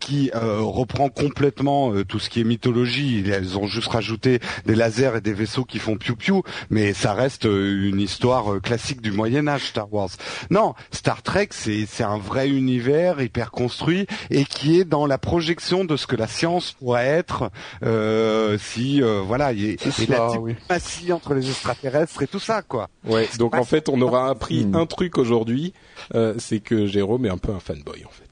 [0.00, 3.20] qui euh, reprend complètement euh, tout ce qui est mythologie.
[3.20, 6.92] Ils- Elles ont juste rajouté des lasers et des vaisseaux qui font piou piou, mais
[6.92, 10.10] ça reste euh, une histoire euh, classique du Moyen Âge, Star Wars.
[10.50, 15.18] Non, Star Trek, c'est c'est un vrai univers hyper construit et qui est dans la
[15.18, 17.50] projection de ce que la science pourrait être
[17.84, 19.76] euh, si euh, voilà, il y a-
[20.08, 20.16] la
[20.52, 22.88] diplomatie entre les extraterrestres et tout ça quoi.
[23.06, 23.28] Ouais.
[23.38, 24.64] Donc en fait on aura appris.
[24.74, 25.72] Un truc aujourd'hui,
[26.14, 28.23] euh, c'est que Jérôme est un peu un fanboy en fait.